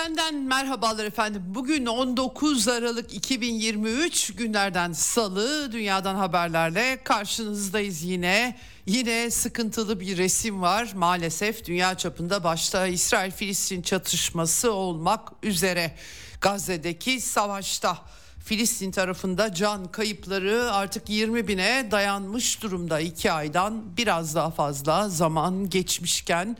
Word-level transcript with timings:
Eksenden 0.00 0.34
merhabalar 0.34 1.04
efendim. 1.04 1.42
Bugün 1.46 1.86
19 1.86 2.68
Aralık 2.68 3.14
2023 3.14 4.34
günlerden 4.34 4.92
salı 4.92 5.72
dünyadan 5.72 6.14
haberlerle 6.14 7.00
karşınızdayız 7.04 8.02
yine. 8.02 8.56
Yine 8.86 9.30
sıkıntılı 9.30 10.00
bir 10.00 10.16
resim 10.16 10.62
var 10.62 10.92
maalesef 10.94 11.64
dünya 11.64 11.94
çapında 11.98 12.44
başta 12.44 12.86
İsrail-Filistin 12.86 13.82
çatışması 13.82 14.72
olmak 14.72 15.32
üzere 15.42 15.94
Gazze'deki 16.40 17.20
savaşta. 17.20 17.98
Filistin 18.44 18.90
tarafında 18.90 19.54
can 19.54 19.92
kayıpları 19.92 20.72
artık 20.72 21.10
20 21.10 21.48
bine 21.48 21.88
dayanmış 21.90 22.62
durumda. 22.62 23.00
2 23.00 23.32
aydan 23.32 23.96
biraz 23.96 24.34
daha 24.34 24.50
fazla 24.50 25.08
zaman 25.08 25.70
geçmişken 25.70 26.56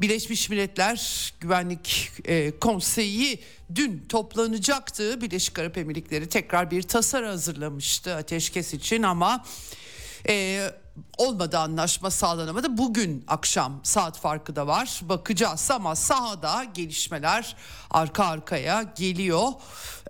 Birleşmiş 0.00 0.50
Milletler 0.50 1.32
Güvenlik 1.40 2.10
e, 2.24 2.58
Konseyi 2.58 3.40
dün 3.74 4.06
toplanacaktı. 4.08 5.20
Birleşik 5.20 5.58
Arap 5.58 5.78
Emirlikleri 5.78 6.28
tekrar 6.28 6.70
bir 6.70 6.82
tasarı 6.82 7.26
hazırlamıştı 7.26 8.14
ateşkes 8.14 8.74
için 8.74 9.02
ama 9.02 9.44
e, 10.28 10.60
olmadı 11.18 11.58
anlaşma 11.58 12.10
sağlanamadı. 12.10 12.78
Bugün 12.78 13.24
akşam 13.28 13.80
saat 13.82 14.18
farkı 14.18 14.56
da 14.56 14.66
var. 14.66 15.00
Bakacağız 15.02 15.70
ama 15.70 15.96
sahada 15.96 16.64
gelişmeler 16.64 17.56
arka 17.90 18.24
arkaya 18.24 18.82
geliyor. 18.82 19.48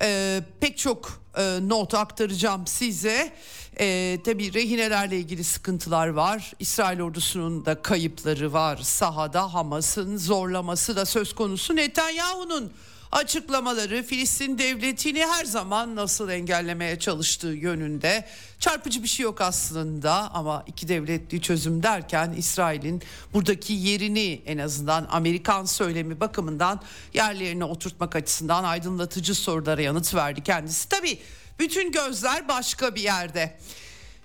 E, 0.03 0.41
pek 0.61 0.79
çok 0.79 1.23
e, 1.39 1.59
not 1.63 1.95
aktaracağım 1.95 2.67
size. 2.67 3.33
E, 3.81 4.19
tabii 4.25 4.55
rehinelerle 4.55 5.19
ilgili 5.19 5.45
sıkıntılar 5.45 6.09
var. 6.09 6.53
İsrail 6.59 7.01
ordusunun 7.01 7.65
da 7.65 7.83
kayıpları 7.83 8.53
var. 8.53 8.77
Sahada 8.77 9.55
Hamas'ın 9.55 10.17
zorlaması 10.17 10.97
da 10.97 11.07
söz 11.07 11.35
konusu. 11.35 11.77
Netanyahu'nun 11.77 12.73
açıklamaları 13.13 14.03
Filistin 14.03 14.59
devletini 14.59 15.27
her 15.27 15.45
zaman 15.45 15.97
nasıl 15.97 16.29
engellemeye 16.29 16.99
çalıştığı 16.99 17.47
yönünde 17.47 18.29
çarpıcı 18.59 19.03
bir 19.03 19.09
şey 19.09 19.25
yok 19.25 19.41
aslında 19.41 20.31
ama 20.35 20.65
iki 20.67 20.89
devletli 20.89 21.43
çözüm 21.43 21.83
derken 21.83 22.35
İsrail'in 22.37 23.03
buradaki 23.33 23.73
yerini 23.73 24.43
en 24.47 24.59
azından 24.59 25.07
Amerikan 25.11 25.65
söylemi 25.65 26.21
bakımından 26.21 26.81
yerlerine 27.15 27.65
oturtmak 27.65 28.17
açısından 28.17 28.65
aydınlatıcı 28.65 29.35
sorulara 29.35 29.83
yanıt 29.83 30.15
verdi 30.15 30.43
kendisi. 30.43 30.89
Tabii 30.89 31.19
bütün 31.59 31.93
gözler 31.93 32.49
başka 32.49 32.95
bir 32.95 33.01
yerde. 33.01 33.59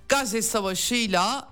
Gazze 0.09 0.41
Savaşı'yla 0.41 1.49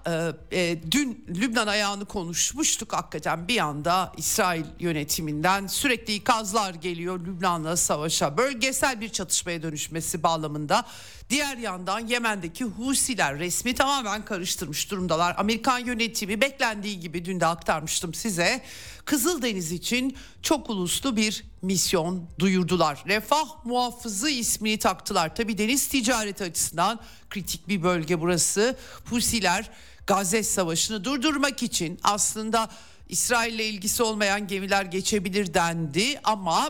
e, 0.52 0.60
e, 0.60 0.92
dün 0.92 1.26
Lübnan 1.30 1.68
ayağını 1.68 2.06
konuşmuştuk 2.06 2.94
hakikaten 2.94 3.48
bir 3.48 3.58
anda 3.58 4.12
İsrail 4.18 4.66
yönetiminden 4.80 5.68
sürekli 5.68 6.14
ikazlar 6.14 6.74
geliyor 6.74 7.20
Lübnan'la 7.20 7.78
savaşa 7.78 8.38
bölgesel 8.38 9.02
bir 9.02 9.10
çatışmaya 9.10 9.64
dönüşmesi 9.64 10.24
bağlamında. 10.24 10.86
Diğer 11.30 11.58
yandan 11.58 12.08
Yemen'deki 12.08 12.64
Husiler 12.64 13.40
resmi 13.40 13.76
tamamen 13.76 14.26
karıştırmış 14.26 14.92
durumdalar. 14.92 15.36
Amerikan 15.38 15.80
yönetimi 15.80 16.42
beklendiği 16.42 17.00
gibi 17.00 17.26
dün 17.26 17.40
de 17.40 17.46
aktarmıştım 17.46 18.14
size. 18.14 18.62
Kızıldeniz 19.06 19.72
için 19.72 20.18
çok 20.42 20.70
uluslu 20.70 21.16
bir 21.16 21.44
misyon 21.62 22.30
duyurdular. 22.40 23.04
Refah 23.08 23.66
muhafızı 23.66 24.30
ismini 24.30 24.80
taktılar. 24.80 25.36
Tabi 25.36 25.58
deniz 25.58 25.88
ticareti 25.88 26.44
açısından 26.44 27.00
kritik 27.32 27.68
bir 27.68 27.84
bölge 27.84 28.22
burası. 28.22 28.76
Husiler 29.06 29.70
Gazze 30.08 30.44
Savaşı'nı 30.44 31.04
durdurmak 31.04 31.64
için 31.64 32.00
aslında 32.04 32.70
İsrail 33.10 33.54
ile 33.54 33.66
ilgisi 33.66 34.04
olmayan 34.04 34.48
gemiler 34.48 34.86
geçebilir 34.86 35.54
dendi 35.54 36.20
ama 36.24 36.70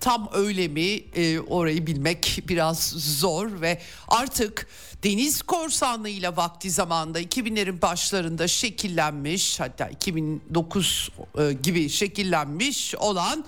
tam 0.00 0.30
öyle 0.32 0.68
mi 0.68 0.90
e, 1.14 1.40
orayı 1.40 1.86
bilmek 1.86 2.42
biraz 2.48 2.88
zor 2.96 3.60
ve 3.60 3.80
artık 4.08 4.66
deniz 5.04 5.42
korsanlığıyla 5.42 6.36
vakti 6.36 6.70
zamanda 6.70 7.22
2000'lerin 7.22 7.82
başlarında 7.82 8.48
şekillenmiş 8.48 9.60
hatta 9.60 9.88
2009 9.88 11.10
e, 11.38 11.52
gibi 11.52 11.88
şekillenmiş 11.88 12.94
olan 12.94 13.44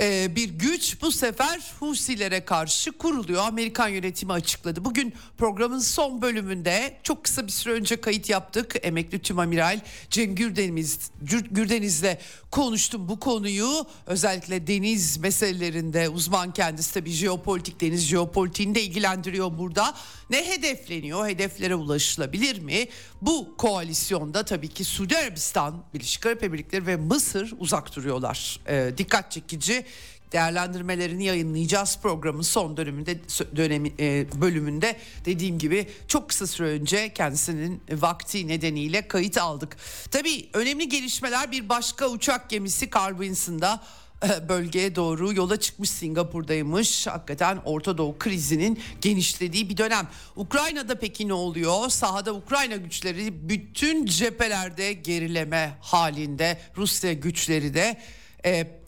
e, 0.00 0.36
bir 0.36 0.48
güç 0.48 1.02
bu 1.02 1.12
sefer 1.12 1.60
Husilere 1.80 2.44
karşı 2.44 2.92
kuruluyor. 2.92 3.42
Amerikan 3.42 3.88
yönetimi 3.88 4.32
açıkladı. 4.32 4.84
Bugün 4.84 5.14
programın 5.38 5.78
son 5.78 6.22
bölümünde 6.22 6.96
çok 7.02 7.24
kısa 7.24 7.46
bir 7.46 7.52
süre 7.52 7.72
önce 7.72 8.00
kayıt 8.00 8.28
yaptık. 8.28 8.74
Emekli 8.82 9.18
Tüm 9.18 9.38
Amiral 9.38 9.80
Cem 10.10 10.34
Gürdeniz, 10.34 11.10
Gürdeniz'le 11.50 12.18
konuştum 12.50 13.08
bu 13.08 13.20
konuyu. 13.20 13.86
Özellikle 14.06 14.66
deniz 14.66 15.16
meselelerinde 15.16 16.08
uzman 16.08 16.52
kendisi 16.52 16.94
tabii 16.94 17.10
jeopolitik 17.10 17.80
deniz 17.80 18.06
jeopolitiğini 18.06 18.74
de 18.74 18.82
ilgilendiriyor 18.82 19.58
burada. 19.58 19.94
Ne 20.30 20.48
hedefleniyor? 20.48 21.28
Hedeflere 21.28 21.74
ulaşılabilir 21.74 22.60
mi? 22.60 22.88
Bu 23.22 23.54
koalisyonda 23.58 24.44
tabii 24.44 24.68
ki 24.68 24.84
Suudi 24.84 25.16
Arabistan, 25.16 25.84
Birleşik 25.94 26.26
Arap 26.26 26.44
Emirlikleri 26.44 26.86
ve 26.86 26.96
Mısır 26.96 27.54
uzak 27.58 27.96
duruyorlar. 27.96 28.60
E, 28.66 28.92
dikkat 28.98 29.32
çekici 29.32 29.84
değerlendirmelerini 30.32 31.24
yayınlayacağız 31.24 31.98
programın 32.02 32.42
son 32.42 32.76
döneminde 32.76 33.20
dönemi 33.56 33.92
e, 34.00 34.26
bölümünde 34.40 34.96
dediğim 35.24 35.58
gibi 35.58 35.88
çok 36.08 36.28
kısa 36.28 36.46
süre 36.46 36.66
önce 36.66 37.12
kendisinin 37.12 37.82
vakti 37.90 38.48
nedeniyle 38.48 39.08
kayıt 39.08 39.38
aldık. 39.38 39.76
Tabii 40.10 40.48
önemli 40.52 40.88
gelişmeler 40.88 41.52
bir 41.52 41.68
başka 41.68 42.08
uçak 42.08 42.50
gemisi 42.50 42.90
Carbinson'da 42.90 43.74
e, 43.74 44.07
bölgeye 44.48 44.94
doğru 44.94 45.32
yola 45.32 45.60
çıkmış 45.60 45.90
Singapur'daymış. 45.90 47.06
Hakikaten 47.06 47.58
Orta 47.64 47.98
Doğu 47.98 48.18
krizinin 48.18 48.80
genişlediği 49.00 49.68
bir 49.68 49.76
dönem. 49.76 50.08
Ukrayna'da 50.36 50.98
peki 50.98 51.28
ne 51.28 51.32
oluyor? 51.32 51.88
Sahada 51.88 52.34
Ukrayna 52.34 52.76
güçleri 52.76 53.48
bütün 53.48 54.06
cephelerde 54.06 54.92
gerileme 54.92 55.78
halinde. 55.80 56.58
Rusya 56.76 57.12
güçleri 57.12 57.74
de 57.74 58.00
e, 58.44 58.80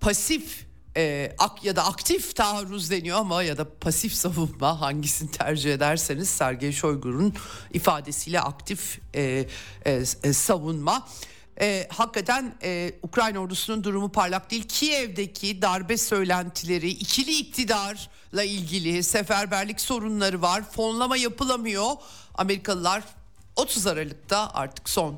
pasif 0.00 0.64
e, 0.96 1.32
ak 1.38 1.64
ya 1.64 1.76
da 1.76 1.84
aktif 1.86 2.36
taarruz 2.36 2.90
deniyor 2.90 3.18
ama 3.18 3.42
ya 3.42 3.58
da 3.58 3.78
pasif 3.78 4.12
savunma 4.14 4.80
hangisini 4.80 5.30
tercih 5.30 5.74
ederseniz 5.74 6.28
Sergey 6.28 6.72
Shoigu'nun 6.72 7.34
ifadesiyle 7.72 8.40
aktif 8.40 8.98
e, 9.14 9.46
e, 9.84 10.32
savunma. 10.32 11.06
E, 11.60 11.88
hakikaten 11.90 12.54
e, 12.62 12.92
Ukrayna 13.02 13.38
ordusunun 13.38 13.84
durumu 13.84 14.08
parlak 14.08 14.50
değil. 14.50 14.68
Kiev'deki 14.68 15.62
darbe 15.62 15.96
söylentileri, 15.96 16.90
ikili 16.90 17.38
iktidarla 17.38 18.42
ilgili 18.44 19.02
seferberlik 19.02 19.80
sorunları 19.80 20.42
var. 20.42 20.70
Fonlama 20.70 21.16
yapılamıyor. 21.16 21.90
Amerikalılar 22.34 23.04
30 23.56 23.86
Aralık'ta 23.86 24.50
artık 24.54 24.88
son 24.88 25.16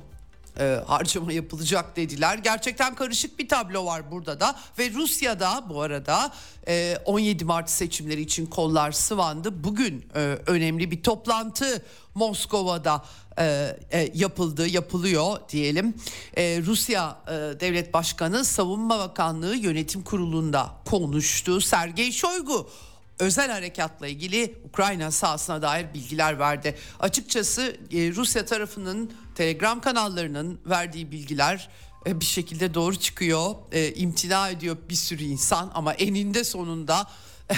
e, 0.60 0.80
harcama 0.86 1.32
yapılacak 1.32 1.96
dediler. 1.96 2.38
Gerçekten 2.38 2.94
karışık 2.94 3.38
bir 3.38 3.48
tablo 3.48 3.86
var 3.86 4.10
burada 4.10 4.40
da 4.40 4.56
ve 4.78 4.90
Rusya'da 4.90 5.64
bu 5.68 5.82
arada 5.82 6.32
e, 6.68 6.96
17 7.04 7.44
Mart 7.44 7.70
seçimleri 7.70 8.20
için 8.20 8.46
kollar 8.46 8.92
sıvandı. 8.92 9.64
Bugün 9.64 10.04
e, 10.14 10.18
önemli 10.46 10.90
bir 10.90 11.02
toplantı 11.02 11.82
Moskova'da 12.14 13.04
e, 13.38 13.76
e, 13.90 14.10
yapıldı, 14.14 14.68
yapılıyor 14.68 15.38
diyelim. 15.48 15.94
E, 16.36 16.62
Rusya 16.66 17.18
e, 17.26 17.32
Devlet 17.32 17.94
Başkanı 17.94 18.44
Savunma 18.44 18.98
Bakanlığı 18.98 19.56
Yönetim 19.56 20.02
Kurulu'nda 20.02 20.70
konuştu. 20.84 21.60
Sergey 21.60 22.12
Shoigu 22.12 22.70
özel 23.18 23.50
harekatla 23.50 24.06
ilgili 24.06 24.54
Ukrayna 24.64 25.10
sahasına 25.10 25.62
dair 25.62 25.94
bilgiler 25.94 26.38
verdi. 26.38 26.78
Açıkçası 27.00 27.76
e, 27.92 28.10
Rusya 28.10 28.44
tarafının 28.44 29.12
Telegram 29.34 29.80
kanallarının 29.80 30.60
verdiği 30.66 31.12
bilgiler 31.12 31.68
e, 32.06 32.20
bir 32.20 32.24
şekilde 32.24 32.74
doğru 32.74 32.96
çıkıyor. 32.96 33.54
E, 33.72 33.94
imtina 33.94 34.48
ediyor 34.48 34.76
bir 34.90 34.94
sürü 34.94 35.24
insan 35.24 35.70
ama 35.74 35.92
eninde 35.92 36.44
sonunda 36.44 37.06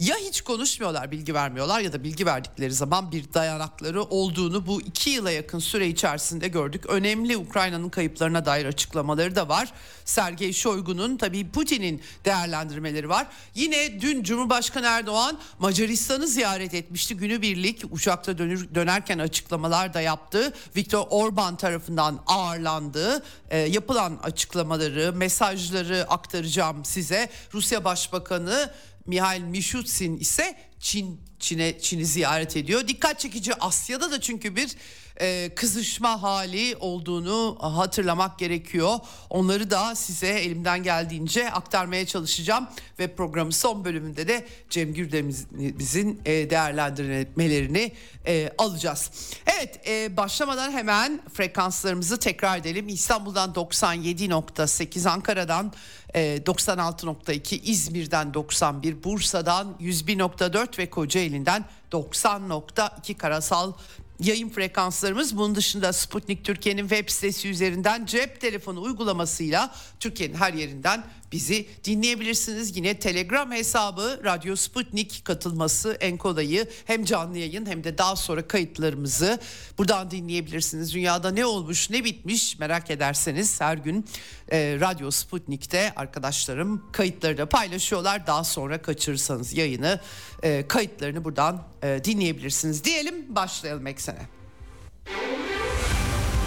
ya 0.00 0.16
hiç 0.16 0.40
konuşmuyorlar, 0.40 1.10
bilgi 1.10 1.34
vermiyorlar 1.34 1.80
ya 1.80 1.92
da 1.92 2.04
bilgi 2.04 2.26
verdikleri 2.26 2.72
zaman 2.72 3.12
bir 3.12 3.32
dayanakları 3.34 4.02
olduğunu 4.02 4.66
bu 4.66 4.82
iki 4.82 5.10
yıla 5.10 5.30
yakın 5.30 5.58
süre 5.58 5.88
içerisinde 5.88 6.48
gördük. 6.48 6.86
Önemli 6.86 7.36
Ukrayna'nın 7.36 7.88
kayıplarına 7.88 8.46
dair 8.46 8.66
açıklamaları 8.66 9.36
da 9.36 9.48
var. 9.48 9.72
Sergey 10.04 10.52
Shoigu'nun 10.52 11.16
tabii 11.16 11.50
Putin'in 11.50 12.02
değerlendirmeleri 12.24 13.08
var. 13.08 13.26
Yine 13.54 14.00
dün 14.00 14.22
Cumhurbaşkanı 14.22 14.86
Erdoğan 14.86 15.38
Macaristan'ı 15.58 16.26
ziyaret 16.26 16.74
etmişti. 16.74 17.16
Günübirlik 17.16 17.82
uçakta 17.90 18.38
dönür, 18.38 18.74
dönerken 18.74 19.18
açıklamalar 19.18 19.94
da 19.94 20.00
yaptı. 20.00 20.52
Viktor 20.76 21.04
Orban 21.10 21.56
tarafından 21.56 22.20
ağırlandı. 22.26 23.22
E, 23.50 23.58
yapılan 23.58 24.18
açıklamaları, 24.22 25.12
mesajları 25.12 26.06
aktaracağım 26.08 26.84
size. 26.84 27.30
Rusya 27.54 27.84
Başbakanı 27.84 28.70
Mihail 29.10 29.42
Mishustin 29.42 30.16
ise 30.18 30.56
Çin 30.80 31.20
Çin'e 31.38 31.80
Çin'i 31.80 32.06
ziyaret 32.06 32.56
ediyor. 32.56 32.88
Dikkat 32.88 33.20
çekici 33.20 33.54
Asya'da 33.54 34.10
da 34.10 34.20
çünkü 34.20 34.56
bir 34.56 34.76
e, 35.20 35.50
kızışma 35.54 36.22
hali 36.22 36.76
olduğunu 36.80 37.56
hatırlamak 37.60 38.38
gerekiyor. 38.38 38.98
Onları 39.30 39.70
da 39.70 39.94
size 39.94 40.28
elimden 40.28 40.82
geldiğince 40.82 41.50
aktarmaya 41.50 42.06
çalışacağım 42.06 42.68
ve 42.98 43.14
programın 43.14 43.50
son 43.50 43.84
bölümünde 43.84 44.28
de 44.28 44.46
Cem 44.70 44.94
Gürdemiz'in 44.94 46.20
e, 46.24 46.50
değerlendirmelerini 46.50 47.92
e, 48.26 48.50
alacağız. 48.58 49.10
Evet 49.46 49.80
başlamadan 50.16 50.70
hemen 50.72 51.20
frekanslarımızı 51.32 52.18
tekrar 52.18 52.58
edelim. 52.58 52.88
İstanbul'dan 52.88 53.50
97.8 53.50 55.08
Ankara'dan 55.08 55.72
96.2 56.14 57.54
e, 57.54 57.58
İzmir'den 57.58 58.34
91 58.34 59.04
Bursa'dan 59.04 59.76
101.4 59.80 60.78
ve 60.78 60.90
Kocaeli'nden 60.90 61.64
90.2 61.92 63.14
karasal 63.14 63.72
yayın 64.20 64.48
frekanslarımız. 64.48 65.36
Bunun 65.36 65.54
dışında 65.54 65.92
Sputnik 65.92 66.44
Türkiye'nin 66.44 66.88
web 66.88 67.08
sitesi 67.08 67.48
üzerinden 67.48 68.06
cep 68.06 68.40
telefonu 68.40 68.82
uygulamasıyla 68.82 69.74
Türkiye'nin 70.00 70.34
her 70.34 70.52
yerinden 70.52 71.04
bizi 71.32 71.66
dinleyebilirsiniz. 71.84 72.76
Yine 72.76 72.98
Telegram 72.98 73.52
hesabı 73.52 74.20
Radyo 74.24 74.56
Sputnik 74.56 75.24
katılması 75.24 75.92
Enkoda'yı 75.92 76.68
hem 76.84 77.04
canlı 77.04 77.38
yayın 77.38 77.66
hem 77.66 77.84
de 77.84 77.98
daha 77.98 78.16
sonra 78.16 78.48
kayıtlarımızı 78.48 79.38
buradan 79.78 80.10
dinleyebilirsiniz. 80.10 80.94
Dünyada 80.94 81.30
ne 81.30 81.46
olmuş 81.46 81.90
ne 81.90 82.04
bitmiş 82.04 82.58
merak 82.58 82.90
ederseniz 82.90 83.60
her 83.60 83.76
gün 83.76 84.04
e, 84.52 84.76
Radyo 84.80 85.10
Sputnik'te 85.10 85.92
arkadaşlarım 85.96 86.92
kayıtları 86.92 87.38
da 87.38 87.46
paylaşıyorlar. 87.46 88.26
Daha 88.26 88.44
sonra 88.44 88.82
kaçırırsanız 88.82 89.52
yayını 89.52 90.00
e, 90.42 90.68
kayıtlarını 90.68 91.24
buradan 91.24 91.62
e, 91.82 92.00
dinleyebilirsiniz. 92.04 92.84
Diyelim 92.84 93.34
başlayalım 93.34 93.86
eksene. 93.86 94.28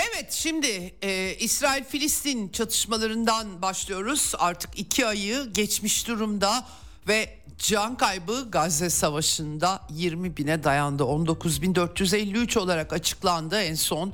Evet 0.00 0.32
şimdi 0.32 0.94
e, 1.02 1.34
İsrail-Filistin 1.34 2.48
çatışmalarından 2.48 3.62
başlıyoruz. 3.62 4.32
Artık 4.38 4.78
iki 4.78 5.06
ayı 5.06 5.44
geçmiş 5.52 6.08
durumda 6.08 6.66
ve 7.08 7.28
can 7.58 7.96
kaybı 7.96 8.50
Gazze 8.50 8.90
Savaşı'nda 8.90 9.80
20 9.90 10.36
bine 10.36 10.64
dayandı. 10.64 11.02
19.453 11.02 12.58
olarak 12.58 12.92
açıklandı 12.92 13.60
en 13.60 13.74
son. 13.74 14.12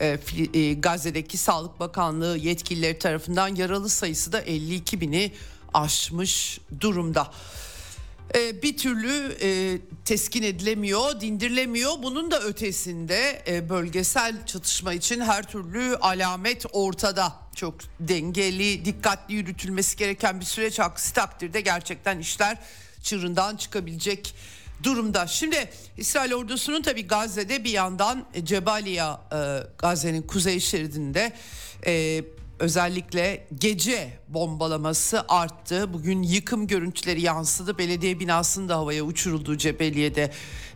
E, 0.00 0.18
e, 0.54 0.74
Gazze'deki 0.74 1.38
Sağlık 1.38 1.80
Bakanlığı 1.80 2.38
yetkilileri 2.38 2.98
tarafından 2.98 3.54
yaralı 3.54 3.88
sayısı 3.88 4.32
da 4.32 4.40
52 4.40 5.00
bini 5.00 5.32
aşmış 5.74 6.60
durumda 6.80 7.30
e, 8.34 8.62
bir 8.62 8.76
türlü 8.76 9.36
e, 9.42 9.78
teskin 10.04 10.42
edilemiyor, 10.42 11.20
dindirilemiyor. 11.20 11.92
Bunun 12.02 12.30
da 12.30 12.40
ötesinde 12.40 13.42
e, 13.46 13.68
bölgesel 13.68 14.46
çatışma 14.46 14.92
için 14.92 15.20
her 15.20 15.42
türlü 15.42 15.96
alamet 15.96 16.66
ortada. 16.72 17.32
Çok 17.54 17.74
dengeli, 18.00 18.84
dikkatli 18.84 19.34
yürütülmesi 19.34 19.96
gereken 19.96 20.40
bir 20.40 20.44
süreç 20.44 20.80
aksi 20.80 21.14
takdirde 21.14 21.60
gerçekten 21.60 22.18
işler 22.18 22.58
çığırından 23.02 23.56
çıkabilecek 23.56 24.34
durumda. 24.82 25.26
Şimdi 25.26 25.70
İsrail 25.96 26.32
ordusunun 26.32 26.82
tabi 26.82 27.06
Gazze'de 27.06 27.64
bir 27.64 27.70
yandan 27.70 28.26
Cebaliya 28.44 29.20
e, 29.32 29.38
Gazze'nin 29.78 30.22
kuzey 30.22 30.60
şeridinde 30.60 31.32
e, 31.86 32.24
özellikle 32.60 33.46
gece 33.58 34.18
bombalaması 34.28 35.24
arttı. 35.28 35.92
Bugün 35.92 36.22
yıkım 36.22 36.66
görüntüleri 36.66 37.20
yansıdı. 37.20 37.78
Belediye 37.78 38.20
binasının 38.20 38.68
da 38.68 38.76
havaya 38.76 39.02
uçurulduğu 39.02 39.56
Cebeliye'de 39.56 40.32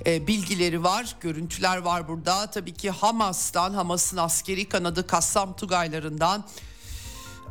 e, 0.06 0.26
bilgileri 0.26 0.84
var. 0.84 1.16
Görüntüler 1.20 1.76
var 1.76 2.08
burada. 2.08 2.50
Tabii 2.50 2.74
ki 2.74 2.90
Hamas'tan, 2.90 3.74
Hamas'ın 3.74 4.16
askeri 4.16 4.68
kanadı 4.68 5.06
Kassam 5.06 5.56
Tugaylarından 5.56 6.44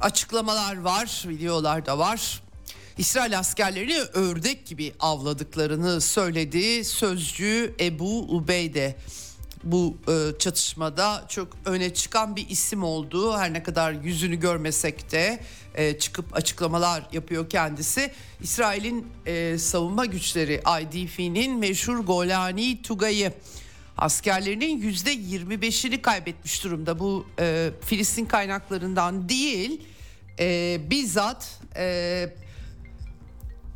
açıklamalar 0.01 0.81
var, 0.81 1.23
videolar 1.27 1.85
da 1.85 1.97
var. 1.97 2.43
İsrail 2.97 3.39
askerlerini 3.39 3.99
ördek 3.99 4.65
gibi 4.65 4.93
avladıklarını 4.99 6.01
söyledi 6.01 6.85
sözcü 6.85 7.75
Ebu 7.79 8.19
Ubeyde 8.19 8.95
bu 9.63 9.97
e, 10.07 10.39
çatışmada 10.39 11.25
çok 11.29 11.47
öne 11.65 11.93
çıkan 11.93 12.35
bir 12.35 12.49
isim 12.49 12.83
olduğu 12.83 13.37
her 13.37 13.53
ne 13.53 13.63
kadar 13.63 13.91
yüzünü 13.91 14.35
görmesek 14.35 15.11
de 15.11 15.39
e, 15.75 15.99
çıkıp 15.99 16.37
açıklamalar 16.37 17.03
yapıyor 17.11 17.49
kendisi. 17.49 18.11
İsrail'in 18.41 19.07
e, 19.25 19.57
savunma 19.57 20.05
güçleri 20.05 20.61
IDF'nin 20.81 21.59
meşhur 21.59 21.97
Golani 21.97 22.81
Tugay'ı 22.81 23.33
askerlerinin 23.97 24.77
yüzde 24.77 25.13
25'ini 25.13 26.01
kaybetmiş 26.01 26.63
durumda. 26.63 26.99
Bu 26.99 27.25
e, 27.39 27.69
Filistin 27.81 28.25
kaynaklarından 28.25 29.29
değil 29.29 29.81
e, 30.39 30.77
bizzat 30.89 31.59
e, 31.75 32.29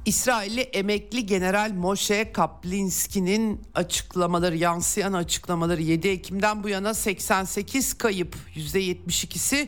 İsrailli 0.07 0.61
emekli 0.61 1.25
General 1.25 1.71
Moshe 1.71 2.31
Kaplinski'nin 2.31 3.61
açıklamaları 3.75 4.57
yansıyan 4.57 5.13
açıklamaları 5.13 5.81
7 5.81 6.07
Ekim'den 6.07 6.63
bu 6.63 6.69
yana 6.69 6.93
88 6.93 7.93
kayıp 7.93 8.35
%72'si 8.55 9.67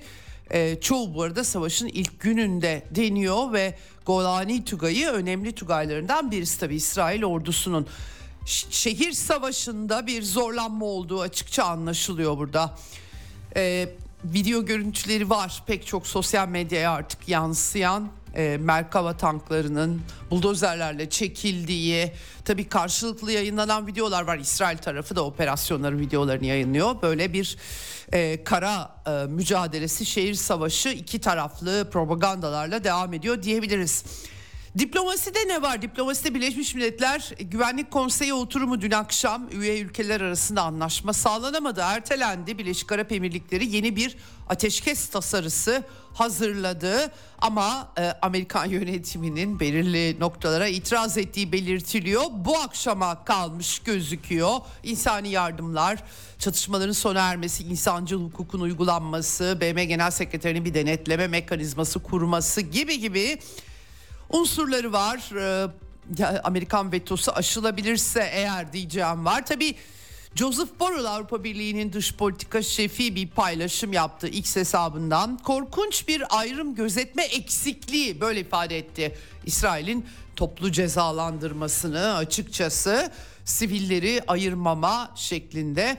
e, 0.51 0.81
çoğu 0.81 1.15
bu 1.15 1.24
arada 1.24 1.43
savaşın 1.43 1.88
ilk 1.88 2.19
gününde 2.19 2.84
deniyor 2.91 3.53
ve 3.53 3.77
Golani 4.05 4.65
Tugayı 4.65 5.08
önemli 5.08 5.51
Tugaylarından 5.55 6.31
birisi 6.31 6.60
tabi 6.60 6.75
İsrail 6.75 7.24
ordusunun 7.24 7.88
şehir 8.46 9.12
savaşında 9.12 10.08
bir 10.08 10.24
zorlanma 10.24 10.86
olduğu 10.86 11.22
açıkça 11.22 11.63
anlaşılıyor 11.63 12.38
burada. 12.38 12.77
E, 13.55 13.89
video 14.24 14.65
görüntüleri 14.65 15.29
var 15.29 15.63
pek 15.67 15.88
çok 15.88 16.08
sosyal 16.08 16.48
medyaya 16.48 16.91
artık 16.91 17.29
yansıyan 17.29 18.10
e, 18.36 18.57
Merkava 18.62 19.17
tanklarının 19.17 20.01
buldozerlerle 20.31 21.09
çekildiği 21.09 22.12
tabi 22.45 22.69
karşılıklı 22.69 23.31
yayınlanan 23.31 23.88
videolar 23.88 24.27
var. 24.27 24.38
İsrail 24.38 24.77
tarafı 24.77 25.15
da 25.15 25.25
operasyonların 25.25 26.00
videolarını 26.00 26.45
yayınlıyor. 26.45 27.01
Böyle 27.01 27.33
bir 27.33 27.57
e, 28.13 28.43
kara 28.43 28.95
e, 29.07 29.25
mücadelesi 29.27 30.05
şehir 30.05 30.33
savaşı 30.33 30.89
iki 30.89 31.19
taraflı 31.19 31.89
propagandalarla 31.91 32.83
devam 32.83 33.13
ediyor 33.13 33.43
diyebiliriz. 33.43 34.03
Diplomaside 34.77 35.47
ne 35.47 35.61
var? 35.61 35.81
Diplomaside 35.81 36.35
Birleşmiş 36.35 36.75
Milletler 36.75 37.33
Güvenlik 37.39 37.91
Konseyi 37.91 38.33
oturumu 38.33 38.81
dün 38.81 38.91
akşam 38.91 39.49
üye 39.51 39.79
ülkeler 39.79 40.21
arasında 40.21 40.61
anlaşma 40.61 41.13
sağlanamadı. 41.13 41.81
Ertelendi. 41.83 42.57
Birleşik 42.57 42.91
Arap 42.91 43.11
Emirlikleri 43.11 43.75
yeni 43.75 43.95
bir 43.95 44.17
ateşkes 44.49 45.09
tasarısı 45.09 45.83
hazırladı 46.13 47.11
ama 47.38 47.93
e, 47.97 48.13
Amerikan 48.21 48.65
yönetiminin 48.69 49.59
belirli 49.59 50.19
noktalara 50.19 50.67
itiraz 50.67 51.17
ettiği 51.17 51.51
belirtiliyor. 51.51 52.23
Bu 52.31 52.57
akşama 52.57 53.23
kalmış 53.23 53.79
gözüküyor. 53.79 54.53
İnsani 54.83 55.29
yardımlar, 55.29 56.03
çatışmaların 56.39 56.93
sona 56.93 57.19
ermesi, 57.19 57.63
insancıl 57.63 58.23
hukukun 58.23 58.59
uygulanması, 58.59 59.57
BM 59.61 59.85
Genel 59.85 60.11
Sekreterinin 60.11 60.65
bir 60.65 60.73
denetleme 60.73 61.27
mekanizması 61.27 61.99
kurması 61.99 62.61
gibi 62.61 62.99
gibi 62.99 63.39
unsurları 64.29 64.93
var. 64.93 65.31
Ee, 65.36 65.69
Amerikan 66.43 66.91
vetosu 66.91 67.31
aşılabilirse 67.31 68.29
eğer 68.33 68.74
diyeceğim 68.74 69.25
var. 69.25 69.45
Tabii 69.45 69.75
Joseph 70.36 70.69
Borrell 70.79 71.05
Avrupa 71.05 71.43
Birliği'nin 71.43 71.93
dış 71.93 72.13
politika 72.13 72.62
şefi 72.62 73.15
bir 73.15 73.27
paylaşım 73.27 73.93
yaptı 73.93 74.27
X 74.27 74.55
hesabından. 74.55 75.38
Korkunç 75.38 76.07
bir 76.07 76.39
ayrım 76.39 76.75
gözetme 76.75 77.24
eksikliği 77.24 78.21
böyle 78.21 78.39
ifade 78.39 78.77
etti. 78.77 79.15
İsrail'in 79.45 80.05
toplu 80.36 80.71
cezalandırmasını 80.71 82.15
açıkçası 82.15 83.12
sivilleri 83.45 84.21
ayırmama 84.27 85.12
şeklinde 85.15 85.98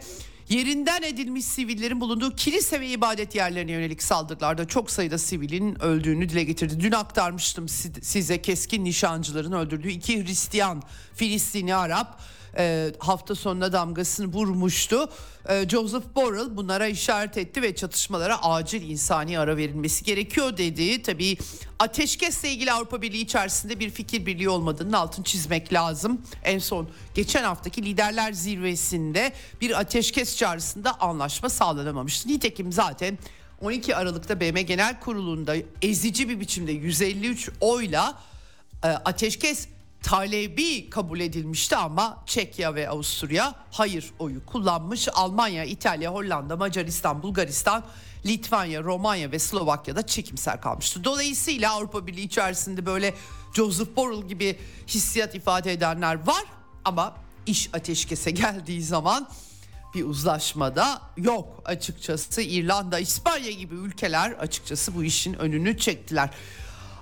yerinden 0.51 1.03
edilmiş 1.03 1.45
sivillerin 1.45 2.01
bulunduğu 2.01 2.37
kilise 2.37 2.81
ve 2.81 2.89
ibadet 2.89 3.35
yerlerine 3.35 3.73
yönelik 3.73 4.03
saldırılarda 4.03 4.69
çok 4.69 4.91
sayıda 4.91 5.19
sivilin 5.19 5.83
öldüğünü 5.83 6.29
dile 6.29 6.45
getirdi. 6.45 6.81
Dün 6.81 6.93
aktarmıştım 6.93 7.69
size 8.03 8.43
keskin 8.43 8.85
nişancıların 8.85 9.53
öldürdüğü 9.53 9.89
iki 9.89 10.25
Hristiyan 10.25 10.83
Filistini 11.15 11.75
Arap 11.75 12.21
e, 12.59 12.93
hafta 12.99 13.35
sonuna 13.35 13.73
damgasını 13.73 14.27
vurmuştu. 14.27 15.09
E, 15.49 15.69
Joseph 15.69 16.05
Borrell 16.17 16.57
bunlara 16.57 16.87
işaret 16.87 17.39
etti 17.39 17.63
ve 17.63 17.75
çatışmalara 17.75 18.43
acil 18.43 18.91
insani 18.91 19.39
ara 19.39 19.57
verilmesi 19.57 20.05
gerekiyor 20.05 20.57
dedi. 20.57 21.03
Tabii 21.03 21.39
ateşkesle 21.79 22.51
ilgili 22.51 22.73
Avrupa 22.73 23.03
Birliği 23.03 23.23
içerisinde 23.23 23.81
bir 23.81 23.91
fikir 23.91 24.27
birliği 24.27 24.49
olmadığını 24.49 24.99
altın 24.99 25.23
çizmek 25.23 25.73
lazım. 25.73 26.23
En 26.45 26.59
son 26.59 26.89
geçen 27.15 27.45
haftaki 27.45 27.83
liderler 27.83 28.33
zirvesinde 28.33 29.33
bir 29.61 29.81
ateşkes 29.81 30.37
çağrısında 30.37 31.01
anlaşma 31.01 31.49
sağlanamamıştı. 31.49 32.29
Nitekim 32.29 32.73
zaten 32.73 33.19
12 33.61 33.97
Aralık'ta 33.97 34.41
BM 34.41 34.63
Genel 34.63 35.01
Kurulu'nda 35.01 35.55
ezici 35.83 36.29
bir 36.29 36.41
biçimde 36.41 36.73
153 36.73 37.51
oyla 37.61 38.19
e, 38.85 38.89
ateşkes 38.89 39.69
talebi 40.03 40.91
kabul 40.91 41.21
edilmişti 41.21 41.77
ama 41.77 42.23
Çekya 42.27 42.75
ve 42.75 42.89
Avusturya 42.89 43.55
hayır 43.71 44.11
oyu 44.19 44.47
kullanmış. 44.47 45.09
Almanya, 45.13 45.65
İtalya, 45.65 46.13
Hollanda, 46.13 46.57
Macaristan, 46.57 47.23
Bulgaristan, 47.23 47.85
Litvanya, 48.27 48.83
Romanya 48.83 49.33
ve 49.33 49.39
Slovakya'da 49.39 50.07
çekimser 50.07 50.61
kalmıştı. 50.61 51.05
Dolayısıyla 51.05 51.73
Avrupa 51.73 52.07
Birliği 52.07 52.25
içerisinde 52.25 52.87
böyle 52.87 53.15
Joseph 53.55 53.97
Borrell 53.97 54.29
gibi 54.29 54.59
hissiyat 54.89 55.35
ifade 55.35 55.73
edenler 55.73 56.27
var 56.27 56.45
ama 56.85 57.15
iş 57.47 57.75
ateşkese 57.75 58.31
geldiği 58.31 58.83
zaman 58.83 59.29
bir 59.95 60.05
uzlaşmada 60.05 61.03
yok 61.17 61.63
açıkçası. 61.65 62.43
İrlanda, 62.43 62.99
İspanya 62.99 63.51
gibi 63.51 63.75
ülkeler 63.75 64.31
açıkçası 64.31 64.95
bu 64.95 65.05
işin 65.05 65.35
önünü 65.35 65.79
çektiler. 65.79 66.31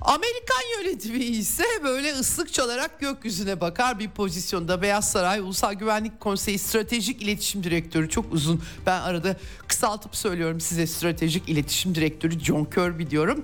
Amerikan 0.01 0.63
yönetimi 0.79 1.25
ise 1.25 1.65
böyle 1.85 2.13
ıslık 2.13 2.53
çalarak 2.53 3.01
gökyüzüne 3.01 3.61
bakar 3.61 3.99
bir 3.99 4.11
pozisyonda. 4.11 4.83
Beyaz 4.83 5.11
Saray 5.11 5.41
Ulusal 5.41 5.75
Güvenlik 5.75 6.21
Konseyi 6.21 6.59
Stratejik 6.59 7.23
İletişim 7.23 7.65
Direktörü 7.65 8.09
çok 8.09 8.33
uzun. 8.33 8.63
Ben 8.87 9.01
arada 9.01 9.37
kısaltıp 9.69 10.17
söylüyorum 10.17 10.61
size 10.61 10.87
Stratejik 10.87 11.49
İletişim 11.49 11.95
Direktörü 11.95 12.41
John 12.41 12.65
Kirby 12.65 13.11
diyorum. 13.11 13.43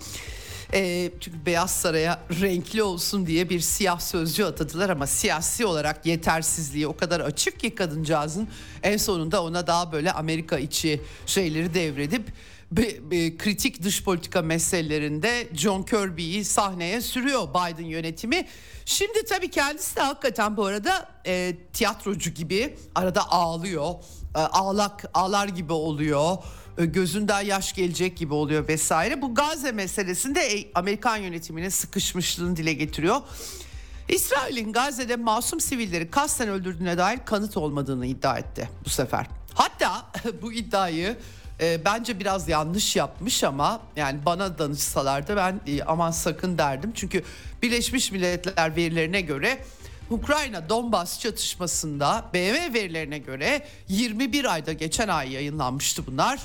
E, 0.72 1.10
çünkü 1.20 1.46
Beyaz 1.46 1.70
Saray'a 1.70 2.20
renkli 2.40 2.82
olsun 2.82 3.26
diye 3.26 3.50
bir 3.50 3.60
siyah 3.60 4.00
sözcü 4.00 4.44
atadılar 4.44 4.90
ama 4.90 5.06
siyasi 5.06 5.66
olarak 5.66 6.06
yetersizliği 6.06 6.86
o 6.86 6.96
kadar 6.96 7.20
açık 7.20 7.60
ki 7.60 7.74
kadıncağızın 7.74 8.48
en 8.82 8.96
sonunda 8.96 9.42
ona 9.42 9.66
daha 9.66 9.92
böyle 9.92 10.12
Amerika 10.12 10.58
içi 10.58 11.00
şeyleri 11.26 11.74
devredip 11.74 12.22
be, 12.76 13.10
be, 13.10 13.36
kritik 13.36 13.82
dış 13.82 14.04
politika 14.04 14.42
meselelerinde 14.42 15.48
John 15.54 15.82
Kirby'yi 15.82 16.44
sahneye 16.44 17.00
sürüyor 17.00 17.48
Biden 17.48 17.84
yönetimi. 17.84 18.46
Şimdi 18.84 19.24
tabii 19.24 19.50
kendisi 19.50 19.96
de 19.96 20.00
hakikaten 20.00 20.56
bu 20.56 20.64
arada 20.64 21.08
e, 21.26 21.56
tiyatrocu 21.72 22.30
gibi 22.30 22.76
arada 22.94 23.30
ağlıyor. 23.30 23.94
E, 24.34 24.38
ağlak 24.38 25.04
ağlar 25.14 25.48
gibi 25.48 25.72
oluyor. 25.72 26.36
E, 26.78 26.84
gözünden 26.84 27.40
yaş 27.40 27.72
gelecek 27.72 28.16
gibi 28.16 28.34
oluyor 28.34 28.68
vesaire. 28.68 29.22
Bu 29.22 29.34
Gazze 29.34 29.72
meselesinde 29.72 30.40
e, 30.40 30.70
Amerikan 30.74 31.16
yönetiminin 31.16 31.68
sıkışmışlığını 31.68 32.56
dile 32.56 32.72
getiriyor. 32.72 33.20
İsrail'in 34.08 34.72
Gazze'de 34.72 35.16
masum 35.16 35.60
sivilleri 35.60 36.10
kasten 36.10 36.48
öldürdüğüne 36.48 36.98
dair 36.98 37.18
kanıt 37.24 37.56
olmadığını 37.56 38.06
iddia 38.06 38.38
etti 38.38 38.68
bu 38.84 38.90
sefer. 38.90 39.26
Hatta 39.54 40.06
bu 40.42 40.52
iddiayı 40.52 41.16
e, 41.64 41.84
bence 41.84 42.20
biraz 42.20 42.48
yanlış 42.48 42.96
yapmış 42.96 43.44
ama 43.44 43.80
yani 43.96 44.18
bana 44.26 44.58
danışsalardı 44.58 45.36
ben 45.36 45.60
e, 45.66 45.82
aman 45.82 46.10
sakın 46.10 46.58
derdim. 46.58 46.92
Çünkü 46.94 47.24
Birleşmiş 47.62 48.12
Milletler 48.12 48.76
verilerine 48.76 49.20
göre 49.20 49.58
Ukrayna 50.10 50.68
Donbas 50.68 51.20
çatışmasında 51.20 52.24
BM 52.34 52.74
verilerine 52.74 53.18
göre 53.18 53.66
21 53.88 54.44
ayda 54.44 54.72
geçen 54.72 55.08
ay 55.08 55.32
yayınlanmıştı 55.32 56.06
bunlar. 56.06 56.40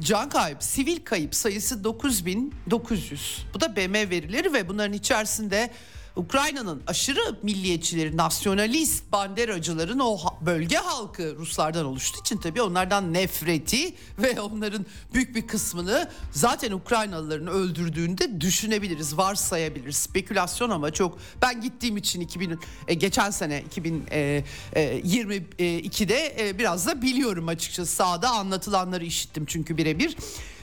Can 0.00 0.28
kayıp, 0.28 0.62
sivil 0.62 1.04
kayıp 1.04 1.34
sayısı 1.34 1.84
9900. 1.84 3.46
Bu 3.54 3.60
da 3.60 3.76
BM 3.76 4.10
verileri 4.10 4.52
ve 4.52 4.68
bunların 4.68 4.92
içerisinde 4.92 5.70
Ukrayna'nın 6.16 6.82
aşırı 6.86 7.36
milliyetçileri, 7.42 8.16
nasyonalist 8.16 9.12
banderacıların 9.12 9.98
o 9.98 10.18
bölge 10.40 10.76
halkı 10.76 11.36
Ruslardan 11.36 11.86
oluştuğu 11.86 12.20
için 12.20 12.36
tabii 12.36 12.62
onlardan 12.62 13.12
nefreti 13.12 13.94
ve 14.18 14.40
onların 14.40 14.86
büyük 15.14 15.36
bir 15.36 15.46
kısmını 15.46 16.10
zaten 16.30 16.72
Ukraynalıların 16.72 17.46
öldürdüğünde 17.46 18.40
düşünebiliriz, 18.40 19.16
varsayabiliriz. 19.16 19.96
Spekülasyon 19.96 20.70
ama 20.70 20.90
çok 20.90 21.18
ben 21.42 21.60
gittiğim 21.60 21.96
için 21.96 22.20
2000 22.20 22.58
e, 22.88 22.94
geçen 22.94 23.30
sene 23.30 23.62
2022'de 23.76 26.16
e, 26.16 26.48
e, 26.48 26.58
biraz 26.58 26.86
da 26.86 27.02
biliyorum 27.02 27.48
açıkçası 27.48 27.94
sahada 27.94 28.30
anlatılanları 28.30 29.04
işittim 29.04 29.44
çünkü 29.46 29.76
birebir. 29.76 30.16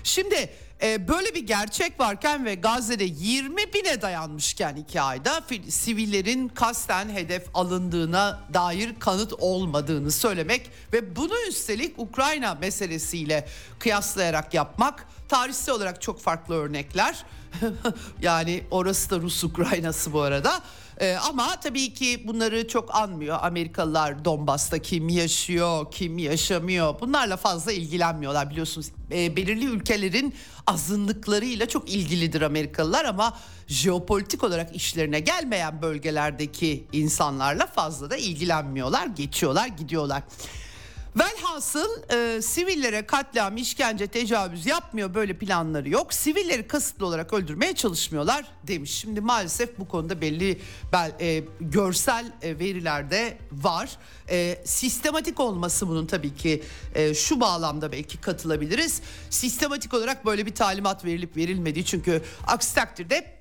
Şimdi 0.03 0.49
e, 0.83 1.07
böyle 1.07 1.35
bir 1.35 1.47
gerçek 1.47 1.99
varken 1.99 2.45
ve 2.45 2.55
Gazze'de 2.55 3.03
20 3.03 3.73
bine 3.73 4.01
dayanmışken 4.01 4.75
iki 4.75 5.01
ayda 5.01 5.41
sivillerin 5.69 6.47
kasten 6.47 7.09
hedef 7.09 7.47
alındığına 7.53 8.39
dair 8.53 8.99
kanıt 8.99 9.33
olmadığını 9.33 10.11
söylemek 10.11 10.69
ve 10.93 11.15
bunu 11.15 11.33
üstelik 11.49 11.99
Ukrayna 11.99 12.55
meselesiyle 12.55 13.47
kıyaslayarak 13.79 14.53
yapmak 14.53 15.07
tarihsel 15.29 15.75
olarak 15.75 16.01
çok 16.01 16.21
farklı 16.21 16.55
örnekler. 16.55 17.25
yani 18.21 18.63
orası 18.71 19.09
da 19.09 19.19
Rus 19.19 19.43
Ukraynası 19.43 20.13
bu 20.13 20.21
arada. 20.21 20.61
Ee, 21.01 21.15
ama 21.29 21.59
tabii 21.59 21.93
ki 21.93 22.23
bunları 22.27 22.67
çok 22.67 22.95
anmıyor. 22.95 23.37
Amerikalılar 23.41 24.25
Donbas'ta 24.25 24.79
kim 24.79 25.09
yaşıyor, 25.09 25.91
kim 25.91 26.17
yaşamıyor. 26.17 26.99
Bunlarla 26.99 27.37
fazla 27.37 27.71
ilgilenmiyorlar 27.71 28.49
biliyorsunuz. 28.49 28.87
E, 29.11 29.35
belirli 29.35 29.65
ülkelerin 29.65 30.33
azınlıklarıyla 30.67 31.65
çok 31.65 31.89
ilgilidir 31.89 32.41
Amerikalılar 32.41 33.05
ama 33.05 33.37
jeopolitik 33.67 34.43
olarak 34.43 34.75
işlerine 34.75 35.19
gelmeyen 35.19 35.81
bölgelerdeki 35.81 36.87
insanlarla 36.93 37.67
fazla 37.67 38.09
da 38.09 38.17
ilgilenmiyorlar. 38.17 39.05
Geçiyorlar, 39.05 39.67
gidiyorlar. 39.67 40.23
Velhasıl 41.15 42.13
e, 42.13 42.41
sivillere 42.41 43.05
katliam, 43.05 43.57
işkence, 43.57 44.07
tecavüz 44.07 44.65
yapmıyor 44.65 45.13
böyle 45.13 45.37
planları 45.37 45.89
yok. 45.89 46.13
Sivilleri 46.13 46.67
kasıtlı 46.67 47.05
olarak 47.05 47.33
öldürmeye 47.33 47.75
çalışmıyorlar 47.75 48.45
demiş. 48.67 48.91
Şimdi 48.91 49.21
maalesef 49.21 49.79
bu 49.79 49.87
konuda 49.87 50.21
belli 50.21 50.59
bel, 50.93 51.11
e, 51.19 51.43
görsel 51.61 52.31
e, 52.41 52.59
veriler 52.59 53.11
de 53.11 53.37
var. 53.51 53.97
E, 54.29 54.61
sistematik 54.65 55.39
olması 55.39 55.87
bunun 55.87 56.05
tabii 56.05 56.35
ki 56.35 56.63
e, 56.95 57.13
şu 57.13 57.39
bağlamda 57.39 57.91
belki 57.91 58.21
katılabiliriz. 58.21 59.01
Sistematik 59.29 59.93
olarak 59.93 60.25
böyle 60.25 60.45
bir 60.45 60.55
talimat 60.55 61.05
verilip 61.05 61.37
verilmediği 61.37 61.85
çünkü 61.85 62.21
aksi 62.47 62.75
takdirde 62.75 63.40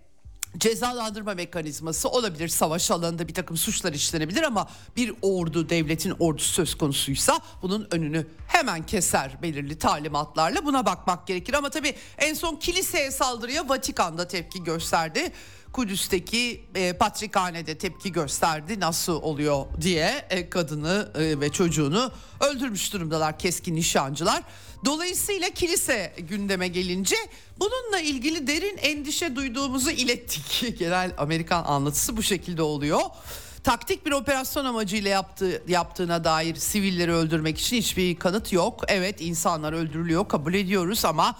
cezalandırma 0.58 1.34
mekanizması 1.34 2.08
olabilir. 2.08 2.48
Savaş 2.48 2.90
alanında 2.90 3.28
bir 3.28 3.34
takım 3.34 3.56
suçlar 3.56 3.92
işlenebilir 3.92 4.42
ama 4.42 4.68
bir 4.96 5.14
ordu 5.22 5.68
devletin 5.68 6.14
ordusu 6.18 6.52
söz 6.52 6.74
konusuysa 6.74 7.40
bunun 7.62 7.88
önünü 7.90 8.26
hemen 8.46 8.86
keser 8.86 9.42
belirli 9.42 9.78
talimatlarla 9.78 10.64
buna 10.64 10.86
bakmak 10.86 11.26
gerekir. 11.26 11.54
Ama 11.54 11.70
tabii 11.70 11.94
en 12.18 12.34
son 12.34 12.56
kiliseye 12.56 13.10
saldırıya 13.10 13.68
Vatikan'da 13.68 14.28
tepki 14.28 14.64
gösterdi. 14.64 15.32
Kudüs'teki 15.72 16.64
e, 16.74 16.92
patrikhanede 16.92 17.78
tepki 17.78 18.12
gösterdi 18.12 18.80
nasıl 18.80 19.22
oluyor 19.22 19.66
diye 19.80 20.26
e, 20.30 20.50
kadını 20.50 21.08
e, 21.14 21.40
ve 21.40 21.52
çocuğunu 21.52 22.12
öldürmüş 22.40 22.92
durumdalar 22.92 23.38
keskin 23.38 23.76
nişancılar. 23.76 24.42
Dolayısıyla 24.84 25.50
kilise 25.50 26.14
gündeme 26.18 26.68
gelince 26.68 27.16
bununla 27.58 28.00
ilgili 28.00 28.46
derin 28.46 28.76
endişe 28.76 29.36
duyduğumuzu 29.36 29.90
ilettik. 29.90 30.64
Genel 30.78 31.14
Amerikan 31.18 31.64
anlatısı 31.64 32.16
bu 32.16 32.22
şekilde 32.22 32.62
oluyor. 32.62 33.00
Taktik 33.64 34.06
bir 34.06 34.12
operasyon 34.12 34.64
amacıyla 34.64 35.10
yaptığı, 35.10 35.62
yaptığına 35.68 36.24
dair 36.24 36.54
sivilleri 36.54 37.12
öldürmek 37.12 37.58
için 37.58 37.76
hiçbir 37.76 38.16
kanıt 38.16 38.52
yok. 38.52 38.84
Evet 38.88 39.20
insanlar 39.20 39.72
öldürülüyor 39.72 40.28
kabul 40.28 40.54
ediyoruz 40.54 41.04
ama 41.04 41.36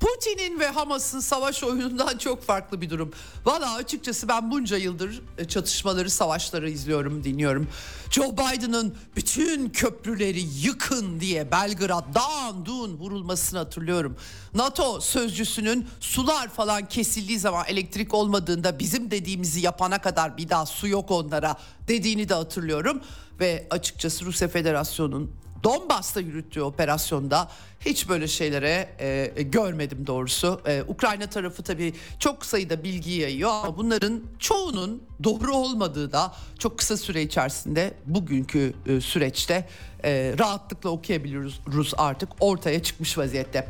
Putin'in 0.00 0.60
ve 0.60 0.66
Hamas'ın 0.66 1.20
savaş 1.20 1.64
oyunundan 1.64 2.18
çok 2.18 2.42
farklı 2.42 2.80
bir 2.80 2.90
durum. 2.90 3.12
Valla 3.44 3.74
açıkçası 3.74 4.28
ben 4.28 4.50
bunca 4.50 4.76
yıldır 4.76 5.22
e, 5.38 5.44
çatışmaları, 5.44 6.10
savaşları 6.10 6.70
izliyorum, 6.70 7.24
dinliyorum. 7.24 7.68
Joe 8.10 8.32
Biden'ın 8.32 8.96
bütün 9.16 9.70
köprüleri 9.70 10.40
yıkın 10.40 11.20
diye 11.20 11.50
Belgrad'dan 11.50 12.66
dun 12.66 12.98
vurulmasını 12.98 13.58
hatırlıyorum. 13.58 14.16
NATO 14.54 15.00
sözcüsünün 15.00 15.86
sular 16.00 16.48
falan 16.48 16.88
kesildiği 16.88 17.38
zaman 17.38 17.64
elektrik 17.68 18.14
olmadığında 18.14 18.78
bizim 18.78 19.10
dediğimizi 19.10 19.60
yapana 19.60 20.00
kadar 20.00 20.36
bir 20.36 20.48
daha 20.48 20.66
su 20.66 20.88
yok 20.88 21.10
onlara 21.10 21.56
dediğini 21.88 22.28
de 22.28 22.34
hatırlıyorum. 22.34 23.00
Ve 23.40 23.66
açıkçası 23.70 24.24
Rusya 24.24 24.48
Federasyonu'nun 24.48 25.30
Donbas'ta 25.64 26.20
yürüttüğü 26.20 26.62
operasyonda 26.62 27.48
hiç 27.80 28.08
böyle 28.08 28.28
şeylere 28.28 28.88
e, 28.98 29.42
görmedim 29.42 30.06
doğrusu. 30.06 30.60
E, 30.66 30.82
Ukrayna 30.88 31.26
tarafı 31.26 31.62
tabii 31.62 31.94
çok 32.18 32.46
sayıda 32.46 32.84
bilgi 32.84 33.10
yayıyor 33.10 33.50
ama 33.50 33.76
bunların 33.76 34.20
çoğunun 34.38 35.02
doğru 35.24 35.54
olmadığı 35.54 36.12
da 36.12 36.32
çok 36.58 36.78
kısa 36.78 36.96
süre 36.96 37.22
içerisinde 37.22 37.94
bugünkü 38.06 38.74
e, 38.86 39.00
süreçte 39.00 39.68
e, 40.04 40.34
rahatlıkla 40.38 40.90
okuyabiliyoruz 40.90 41.60
Rus 41.72 41.94
artık 41.96 42.28
ortaya 42.40 42.82
çıkmış 42.82 43.18
vaziyette. 43.18 43.68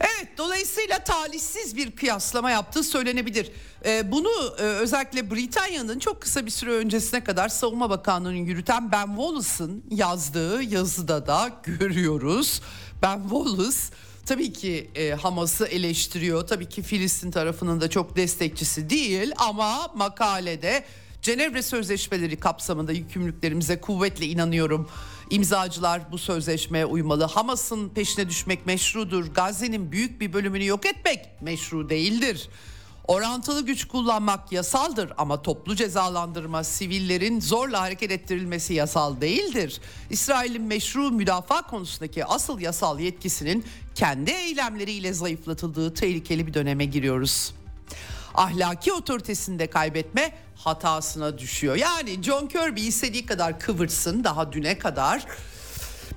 Evet 0.00 0.38
dolayısıyla 0.38 0.98
talihsiz 0.98 1.76
bir 1.76 1.90
kıyaslama 1.90 2.50
yaptığı 2.50 2.82
söylenebilir. 2.82 3.52
Ee, 3.84 4.12
bunu 4.12 4.28
e, 4.58 4.62
özellikle 4.62 5.30
Britanya'nın 5.30 5.98
çok 5.98 6.22
kısa 6.22 6.46
bir 6.46 6.50
süre 6.50 6.70
öncesine 6.70 7.24
kadar 7.24 7.48
Savunma 7.48 7.90
Bakanlığı'nın 7.90 8.34
yürüten 8.34 8.92
Ben 8.92 9.06
Wallace'ın 9.06 9.84
yazdığı 9.90 10.62
yazıda 10.62 11.26
da 11.26 11.50
görüyoruz. 11.62 12.62
Ben 13.02 13.22
Wallace 13.22 13.78
tabii 14.26 14.52
ki 14.52 14.90
e, 14.94 15.10
Hamas'ı 15.10 15.66
eleştiriyor. 15.66 16.46
Tabii 16.46 16.68
ki 16.68 16.82
Filistin 16.82 17.30
tarafının 17.30 17.80
da 17.80 17.90
çok 17.90 18.16
destekçisi 18.16 18.90
değil 18.90 19.32
ama 19.36 19.90
makalede 19.94 20.84
Cenevre 21.22 21.62
Sözleşmeleri 21.62 22.36
kapsamında 22.36 22.92
yükümlülüklerimize 22.92 23.80
kuvvetle 23.80 24.26
inanıyorum. 24.26 24.88
İmzacılar 25.30 26.12
bu 26.12 26.18
sözleşmeye 26.18 26.86
uymalı. 26.86 27.24
Hamas'ın 27.24 27.88
peşine 27.88 28.28
düşmek 28.28 28.66
meşrudur. 28.66 29.26
Gazze'nin 29.26 29.92
büyük 29.92 30.20
bir 30.20 30.32
bölümünü 30.32 30.66
yok 30.66 30.86
etmek 30.86 31.42
meşru 31.42 31.88
değildir. 31.88 32.48
Orantılı 33.08 33.66
güç 33.66 33.88
kullanmak 33.88 34.52
yasaldır 34.52 35.12
ama 35.18 35.42
toplu 35.42 35.76
cezalandırma, 35.76 36.64
sivillerin 36.64 37.40
zorla 37.40 37.80
hareket 37.80 38.10
ettirilmesi 38.10 38.74
yasal 38.74 39.20
değildir. 39.20 39.80
İsrail'in 40.10 40.62
meşru 40.62 41.10
müdafaa 41.10 41.62
konusundaki 41.62 42.24
asıl 42.24 42.60
yasal 42.60 43.00
yetkisinin 43.00 43.64
kendi 43.94 44.30
eylemleriyle 44.30 45.12
zayıflatıldığı 45.12 45.94
tehlikeli 45.94 46.46
bir 46.46 46.54
döneme 46.54 46.84
giriyoruz 46.84 47.52
ahlaki 48.40 48.92
otoritesini 48.92 49.66
kaybetme 49.66 50.32
hatasına 50.54 51.38
düşüyor. 51.38 51.76
Yani 51.76 52.22
John 52.22 52.46
Kirby 52.46 52.88
istediği 52.88 53.26
kadar 53.26 53.60
kıvırsın 53.60 54.24
daha 54.24 54.52
düne 54.52 54.78
kadar 54.78 55.26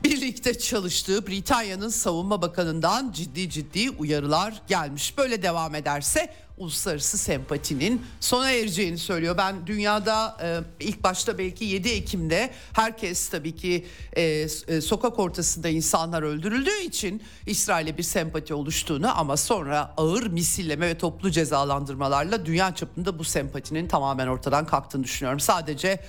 birlikte 0.03 0.60
çalıştığı 0.60 1.27
Britanya'nın 1.27 1.89
savunma 1.89 2.42
bakanından 2.42 3.12
ciddi 3.12 3.50
ciddi 3.50 3.89
uyarılar 3.89 4.62
gelmiş. 4.68 5.18
Böyle 5.18 5.44
devam 5.44 5.75
ederse 5.75 6.34
uluslararası 6.63 7.17
sempatinin 7.17 8.01
sona 8.20 8.51
ereceğini 8.51 8.98
söylüyor. 8.98 9.38
Ben 9.38 9.67
dünyada 9.67 10.38
e, 10.43 10.86
ilk 10.86 11.03
başta 11.03 11.38
belki 11.38 11.65
7 11.65 11.89
Ekim'de 11.89 12.53
herkes 12.74 13.29
tabii 13.29 13.55
ki 13.55 13.86
e, 14.13 14.22
e, 14.22 14.82
sokak 14.82 15.20
ortasında 15.20 15.70
insanlar 15.70 16.24
öldürüldüğü 16.24 16.82
için 16.82 17.22
İsrail'e 17.46 17.98
bir 17.98 18.03
sempati 18.03 18.53
oluştuğunu 18.53 19.20
ama 19.20 19.38
sonra 19.38 19.93
ağır 19.98 20.27
misilleme 20.27 20.88
ve 20.88 20.98
toplu 20.98 21.32
cezalandırmalarla 21.32 22.46
dünya 22.46 22.75
çapında 22.75 23.20
bu 23.20 23.24
sempatinin 23.24 23.88
tamamen 23.88 24.27
ortadan 24.27 24.65
kalktığını 24.65 25.03
düşünüyorum. 25.03 25.39
Sadece 25.39 26.00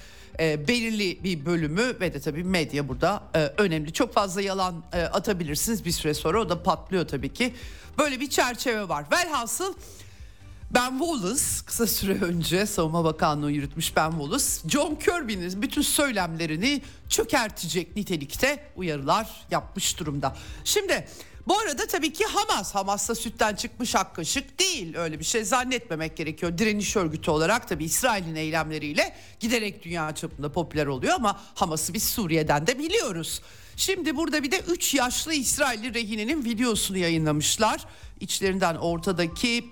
e, 0.40 0.68
belirli 0.68 1.24
bir 1.24 1.46
bölümü 1.46 2.00
ve 2.00 2.14
de 2.14 2.20
tabii 2.20 2.44
medya 2.44 2.88
burada 2.88 3.22
e, 3.34 3.38
önemli. 3.38 3.92
Çok 3.92 4.14
fazla 4.14 4.40
yalan 4.42 4.84
e, 4.92 5.02
atabilirsiniz 5.02 5.84
bir 5.84 5.90
süre 5.90 6.14
sonra 6.14 6.40
o 6.40 6.48
da 6.48 6.62
patlıyor 6.62 7.08
tabii 7.08 7.32
ki. 7.32 7.54
Böyle 7.98 8.20
bir 8.20 8.30
çerçeve 8.30 8.88
var. 8.88 9.04
Velhasıl 9.12 9.74
Ben 10.74 10.98
Wallace 10.98 11.42
kısa 11.66 11.86
süre 11.86 12.24
önce 12.24 12.66
Savunma 12.66 13.04
Bakanlığı 13.04 13.52
yürütmüş 13.52 13.96
Ben 13.96 14.10
Wallace 14.10 14.68
John 14.68 14.94
Kirby'nin 14.94 15.62
bütün 15.62 15.82
söylemlerini 15.82 16.82
çökertecek 17.08 17.96
nitelikte 17.96 18.72
uyarılar 18.76 19.46
yapmış 19.50 19.98
durumda. 19.98 20.36
Şimdi 20.64 21.08
bu 21.46 21.58
arada 21.58 21.86
tabii 21.86 22.12
ki 22.12 22.24
Hamas, 22.24 22.74
Hamas'ta 22.74 23.14
sütten 23.14 23.54
çıkmış 23.54 23.96
ak 23.96 24.16
kaşık 24.16 24.58
değil. 24.58 24.96
Öyle 24.96 25.18
bir 25.18 25.24
şey 25.24 25.44
zannetmemek 25.44 26.16
gerekiyor. 26.16 26.58
Direniş 26.58 26.96
örgütü 26.96 27.30
olarak 27.30 27.68
tabii 27.68 27.84
İsrail'in 27.84 28.34
eylemleriyle 28.34 29.14
giderek 29.40 29.84
dünya 29.84 30.14
çapında 30.14 30.52
popüler 30.52 30.86
oluyor 30.86 31.14
ama 31.14 31.40
Hamas'ı 31.54 31.94
biz 31.94 32.04
Suriye'den 32.04 32.66
de 32.66 32.78
biliyoruz. 32.78 33.42
Şimdi 33.76 34.16
burada 34.16 34.42
bir 34.42 34.50
de 34.50 34.60
3 34.60 34.94
yaşlı 34.94 35.34
İsrailli 35.34 35.94
rehinenin 35.94 36.44
videosunu 36.44 36.98
yayınlamışlar. 36.98 37.84
İçlerinden 38.20 38.76
ortadaki 38.76 39.64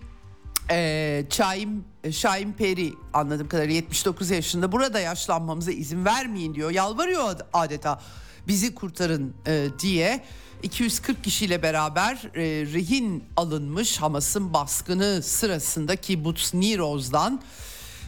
ee, 0.71 1.25
Şahin, 1.31 1.85
Şahin 2.11 2.53
Peri 2.53 2.93
anladığım 3.13 3.49
kadarıyla 3.49 3.75
79 3.75 4.31
yaşında 4.31 4.73
burada 4.73 5.01
yaşlanmamıza 5.01 5.73
izin 5.73 6.05
vermeyin 6.05 6.55
diyor. 6.55 6.71
Yalvarıyor 6.71 7.37
adeta 7.53 8.01
bizi 8.49 8.75
kurtarın 8.75 9.35
e, 9.47 9.67
diye. 9.83 10.25
240 10.63 11.25
kişiyle 11.25 11.63
beraber 11.63 12.15
e, 12.35 12.43
rehin 12.73 13.25
alınmış 13.37 13.99
Hamas'ın 13.99 14.55
baskını 14.55 15.23
sırasında 15.23 15.97
Kibbutz 15.97 16.55
Niroz'dan 16.55 17.43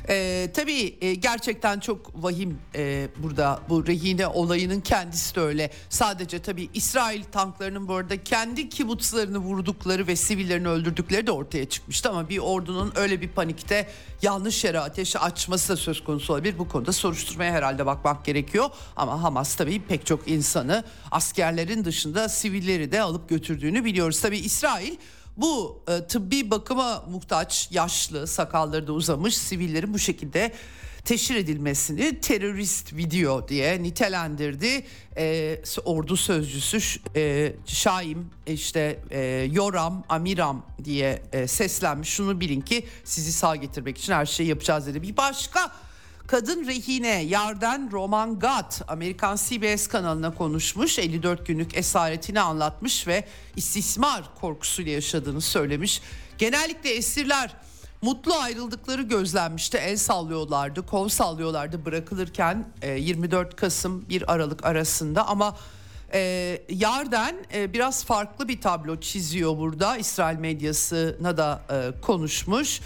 ee, 0.09 0.51
tabii 0.55 0.99
e, 1.01 1.15
gerçekten 1.15 1.81
çok 1.81 2.25
vahim 2.25 2.59
e, 2.75 3.09
burada 3.17 3.61
bu 3.69 3.87
rehine 3.87 4.27
olayının 4.27 4.81
kendisi 4.81 5.35
de 5.35 5.41
öyle. 5.41 5.71
Sadece 5.89 6.39
tabii 6.39 6.69
İsrail 6.75 7.25
tanklarının 7.25 7.89
bu 7.89 7.95
arada 7.95 8.25
kendi 8.25 8.69
kibutslarını 8.69 9.39
vurdukları 9.39 10.07
ve 10.07 10.17
sivillerini 10.17 10.69
öldürdükleri 10.69 11.27
de 11.27 11.33
ortaya 11.33 11.69
çıkmıştı. 11.69 12.11
Ama 12.11 12.29
bir 12.29 12.39
ordunun 12.39 12.93
öyle 12.97 13.21
bir 13.21 13.29
panikte 13.29 13.89
yanlış 14.23 14.65
yere 14.65 14.81
ateşi 14.81 15.19
açması 15.19 15.73
da 15.73 15.77
söz 15.77 16.05
konusu 16.05 16.33
olabilir. 16.33 16.59
Bu 16.59 16.69
konuda 16.69 16.93
soruşturmaya 16.93 17.53
herhalde 17.53 17.87
bakmak 17.87 18.25
gerekiyor. 18.25 18.71
Ama 18.97 19.23
Hamas 19.23 19.55
tabii 19.55 19.83
pek 19.83 20.07
çok 20.07 20.29
insanı 20.29 20.85
askerlerin 21.11 21.85
dışında 21.85 22.29
sivilleri 22.29 22.93
de 22.93 23.03
alıp 23.03 23.29
götürdüğünü 23.29 23.85
biliyoruz. 23.85 24.21
Tabii 24.21 24.39
İsrail 24.39 24.97
bu 25.37 25.83
e, 25.89 26.07
tıbbi 26.07 26.51
bakıma 26.51 27.05
muhtaç 27.11 27.69
yaşlı 27.71 28.27
sakalları 28.27 28.87
da 28.87 28.93
uzamış 28.93 29.37
sivillerin 29.37 29.95
bu 29.95 29.99
şekilde 29.99 30.53
teşhir 31.05 31.37
edilmesini 31.37 32.21
terörist 32.21 32.93
video 32.93 33.49
diye 33.49 33.83
nitelendirdi. 33.83 34.87
E, 35.17 35.61
ordu 35.85 36.17
sözcüsü 36.17 37.01
e, 37.17 37.53
Şaim 37.67 38.31
işte 38.47 38.99
e, 39.11 39.49
Yoram 39.53 40.05
Amiram 40.09 40.67
diye 40.85 41.23
e, 41.33 41.47
seslenmiş. 41.47 42.09
Şunu 42.09 42.41
bilin 42.41 42.61
ki 42.61 42.87
sizi 43.05 43.33
sağ 43.33 43.57
getirmek 43.57 43.99
için 43.99 44.13
her 44.13 44.27
şeyi 44.27 44.49
yapacağız 44.49 44.87
dedi. 44.87 45.03
Bir 45.03 45.17
başka 45.17 45.73
Kadın 46.27 46.67
rehine 46.67 47.23
Yarden 47.23 47.91
Roman 47.93 48.39
Gat 48.39 48.83
Amerikan 48.89 49.37
CBS 49.37 49.87
kanalına 49.87 50.35
konuşmuş 50.35 50.99
54 50.99 51.47
günlük 51.47 51.77
esaretini 51.77 52.41
anlatmış 52.41 53.07
ve 53.07 53.25
istismar 53.57 54.25
korkusuyla 54.41 54.93
yaşadığını 54.93 55.41
söylemiş. 55.41 56.03
Genellikle 56.39 56.91
esirler 56.91 57.55
mutlu 58.03 58.35
ayrıldıkları 58.35 59.03
gözlenmişti. 59.03 59.77
El 59.77 59.97
sallıyorlardı, 59.97 60.87
kol 60.87 61.09
sallıyorlardı 61.09 61.85
bırakılırken 61.85 62.67
24 62.97 63.53
e, 63.53 63.57
Kasım 63.57 64.09
1 64.09 64.33
Aralık 64.33 64.65
arasında 64.67 65.27
ama 65.27 65.57
e, 66.13 66.63
Yarden 66.69 67.37
e, 67.55 67.73
biraz 67.73 68.05
farklı 68.05 68.49
bir 68.49 68.61
tablo 68.61 69.01
çiziyor 69.01 69.59
burada. 69.59 69.97
İsrail 69.97 70.39
medyasına 70.39 71.37
da 71.37 71.63
e, 71.71 72.01
konuşmuş 72.01 72.81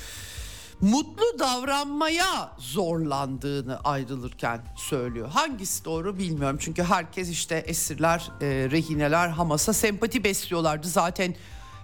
mutlu 0.81 1.39
davranmaya 1.39 2.53
zorlandığını 2.59 3.81
ayrılırken 3.85 4.61
söylüyor. 4.77 5.29
Hangisi 5.29 5.85
doğru 5.85 6.19
bilmiyorum 6.19 6.57
çünkü 6.61 6.83
herkes 6.83 7.29
işte 7.29 7.57
esirler, 7.57 8.31
e, 8.41 8.47
rehineler 8.47 9.29
Hamas'a 9.29 9.73
sempati 9.73 10.25
besliyorlardı. 10.25 10.89
Zaten 10.89 11.35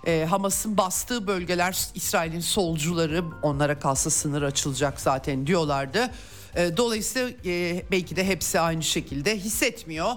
e, 0.07 0.27
Hamas'ın 0.31 0.77
bastığı 0.77 1.27
bölgeler 1.27 1.89
İsrail'in 1.95 2.41
solcuları 2.41 3.25
onlara 3.43 3.79
kalsa 3.79 4.11
sınır 4.11 4.43
açılacak 4.43 5.01
zaten 5.01 5.47
diyorlardı. 5.47 6.11
E, 6.57 6.77
dolayısıyla 6.77 7.31
e, 7.45 7.83
belki 7.91 8.17
de 8.17 8.27
hepsi 8.27 8.61
aynı 8.61 8.83
şekilde 8.83 9.39
hissetmiyor. 9.39 10.13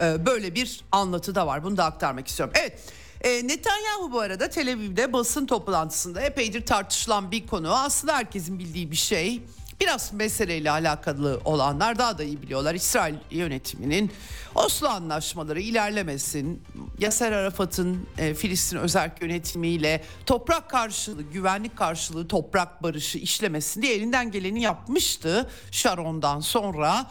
E, 0.00 0.26
böyle 0.26 0.54
bir 0.54 0.80
anlatı 0.92 1.34
da 1.34 1.46
var 1.46 1.64
bunu 1.64 1.76
da 1.76 1.84
aktarmak 1.84 2.28
istiyorum. 2.28 2.54
Evet. 2.58 2.78
E, 3.20 3.48
Netanyahu 3.48 4.12
bu 4.12 4.20
arada 4.20 4.50
Tel 4.50 4.72
Aviv'de 4.72 5.12
basın 5.12 5.46
toplantısında 5.46 6.20
epeydir 6.20 6.66
tartışılan 6.66 7.30
bir 7.30 7.46
konu. 7.46 7.74
Aslında 7.74 8.16
herkesin 8.16 8.58
bildiği 8.58 8.90
bir 8.90 8.96
şey. 8.96 9.42
biraz 9.80 10.12
meseleyle 10.12 10.70
alakalı 10.70 11.40
olanlar 11.44 11.98
daha 11.98 12.18
da 12.18 12.24
iyi 12.24 12.42
biliyorlar. 12.42 12.74
İsrail 12.74 13.14
yönetiminin 13.30 14.12
Oslo 14.54 14.88
anlaşmaları 14.88 15.60
ilerlemesin, 15.60 16.62
Yaser 16.98 17.32
Arafat'ın 17.32 18.06
e, 18.18 18.34
Filistin 18.34 18.76
özel 18.76 19.10
yönetimiyle 19.20 20.04
toprak 20.26 20.70
karşılığı, 20.70 21.22
güvenlik 21.22 21.76
karşılığı 21.76 22.28
toprak 22.28 22.82
barışı 22.82 23.18
işlemesin 23.18 23.82
diye 23.82 23.94
elinden 23.94 24.30
geleni 24.30 24.62
yapmıştı 24.62 25.50
Sharon'dan 25.70 26.40
sonra. 26.40 27.06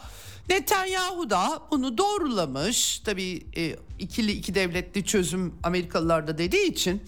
Netanyahu 0.50 1.30
da 1.30 1.62
bunu 1.70 1.98
doğrulamış. 1.98 2.98
Tabii 2.98 3.46
e, 3.56 3.76
ikili 3.98 4.32
iki 4.32 4.54
devletli 4.54 5.04
çözüm 5.04 5.54
Amerikalılar 5.62 6.26
da 6.26 6.38
dediği 6.38 6.66
için 6.66 7.02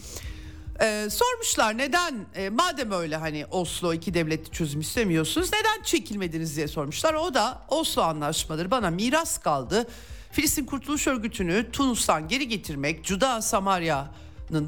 ee, 0.82 1.08
sormuşlar 1.10 1.78
neden 1.78 2.26
e, 2.34 2.48
madem 2.48 2.92
öyle 2.92 3.16
hani 3.16 3.46
Oslo 3.50 3.94
iki 3.94 4.14
devletli 4.14 4.50
çözüm 4.52 4.80
istemiyorsunuz 4.80 5.50
neden 5.52 5.82
çekilmediniz 5.82 6.56
diye 6.56 6.68
sormuşlar. 6.68 7.14
O 7.14 7.34
da 7.34 7.62
Oslo 7.68 8.02
anlaşmaları 8.02 8.70
bana 8.70 8.90
miras 8.90 9.38
kaldı. 9.38 9.86
Filistin 10.32 10.64
Kurtuluş 10.64 11.06
Örgütü'nü 11.06 11.70
Tunus'tan 11.72 12.28
geri 12.28 12.48
getirmek, 12.48 13.04
Cuda 13.04 13.42
Samarya'nın 13.42 14.10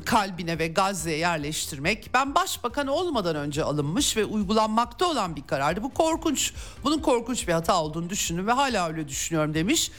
kalbine 0.05 0.59
ve 0.59 0.69
Gazze'ye 0.69 1.17
yerleştirmek 1.17 2.11
ben 2.15 2.35
başbakan 2.35 2.87
olmadan 2.87 3.37
önce 3.37 3.65
alınmış 3.65 4.17
ve 4.17 4.25
uygulanmakta 4.25 5.07
olan 5.07 5.37
bir 5.37 5.47
karardı. 5.47 5.83
Bu 5.83 5.95
korkunç, 5.95 6.53
bunun 6.85 6.99
korkunç 6.99 7.49
bir 7.49 7.53
hata 7.53 7.83
olduğunu 7.83 8.11
düşündüm 8.11 8.47
ve 8.47 8.53
hala 8.53 8.89
öyle 8.89 9.09
düşünüyorum 9.09 9.55
demiş. 9.55 9.91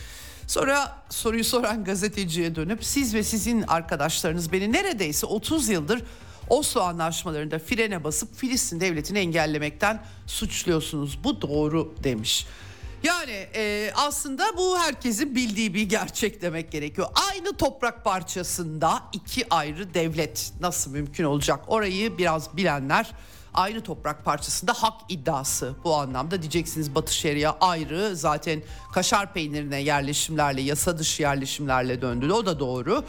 Sonra 0.48 0.98
soruyu 1.10 1.44
soran 1.44 1.84
gazeteciye 1.84 2.56
dönüp 2.56 2.86
siz 2.86 3.14
ve 3.14 3.24
sizin 3.24 3.62
arkadaşlarınız 3.62 4.52
beni 4.52 4.72
neredeyse 4.72 5.26
30 5.26 5.70
yıldır 5.70 6.04
Oslo 6.50 6.82
anlaşmalarında 6.82 7.60
frene 7.60 8.04
basıp 8.04 8.36
Filistin 8.36 8.80
devletini 8.80 9.20
engellemekten 9.20 10.04
suçluyorsunuz. 10.28 11.24
Bu 11.24 11.42
doğru 11.42 11.96
demiş. 12.04 12.46
Yani 13.04 13.48
e, 13.56 13.92
aslında 13.96 14.58
bu 14.58 14.80
herkesin 14.80 15.36
bildiği 15.36 15.74
bir 15.74 15.82
gerçek 15.82 16.42
demek 16.42 16.72
gerekiyor. 16.72 17.08
Aynı 17.32 17.58
toprak 17.58 18.04
parçasında 18.04 19.04
iki 19.14 19.54
ayrı 19.54 19.94
devlet 19.94 20.54
nasıl 20.62 20.92
mümkün 20.92 21.24
olacak? 21.24 21.60
Orayı 21.68 22.18
biraz 22.18 22.58
bilenler 22.58 23.12
aynı 23.54 23.82
toprak 23.82 24.26
parçasında 24.26 24.74
hak 24.74 25.02
iddiası 25.10 25.74
bu 25.84 25.96
anlamda 25.96 26.42
diyeceksiniz 26.42 26.96
Batı 26.96 27.14
Şeria 27.14 27.56
ayrı 27.62 28.16
zaten 28.16 28.62
kaşar 28.94 29.34
peynirine 29.34 29.82
yerleşimlerle 29.82 30.62
yasa 30.62 30.98
dışı 30.98 31.22
yerleşimlerle 31.22 32.02
döndü 32.02 32.32
o 32.32 32.46
da 32.46 32.60
doğru. 32.60 33.04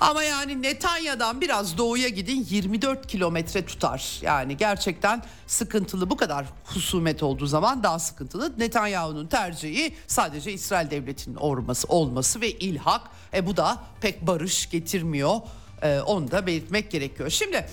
Ama 0.00 0.22
yani 0.22 0.62
Netanya'dan 0.62 1.40
biraz 1.40 1.78
doğuya 1.78 2.08
gidin 2.08 2.46
24 2.50 3.06
kilometre 3.06 3.66
tutar. 3.66 4.18
Yani 4.22 4.56
gerçekten 4.56 5.22
sıkıntılı 5.46 6.10
bu 6.10 6.16
kadar 6.16 6.46
husumet 6.64 7.22
olduğu 7.22 7.46
zaman 7.46 7.82
daha 7.82 7.98
sıkıntılı. 7.98 8.52
Netanyahu'nun 8.58 9.26
tercihi 9.26 9.94
sadece 10.06 10.52
İsrail 10.52 10.90
devletinin 10.90 11.36
olması, 11.36 11.88
olması 11.88 12.40
ve 12.40 12.50
ilhak. 12.50 13.00
E 13.34 13.46
bu 13.46 13.56
da 13.56 13.82
pek 14.00 14.26
barış 14.26 14.70
getirmiyor. 14.70 15.40
E, 15.82 16.00
onu 16.00 16.30
da 16.30 16.46
belirtmek 16.46 16.90
gerekiyor. 16.90 17.30
Şimdi 17.30 17.66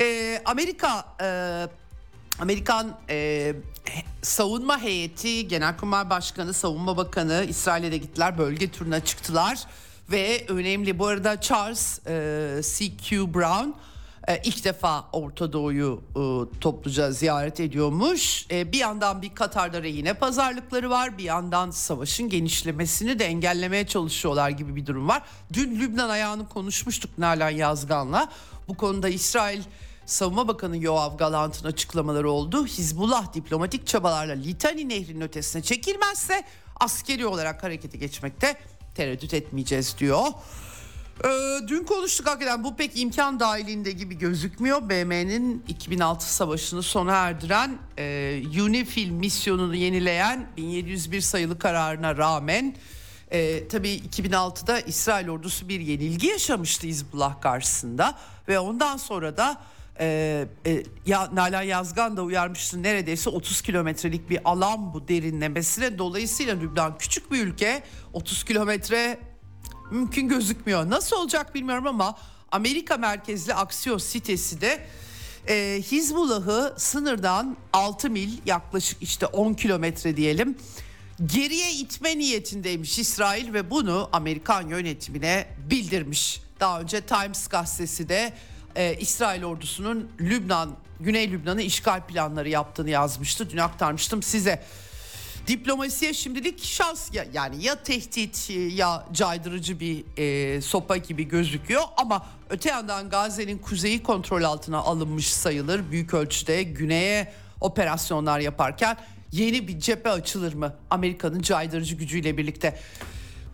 e, 0.00 0.38
Amerika 0.44 1.04
e, 1.20 1.68
Amerikan 2.38 2.96
e, 3.10 3.54
savunma 4.22 4.82
heyeti, 4.82 5.48
Genelkurmay 5.48 6.10
Başkanı, 6.10 6.54
Savunma 6.54 6.96
Bakanı 6.96 7.46
İsrail'e 7.48 7.92
de 7.92 7.96
gittiler. 7.96 8.38
Bölge 8.38 8.70
turuna 8.70 9.04
çıktılar 9.04 9.66
ve 10.10 10.44
önemli 10.48 10.98
bu 10.98 11.06
arada 11.06 11.40
Charles 11.40 12.06
e, 12.06 12.60
C.Q. 12.62 13.34
Brown 13.34 13.68
e, 14.28 14.42
ilk 14.44 14.64
defa 14.64 15.04
Orta 15.12 15.52
Doğu'yu 15.52 16.02
e, 16.10 16.20
topluca 16.60 17.12
ziyaret 17.12 17.60
ediyormuş. 17.60 18.46
E, 18.50 18.72
bir 18.72 18.78
yandan 18.78 19.22
bir 19.22 19.34
Katar'da 19.34 19.82
rehine 19.82 20.14
pazarlıkları 20.14 20.90
var. 20.90 21.18
Bir 21.18 21.24
yandan 21.24 21.70
savaşın 21.70 22.28
genişlemesini 22.28 23.18
de 23.18 23.24
engellemeye 23.24 23.86
çalışıyorlar 23.86 24.50
gibi 24.50 24.76
bir 24.76 24.86
durum 24.86 25.08
var. 25.08 25.22
Dün 25.52 25.80
Lübnan 25.80 26.08
ayağını 26.08 26.48
konuşmuştuk 26.48 27.18
Nalan 27.18 27.50
Yazgan'la. 27.50 28.28
Bu 28.68 28.76
konuda 28.76 29.08
İsrail 29.08 29.62
Savunma 30.06 30.48
Bakanı 30.48 30.84
Yoav 30.84 31.16
Galant'ın 31.16 31.66
açıklamaları 31.66 32.30
oldu. 32.30 32.66
Hizbullah 32.66 33.34
diplomatik 33.34 33.86
çabalarla 33.86 34.32
Litani 34.32 34.88
Nehri'nin 34.88 35.20
ötesine 35.20 35.62
çekilmezse 35.62 36.44
askeri 36.80 37.26
olarak 37.26 37.62
harekete 37.62 37.98
geçmekte 37.98 38.56
tereddüt 38.98 39.34
etmeyeceğiz 39.34 39.96
diyor. 39.98 40.26
Ee, 41.24 41.28
dün 41.68 41.84
konuştuk 41.84 42.26
hakikaten 42.26 42.64
bu 42.64 42.76
pek 42.76 43.00
imkan 43.00 43.40
dahilinde 43.40 43.92
gibi 43.92 44.18
gözükmüyor. 44.18 44.88
BM'nin 44.88 45.64
2006 45.68 46.34
savaşını 46.34 46.82
sona 46.82 47.12
erdiren 47.14 47.78
e, 47.98 48.42
UNIFIL 48.62 49.10
misyonunu 49.10 49.74
yenileyen 49.74 50.46
1701 50.56 51.20
sayılı 51.20 51.58
kararına 51.58 52.16
rağmen 52.16 52.76
e, 53.30 53.68
tabii 53.68 54.00
2006'da 54.10 54.80
İsrail 54.80 55.28
ordusu 55.28 55.68
bir 55.68 55.80
yenilgi 55.80 56.26
yaşamıştı 56.26 56.86
Hizbullah 56.86 57.40
karşısında 57.40 58.18
ve 58.48 58.58
ondan 58.58 58.96
sonra 58.96 59.36
da 59.36 59.60
e, 60.00 60.48
e, 60.66 60.82
ya 61.06 61.30
Nalan 61.32 61.62
Yazgan 61.62 62.16
da 62.16 62.22
uyarmıştı 62.22 62.82
neredeyse 62.82 63.30
30 63.30 63.60
kilometrelik 63.60 64.30
bir 64.30 64.40
alan 64.44 64.94
bu 64.94 65.08
derinlemesine. 65.08 65.98
Dolayısıyla 65.98 66.54
Lübnan 66.54 66.98
küçük 66.98 67.32
bir 67.32 67.46
ülke 67.46 67.82
30 68.12 68.44
kilometre 68.44 69.18
mümkün 69.90 70.28
gözükmüyor. 70.28 70.90
Nasıl 70.90 71.16
olacak 71.16 71.54
bilmiyorum 71.54 71.86
ama 71.86 72.18
Amerika 72.52 72.96
merkezli 72.96 73.54
Aksiyon 73.54 73.98
sitesi 73.98 74.60
de 74.60 74.86
e, 75.48 75.82
Hizbullah'ı 75.82 76.74
sınırdan 76.76 77.56
6 77.72 78.10
mil 78.10 78.30
yaklaşık 78.46 79.02
işte 79.02 79.26
10 79.26 79.54
kilometre 79.54 80.16
diyelim 80.16 80.56
geriye 81.26 81.72
itme 81.72 82.18
niyetindeymiş 82.18 82.98
İsrail 82.98 83.52
ve 83.52 83.70
bunu 83.70 84.08
Amerikan 84.12 84.68
yönetimine 84.68 85.46
bildirmiş. 85.70 86.40
Daha 86.60 86.80
önce 86.80 87.00
Times 87.00 87.48
gazetesi 87.48 88.08
de 88.08 88.32
e, 88.76 88.96
İsrail 89.00 89.44
ordusunun 89.44 90.10
Lübnan, 90.20 90.76
Güney 91.00 91.30
Lübnan'ı 91.30 91.62
işgal 91.62 92.06
planları 92.06 92.48
yaptığını 92.48 92.90
yazmıştı. 92.90 93.50
Dün 93.50 93.58
aktarmıştım 93.58 94.22
size. 94.22 94.62
Diplomasiye 95.46 96.14
şimdilik 96.14 96.64
şans 96.64 97.14
ya, 97.14 97.26
yani 97.32 97.64
ya 97.64 97.82
tehdit 97.82 98.50
ya 98.50 99.06
caydırıcı 99.12 99.80
bir 99.80 100.04
e, 100.16 100.60
sopa 100.60 100.96
gibi 100.96 101.28
gözüküyor 101.28 101.82
ama 101.96 102.26
öte 102.50 102.68
yandan 102.68 103.10
Gazze'nin 103.10 103.58
kuzeyi 103.58 104.02
kontrol 104.02 104.42
altına 104.42 104.78
alınmış 104.78 105.32
sayılır. 105.32 105.90
Büyük 105.90 106.14
ölçüde 106.14 106.62
güneye 106.62 107.32
operasyonlar 107.60 108.40
yaparken 108.40 108.96
yeni 109.32 109.68
bir 109.68 109.80
cephe 109.80 110.10
açılır 110.10 110.54
mı 110.54 110.74
Amerika'nın 110.90 111.42
caydırıcı 111.42 111.94
gücüyle 111.94 112.36
birlikte? 112.36 112.78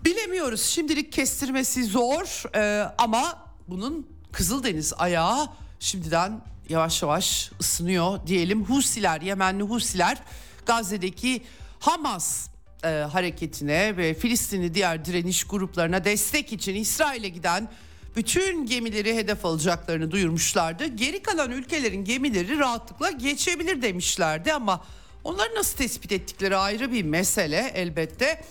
Bilemiyoruz. 0.04 0.62
Şimdilik 0.62 1.12
kestirmesi 1.12 1.84
zor 1.84 2.42
ee, 2.56 2.88
ama 2.98 3.38
bunun 3.68 4.13
Kızıldeniz 4.34 4.92
ayağı 4.96 5.48
şimdiden 5.80 6.40
yavaş 6.68 7.02
yavaş 7.02 7.50
ısınıyor 7.60 8.26
diyelim. 8.26 8.64
Husiler, 8.64 9.20
Yemenli 9.20 9.62
Husiler 9.62 10.18
Gazze'deki 10.66 11.42
Hamas 11.80 12.48
e, 12.84 12.88
hareketine 12.88 13.96
ve 13.96 14.14
Filistinli 14.14 14.74
diğer 14.74 15.04
direniş 15.04 15.44
gruplarına 15.44 16.04
destek 16.04 16.52
için 16.52 16.74
İsrail'e 16.74 17.28
giden 17.28 17.68
bütün 18.16 18.66
gemileri 18.66 19.16
hedef 19.16 19.44
alacaklarını 19.44 20.10
duyurmuşlardı. 20.10 20.86
Geri 20.86 21.22
kalan 21.22 21.50
ülkelerin 21.50 22.04
gemileri 22.04 22.58
rahatlıkla 22.58 23.10
geçebilir 23.10 23.82
demişlerdi 23.82 24.52
ama 24.52 24.84
onları 25.24 25.54
nasıl 25.54 25.76
tespit 25.76 26.12
ettikleri 26.12 26.56
ayrı 26.56 26.92
bir 26.92 27.02
mesele 27.02 27.72
elbette. 27.74 28.44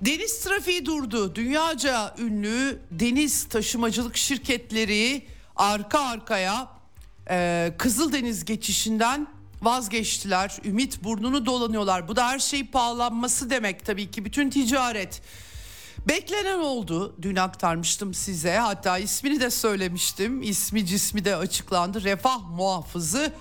Deniz 0.00 0.40
trafiği 0.40 0.86
durdu. 0.86 1.34
Dünyaca 1.34 2.14
ünlü 2.18 2.78
deniz 2.90 3.44
taşımacılık 3.48 4.16
şirketleri 4.16 5.26
arka 5.56 6.00
arkaya 6.00 6.68
e, 7.30 7.72
Kızıldeniz 7.78 8.44
geçişinden 8.44 9.26
vazgeçtiler. 9.62 10.56
Ümit 10.64 11.04
burnunu 11.04 11.46
dolanıyorlar. 11.46 12.08
Bu 12.08 12.16
da 12.16 12.28
her 12.28 12.38
şey 12.38 12.66
pahalanması 12.66 13.50
demek 13.50 13.86
tabii 13.86 14.10
ki. 14.10 14.24
Bütün 14.24 14.50
ticaret 14.50 15.22
beklenen 16.08 16.58
oldu. 16.58 17.16
Dün 17.22 17.36
aktarmıştım 17.36 18.14
size. 18.14 18.56
Hatta 18.56 18.98
ismini 18.98 19.40
de 19.40 19.50
söylemiştim. 19.50 20.42
İsmi 20.42 20.86
cismi 20.86 21.24
de 21.24 21.36
açıklandı. 21.36 22.02
Refah 22.04 22.50
muhafızı 22.50 23.32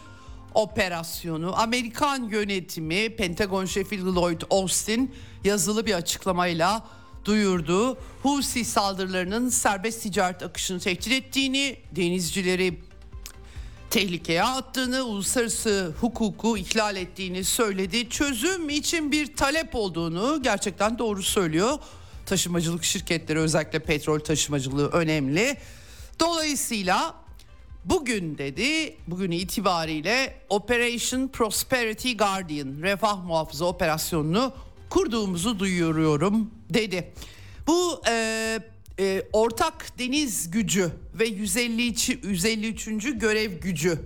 operasyonu. 0.53 1.59
Amerikan 1.59 2.23
yönetimi 2.23 3.15
Pentagon 3.15 3.65
şefi 3.65 4.05
Lloyd 4.05 4.41
Austin 4.49 5.15
yazılı 5.43 5.85
bir 5.85 5.93
açıklamayla 5.93 6.87
duyurdu. 7.25 7.97
Husi 8.23 8.65
saldırılarının 8.65 9.49
serbest 9.49 10.03
ticaret 10.03 10.43
akışını 10.43 10.79
tehdit 10.79 11.11
ettiğini, 11.11 11.77
denizcileri 11.91 12.79
tehlikeye 13.89 14.43
attığını, 14.43 15.03
uluslararası 15.03 15.93
hukuku 16.01 16.57
ihlal 16.57 16.95
ettiğini 16.95 17.43
söyledi. 17.43 18.09
Çözüm 18.09 18.69
için 18.69 19.11
bir 19.11 19.35
talep 19.35 19.75
olduğunu 19.75 20.39
gerçekten 20.43 20.99
doğru 20.99 21.23
söylüyor. 21.23 21.79
Taşımacılık 22.25 22.83
şirketleri 22.83 23.39
özellikle 23.39 23.79
petrol 23.79 24.19
taşımacılığı 24.19 24.87
önemli. 24.89 25.57
Dolayısıyla 26.19 27.15
Bugün 27.89 28.37
dedi, 28.37 28.97
bugün 29.07 29.31
itibariyle 29.31 30.35
Operation 30.49 31.27
Prosperity 31.27 32.13
Guardian, 32.13 32.81
refah 32.81 33.23
muhafızı 33.25 33.65
operasyonunu 33.65 34.53
kurduğumuzu 34.89 35.59
duyuruyorum 35.59 36.51
dedi. 36.69 37.13
Bu 37.67 38.01
e, 38.09 38.59
e, 38.99 39.23
ortak 39.33 39.99
deniz 39.99 40.51
gücü 40.51 40.91
ve 41.13 41.25
153. 41.25 42.09
153. 42.09 43.19
görev 43.19 43.51
gücü 43.51 43.99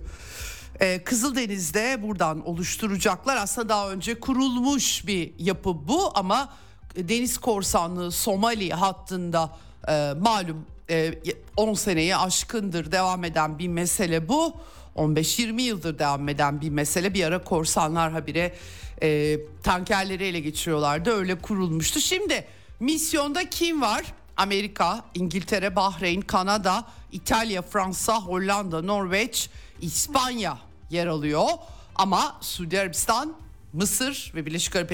ee, 0.80 1.04
Kızıldeniz'de 1.04 2.02
buradan 2.02 2.48
oluşturacaklar. 2.48 3.36
Aslında 3.36 3.68
daha 3.68 3.90
önce 3.90 4.20
kurulmuş 4.20 5.06
bir 5.06 5.32
yapı 5.38 5.88
bu 5.88 6.10
ama 6.14 6.52
deniz 6.96 7.38
korsanlığı 7.38 8.12
Somali 8.12 8.70
hattında 8.70 9.56
e, 9.88 10.12
malum 10.20 10.66
e, 10.90 11.14
10 11.56 11.74
seneyi 11.74 12.16
aşkındır 12.16 12.92
devam 12.92 13.24
eden 13.24 13.58
bir 13.58 13.68
mesele 13.68 14.28
bu. 14.28 14.56
15-20 14.96 15.60
yıldır 15.60 15.98
devam 15.98 16.28
eden 16.28 16.60
bir 16.60 16.70
mesele. 16.70 17.14
Bir 17.14 17.24
ara 17.24 17.44
korsanlar 17.44 18.12
habire 18.12 18.54
e, 19.02 19.38
tankerleri 19.62 20.24
ele 20.24 20.40
geçiriyorlardı. 20.40 21.10
Öyle 21.10 21.38
kurulmuştu. 21.38 22.00
Şimdi 22.00 22.44
misyonda 22.80 23.50
kim 23.50 23.82
var? 23.82 24.04
Amerika, 24.36 25.04
İngiltere, 25.14 25.76
Bahreyn, 25.76 26.20
Kanada, 26.20 26.84
İtalya, 27.12 27.62
Fransa, 27.62 28.20
Hollanda, 28.20 28.82
Norveç, 28.82 29.50
İspanya 29.80 30.58
yer 30.90 31.06
alıyor. 31.06 31.48
Ama 31.94 32.36
Suudi 32.40 32.80
Arabistan, 32.80 33.34
Mısır 33.72 34.32
ve 34.34 34.46
Birleşik 34.46 34.76
Arap 34.76 34.92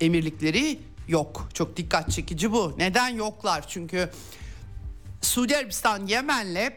Emirlikleri 0.00 0.78
yok. 1.08 1.48
Çok 1.54 1.76
dikkat 1.76 2.10
çekici 2.10 2.52
bu. 2.52 2.74
Neden 2.78 3.08
yoklar? 3.08 3.68
Çünkü 3.68 4.10
Suudi 5.22 5.56
Arabistan 5.56 6.06
Yemen'le 6.06 6.72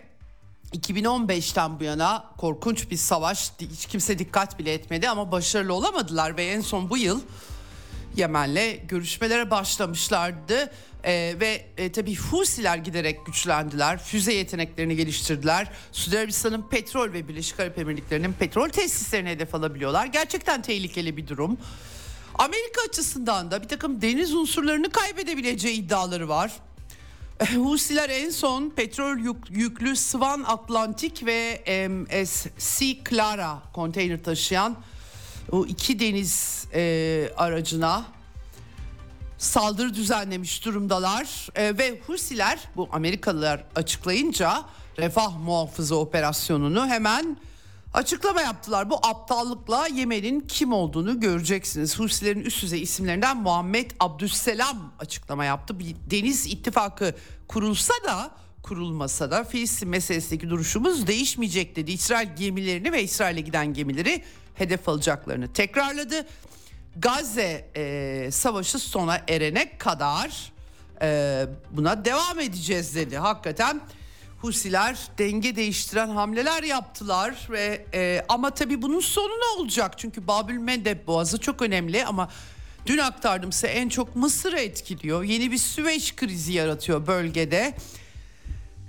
2015'ten 0.73 1.79
bu 1.79 1.83
yana 1.83 2.25
korkunç 2.37 2.91
bir 2.91 2.97
savaş. 2.97 3.51
Hiç 3.59 3.85
kimse 3.85 4.19
dikkat 4.19 4.59
bile 4.59 4.73
etmedi 4.73 5.09
ama 5.09 5.31
başarılı 5.31 5.73
olamadılar 5.73 6.37
ve 6.37 6.45
en 6.45 6.61
son 6.61 6.89
bu 6.89 6.97
yıl 6.97 7.21
Yemen'le 8.15 8.87
görüşmelere 8.87 9.51
başlamışlardı. 9.51 10.71
Ee, 11.05 11.35
ve 11.39 11.65
e, 11.77 11.91
tabii 11.91 12.15
Husiler 12.15 12.77
giderek 12.77 13.25
güçlendiler. 13.25 13.99
Füze 14.03 14.33
yeteneklerini 14.33 14.95
geliştirdiler. 14.95 15.71
Suudi 15.91 16.19
Arabistan'ın 16.19 16.69
petrol 16.69 17.13
ve 17.13 17.27
Birleşik 17.27 17.59
Arap 17.59 17.79
Emirlikleri'nin 17.79 18.33
petrol 18.33 18.69
tesislerini 18.69 19.29
hedef 19.29 19.55
alabiliyorlar. 19.55 20.05
Gerçekten 20.05 20.61
tehlikeli 20.61 21.17
bir 21.17 21.27
durum. 21.27 21.57
Amerika 22.35 22.81
açısından 22.89 23.51
da 23.51 23.63
bir 23.63 23.67
takım 23.67 24.01
deniz 24.01 24.33
unsurlarını 24.33 24.89
kaybedebileceği 24.89 25.75
iddiaları 25.75 26.29
var. 26.29 26.51
Husiler 27.55 28.09
en 28.09 28.29
son 28.29 28.69
petrol 28.69 29.17
yük, 29.17 29.37
yüklü 29.49 29.95
Swan 29.95 30.43
Atlantik 30.47 31.25
ve 31.25 31.63
MSC 31.89 32.97
Clara 33.09 33.61
konteyner 33.73 34.23
taşıyan 34.23 34.75
o 35.51 35.65
iki 35.65 35.99
deniz 35.99 36.65
e, 36.73 37.29
aracına 37.37 38.05
saldırı 39.37 39.93
düzenlemiş 39.93 40.65
durumdalar. 40.65 41.47
E, 41.55 41.77
ve 41.77 41.99
Husiler 42.07 42.59
bu 42.75 42.89
Amerikalılar 42.91 43.63
açıklayınca 43.75 44.65
refah 44.97 45.37
muhafızı 45.37 45.95
operasyonunu 45.95 46.87
hemen 46.87 47.37
açıklama 47.93 48.41
yaptılar. 48.41 48.89
Bu 48.89 48.97
aptallıkla 49.03 49.87
Yemen'in 49.87 50.39
kim 50.39 50.73
olduğunu 50.73 51.19
göreceksiniz. 51.19 51.99
Husilerin 51.99 52.41
üst 52.41 52.63
düzey 52.63 52.81
isimlerinden 52.81 53.37
Muhammed 53.37 53.91
Abdüsselam 53.99 54.93
açıklama 54.99 55.45
yaptı. 55.45 55.79
Bir 55.79 55.95
deniz 56.11 56.47
ittifakı 56.47 57.15
kurulsa 57.47 57.93
da 58.05 58.31
kurulmasa 58.63 59.31
da 59.31 59.43
Filistin 59.43 59.89
meselesindeki 59.89 60.49
duruşumuz 60.49 61.07
değişmeyecek 61.07 61.75
dedi. 61.75 61.91
İsrail 61.91 62.35
gemilerini 62.35 62.91
ve 62.91 63.03
İsrail'e 63.03 63.41
giden 63.41 63.73
gemileri 63.73 64.23
hedef 64.55 64.89
alacaklarını 64.89 65.53
tekrarladı. 65.53 66.25
Gazze 66.95 67.69
e, 67.75 68.31
savaşı 68.31 68.79
sona 68.79 69.21
erene 69.27 69.77
kadar 69.77 70.51
e, 71.01 71.45
buna 71.71 72.05
devam 72.05 72.39
edeceğiz 72.39 72.95
dedi. 72.95 73.17
Hakikaten 73.17 73.81
Husiler 74.43 74.97
denge 75.17 75.55
değiştiren 75.55 76.09
hamleler 76.09 76.63
yaptılar 76.63 77.47
ve 77.51 77.85
e, 77.93 78.25
ama 78.29 78.49
tabii 78.49 78.81
bunun 78.81 78.99
sonu 78.99 79.33
ne 79.33 79.61
olacak? 79.61 79.97
Çünkü 79.97 80.27
Babül 80.27 80.57
Mendeb 80.57 81.07
Boğazı 81.07 81.37
çok 81.39 81.61
önemli 81.61 82.05
ama 82.05 82.29
dün 82.85 82.97
aktardım 82.97 83.51
size 83.51 83.67
en 83.67 83.89
çok 83.89 84.15
Mısır'ı 84.15 84.59
etkiliyor. 84.59 85.23
Yeni 85.23 85.51
bir 85.51 85.57
Süveyş 85.57 86.15
krizi 86.15 86.53
yaratıyor 86.53 87.07
bölgede. 87.07 87.73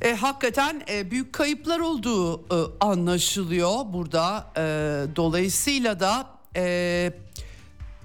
E, 0.02 0.14
hakikaten 0.14 0.82
e, 0.88 1.10
büyük 1.10 1.32
kayıplar 1.32 1.78
olduğu 1.78 2.38
e, 2.40 2.72
anlaşılıyor 2.80 3.74
burada. 3.92 4.52
E, 4.56 4.62
dolayısıyla 5.16 6.00
da 6.00 6.26
e, 6.56 7.12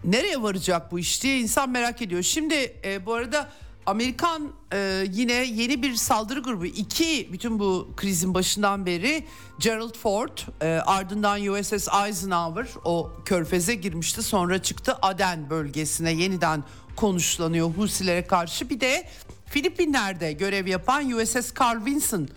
nereye 0.03 0.41
varacak 0.41 0.91
bu 0.91 0.99
iş 0.99 1.23
diye 1.23 1.39
insan 1.39 1.69
merak 1.69 2.01
ediyor. 2.01 2.23
Şimdi 2.23 2.73
e, 2.83 3.05
bu 3.05 3.13
arada 3.13 3.49
Amerikan 3.89 4.51
e, 4.73 5.05
yine 5.11 5.33
yeni 5.33 5.83
bir 5.83 5.95
saldırı 5.95 6.39
grubu 6.39 6.65
iki 6.65 7.29
bütün 7.31 7.59
bu 7.59 7.89
krizin 7.97 8.33
başından 8.33 8.85
beri 8.85 9.25
Gerald 9.59 9.95
Ford 9.95 10.37
e, 10.61 10.65
ardından 10.67 11.47
USS 11.47 11.87
Eisenhower 12.05 12.67
o 12.85 13.11
körfeze 13.25 13.75
girmişti 13.75 14.23
sonra 14.23 14.61
çıktı 14.61 14.97
Aden 15.01 15.49
bölgesine 15.49 16.11
yeniden 16.11 16.63
konuşlanıyor 16.95 17.69
Husilere 17.69 18.27
karşı 18.27 18.69
bir 18.69 18.79
de 18.79 19.09
Filipinler'de 19.45 20.33
görev 20.33 20.67
yapan 20.67 21.11
USS 21.11 21.53
Carl 21.61 21.85
Vinson 21.85 22.29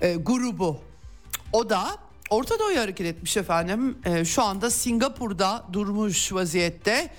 e, 0.00 0.14
grubu 0.14 0.80
o 1.52 1.70
da 1.70 1.98
Orta 2.30 2.58
Doğu'ya 2.58 2.82
hareket 2.82 3.06
etmiş 3.06 3.36
efendim. 3.36 3.98
E, 4.04 4.24
şu 4.24 4.42
anda 4.42 4.70
Singapur'da 4.70 5.64
durmuş 5.72 6.32
vaziyette. 6.32 7.10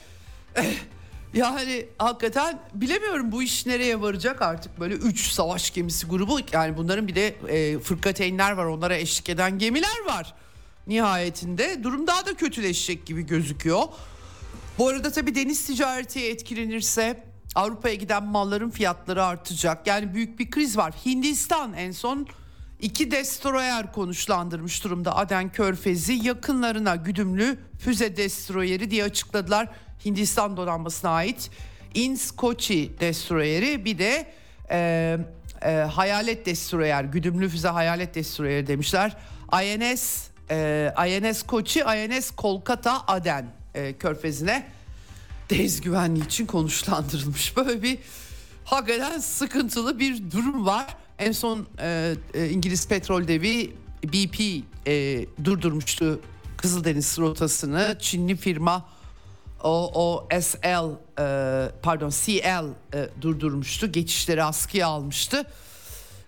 Yani 1.35 1.85
hakikaten 1.97 2.59
bilemiyorum 2.73 3.31
bu 3.31 3.43
iş 3.43 3.65
nereye 3.65 4.01
varacak 4.01 4.41
artık 4.41 4.79
böyle 4.79 4.93
3 4.93 5.31
savaş 5.31 5.73
gemisi 5.73 6.07
grubu. 6.07 6.39
Yani 6.51 6.77
bunların 6.77 7.07
bir 7.07 7.15
de 7.15 7.27
e, 7.27 7.79
fırkateynler 7.79 8.51
var 8.51 8.65
onlara 8.65 8.95
eşlik 8.95 9.29
eden 9.29 9.59
gemiler 9.59 10.05
var. 10.05 10.33
Nihayetinde 10.87 11.83
durum 11.83 12.07
daha 12.07 12.25
da 12.25 12.33
kötüleşecek 12.33 13.05
gibi 13.05 13.25
gözüküyor. 13.25 13.83
Bu 14.77 14.87
arada 14.87 15.11
tabii 15.11 15.35
deniz 15.35 15.65
ticareti 15.65 16.25
etkilenirse 16.25 17.23
Avrupa'ya 17.55 17.95
giden 17.95 18.23
malların 18.23 18.69
fiyatları 18.69 19.23
artacak. 19.23 19.87
Yani 19.87 20.13
büyük 20.13 20.39
bir 20.39 20.51
kriz 20.51 20.77
var. 20.77 20.93
Hindistan 21.05 21.73
en 21.73 21.91
son 21.91 22.27
iki 22.81 23.11
destroyer 23.11 23.93
konuşlandırmış 23.93 24.83
durumda 24.83 25.15
Aden 25.15 25.51
Körfezi 25.51 26.13
yakınlarına 26.13 26.95
güdümlü 26.95 27.57
füze 27.79 28.17
destroyeri 28.17 28.91
diye 28.91 29.03
açıkladılar. 29.03 29.69
Hindistan 30.05 30.57
donanmasına 30.57 31.09
ait 31.09 31.49
Ins 31.93 32.31
Kochi 32.31 32.91
destroyeri 32.99 33.85
bir 33.85 33.99
de 33.99 34.27
e, 34.71 35.17
e, 35.61 35.71
hayalet 35.71 36.45
destroyer 36.45 37.03
güdümlü 37.03 37.49
füze 37.49 37.67
hayalet 37.67 38.15
destroyeri 38.15 38.67
demişler. 38.67 39.17
INS 39.63 40.27
e, 40.51 40.93
INS 41.07 41.43
Kochi 41.43 41.79
INS 41.79 42.31
Kolkata 42.31 43.03
Aden 43.07 43.45
e, 43.75 43.93
körfezine 43.93 44.67
deniz 45.49 45.81
güvenliği 45.81 46.25
için 46.25 46.45
konuşlandırılmış. 46.45 47.57
Böyle 47.57 47.81
bir 47.81 47.97
hakikaten 48.65 49.19
sıkıntılı 49.19 49.99
bir 49.99 50.31
durum 50.31 50.65
var. 50.65 50.85
En 51.19 51.31
son 51.31 51.67
e, 51.79 52.15
e, 52.33 52.49
İngiliz 52.49 52.87
petrol 52.87 53.27
devi 53.27 53.73
BP 54.03 54.63
e, 54.87 55.25
durdurmuştu 55.43 56.19
Kızıldeniz 56.57 57.17
rotasını. 57.17 57.97
Çinli 57.99 58.35
firma 58.35 58.85
o, 59.65 59.91
o 59.93 60.27
SL 60.41 60.97
e, 61.19 61.71
pardon 61.81 62.09
CL 62.09 62.65
e, 62.93 63.09
durdurmuştu. 63.21 63.91
Geçişleri 63.91 64.43
askıya 64.43 64.87
almıştı. 64.87 65.43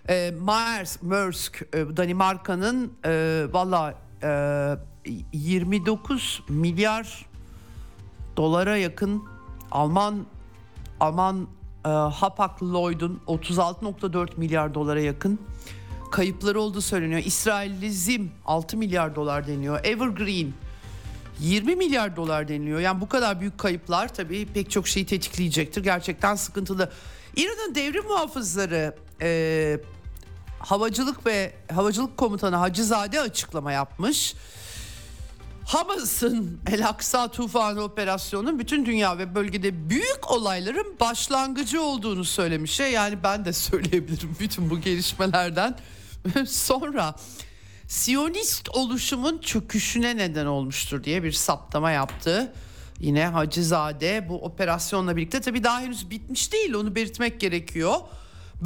E, 0.08 0.34
Maersk, 0.40 1.02
Maersk 1.02 1.62
e, 1.72 1.96
Danimarka'nın 1.96 2.92
e, 3.04 3.44
valla 3.52 3.94
e, 4.22 5.10
29 5.32 6.42
milyar 6.48 7.26
dolara 8.36 8.76
yakın 8.76 9.24
Alman 9.70 10.26
Alman 11.00 11.48
e, 11.84 11.88
Hapag 11.88 12.62
Lloyd'un 12.62 13.20
36.4 13.26 14.28
milyar 14.36 14.74
dolara 14.74 15.00
yakın 15.00 15.40
kayıpları 16.12 16.60
olduğu 16.60 16.80
söyleniyor. 16.80 17.22
İsrailli 17.24 17.92
Zim 17.92 18.32
6 18.44 18.76
milyar 18.76 19.16
dolar 19.16 19.46
deniyor. 19.46 19.84
Evergreen 19.84 20.52
20 21.40 21.76
milyar 21.76 22.16
dolar 22.16 22.48
deniliyor. 22.48 22.80
Yani 22.80 23.00
bu 23.00 23.08
kadar 23.08 23.40
büyük 23.40 23.58
kayıplar 23.58 24.14
tabii 24.14 24.46
pek 24.46 24.70
çok 24.70 24.88
şeyi 24.88 25.06
tetikleyecektir. 25.06 25.82
Gerçekten 25.82 26.34
sıkıntılı. 26.34 26.92
İran'ın 27.36 27.74
devrim 27.74 28.04
muhafızları 28.04 28.96
e, 29.22 29.80
havacılık 30.58 31.26
ve 31.26 31.52
havacılık 31.72 32.16
komutanı 32.16 32.56
Hacızade 32.56 33.20
açıklama 33.20 33.72
yapmış. 33.72 34.34
Hamas'ın 35.64 36.60
El 36.66 36.88
Aksa 36.88 37.30
tufanı 37.30 37.82
operasyonunun 37.82 38.58
bütün 38.58 38.86
dünya 38.86 39.18
ve 39.18 39.34
bölgede 39.34 39.90
büyük 39.90 40.30
olayların 40.30 40.96
başlangıcı 41.00 41.82
olduğunu 41.82 42.24
söylemiş. 42.24 42.80
Yani 42.80 43.22
ben 43.22 43.44
de 43.44 43.52
söyleyebilirim 43.52 44.36
bütün 44.40 44.70
bu 44.70 44.80
gelişmelerden 44.80 45.76
sonra. 46.46 47.14
Siyonist 47.88 48.68
oluşumun 48.68 49.38
çöküşüne 49.38 50.16
neden 50.16 50.46
olmuştur 50.46 51.04
diye 51.04 51.22
bir 51.22 51.32
saptama 51.32 51.90
yaptı. 51.90 52.52
Yine 53.00 53.26
Hacızade 53.26 54.26
bu 54.28 54.44
operasyonla 54.44 55.16
birlikte 55.16 55.40
tabii 55.40 55.64
daha 55.64 55.80
henüz 55.80 56.10
bitmiş 56.10 56.52
değil 56.52 56.74
onu 56.74 56.94
belirtmek 56.94 57.40
gerekiyor. 57.40 57.94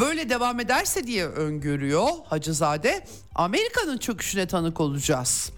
Böyle 0.01 0.31
devam 0.31 0.61
ederse 0.61 1.07
diye 1.07 1.27
öngörüyor 1.27 2.09
Hacızade 2.27 3.07
Amerika'nın 3.35 3.99
çöküşüne 3.99 4.47
tanık 4.47 4.81
olacağız. 4.81 5.53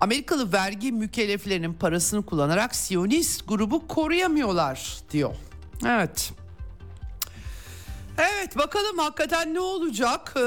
Amerikalı 0.00 0.52
vergi 0.52 0.92
mükelleflerinin 0.92 1.74
parasını 1.74 2.26
kullanarak 2.26 2.74
Siyonist 2.74 3.48
grubu 3.48 3.88
koruyamıyorlar 3.88 4.98
diyor. 5.10 5.34
Evet. 5.86 6.32
Evet 8.18 8.58
bakalım 8.58 8.98
hakikaten 8.98 9.54
ne 9.54 9.60
olacak? 9.60 10.34
Ee, 10.36 10.40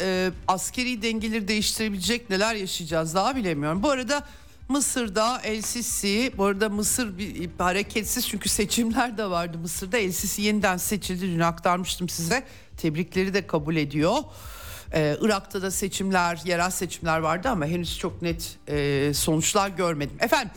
e, 0.00 0.30
askeri 0.48 1.02
dengeleri 1.02 1.48
değiştirebilecek 1.48 2.30
neler 2.30 2.54
yaşayacağız 2.54 3.14
daha 3.14 3.36
bilemiyorum. 3.36 3.82
Bu 3.82 3.90
arada 3.90 4.24
Mısır'da 4.68 5.40
El 5.44 5.62
Sisi, 5.62 6.32
bu 6.36 6.44
arada 6.44 6.68
Mısır 6.68 7.18
bir, 7.18 7.50
hareketsiz 7.58 8.28
çünkü 8.28 8.48
seçimler 8.48 9.18
de 9.18 9.30
vardı 9.30 9.58
Mısır'da. 9.58 9.98
El 9.98 10.12
Sisi 10.12 10.42
yeniden 10.42 10.76
seçildi 10.76 11.22
dün 11.22 11.40
aktarmıştım 11.40 12.08
size. 12.08 12.44
Tebrikleri 12.76 13.34
de 13.34 13.46
kabul 13.46 13.76
ediyor. 13.76 14.16
Ee, 14.92 15.16
Irak'ta 15.20 15.62
da 15.62 15.70
seçimler, 15.70 16.40
yerel 16.44 16.70
seçimler 16.70 17.18
vardı 17.18 17.48
ama 17.48 17.66
henüz 17.66 17.98
çok 17.98 18.22
net 18.22 18.56
e, 18.68 19.10
sonuçlar 19.14 19.68
görmedim. 19.68 20.16
Efendim 20.20 20.50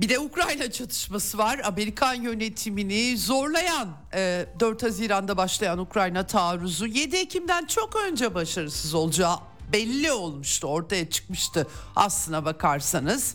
bir 0.00 0.08
de 0.08 0.18
Ukrayna 0.18 0.70
çatışması 0.70 1.38
var. 1.38 1.60
Amerikan 1.64 2.14
yönetimini 2.14 3.18
zorlayan 3.18 3.88
e, 4.14 4.46
4 4.60 4.82
Haziran'da 4.82 5.36
başlayan 5.36 5.78
Ukrayna 5.78 6.26
taarruzu 6.26 6.86
7 6.86 7.16
Ekim'den 7.16 7.66
çok 7.66 7.96
önce 7.96 8.34
başarısız 8.34 8.94
olacağı 8.94 9.36
belli 9.72 10.12
olmuştu. 10.12 10.66
Ortaya 10.66 11.10
çıkmıştı 11.10 11.66
aslına 11.96 12.44
bakarsanız. 12.44 13.34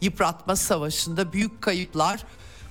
Yıpratma 0.00 0.56
savaşında 0.56 1.32
büyük 1.32 1.62
kayıplar 1.62 2.24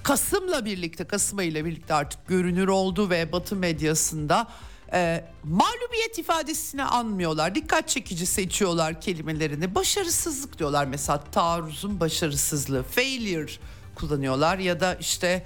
Kasım'la 0.03 0.65
birlikte, 0.65 1.03
Kasım 1.03 1.39
ayıyla 1.39 1.65
birlikte 1.65 1.93
artık 1.93 2.27
görünür 2.27 2.67
oldu 2.67 3.09
ve 3.09 3.31
Batı 3.31 3.55
medyasında 3.55 4.47
e, 4.95 5.23
mağlubiyet 5.43 6.19
ifadesini 6.19 6.83
anmıyorlar. 6.83 7.55
Dikkat 7.55 7.89
çekici 7.89 8.25
seçiyorlar 8.25 9.01
kelimelerini. 9.01 9.75
Başarısızlık 9.75 10.59
diyorlar 10.59 10.85
mesela 10.85 11.23
taarruzun 11.31 11.99
başarısızlığı. 11.99 12.83
Failure 12.83 13.51
kullanıyorlar 13.95 14.57
ya 14.57 14.79
da 14.79 14.95
işte 14.95 15.45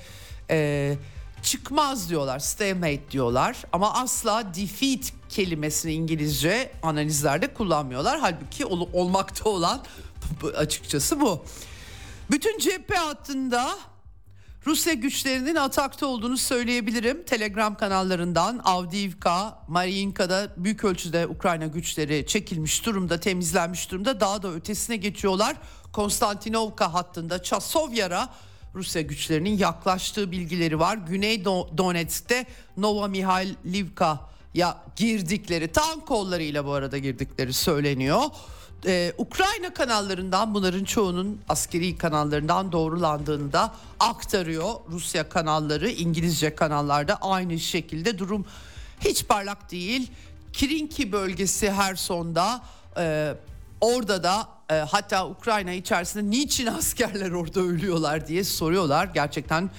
e, 0.50 0.98
çıkmaz 1.44 2.10
diyorlar. 2.10 2.40
Stalemate 2.40 3.12
diyorlar. 3.12 3.58
Ama 3.74 3.94
asla 3.94 4.54
defeat 4.56 5.14
kelimesini 5.30 5.94
İngilizce 5.94 6.72
analizlerde 6.84 7.54
kullanmıyorlar. 7.54 8.20
Halbuki 8.20 8.66
ol, 8.66 8.90
olmakta 8.94 9.50
olan 9.50 9.82
açıkçası 10.58 11.22
bu. 11.22 11.46
Bütün 12.32 12.60
cephe 12.60 12.96
hattında 12.96 13.76
Rusya 14.65 14.93
güçlerinin 14.93 15.56
atakta 15.56 16.06
olduğunu 16.06 16.38
söyleyebilirim. 16.38 17.24
Telegram 17.26 17.76
kanallarından 17.76 18.62
Avdiivka, 18.63 19.60
Mariinka'da 19.67 20.48
büyük 20.58 20.84
ölçüde 20.84 21.28
Ukrayna 21.28 21.65
güçleri 21.67 22.26
çekilmiş 22.28 22.86
durumda, 22.86 23.19
temizlenmiş 23.19 23.91
durumda. 23.91 24.19
Daha 24.19 24.43
da 24.43 24.54
ötesine 24.54 24.95
geçiyorlar. 24.95 25.56
Konstantinovka 25.93 26.93
hattında 26.93 27.43
Çasovyar'a 27.43 28.30
Rusya 28.76 29.02
güçlerinin 29.02 29.58
yaklaştığı 29.58 30.32
bilgileri 30.32 30.80
var. 30.80 30.98
Güney 30.98 31.45
Donetsk'te 31.45 32.45
Nova 32.78 33.08
Mihailivka'ya 33.08 34.78
girdikleri, 34.95 35.72
tank 35.72 36.08
kollarıyla 36.08 36.65
bu 36.65 36.74
arada 36.74 36.98
girdikleri 36.98 37.54
söyleniyor 37.54 38.24
ee, 38.86 39.13
Ukrayna 39.18 39.74
kanallarından 39.74 40.54
bunların 40.54 40.84
çoğunun 40.84 41.42
askeri 41.50 41.98
kanallarından 41.98 42.72
doğrulandığını 42.72 43.54
da 43.54 43.74
aktarıyor. 44.00 44.74
Rusya 44.92 45.30
kanalları 45.30 45.89
İngilizce 45.89 46.56
kanallarda 46.56 47.15
aynı 47.15 47.60
şekilde 47.60 48.18
durum 48.18 48.46
hiç 49.02 49.28
parlak 49.28 49.72
değil. 49.72 50.12
Kirinki 50.54 51.12
bölgesi 51.12 51.72
Herson'da 51.72 52.62
e, 52.98 53.34
orada 53.82 54.24
da 54.24 54.48
e, 54.70 54.74
hatta 54.74 55.28
Ukrayna 55.28 55.72
içerisinde 55.72 56.30
niçin 56.30 56.65
askerler 56.65 57.32
orada 57.32 57.60
ölüyorlar 57.60 58.28
diye 58.28 58.44
soruyorlar. 58.44 59.06
Gerçekten 59.13 59.70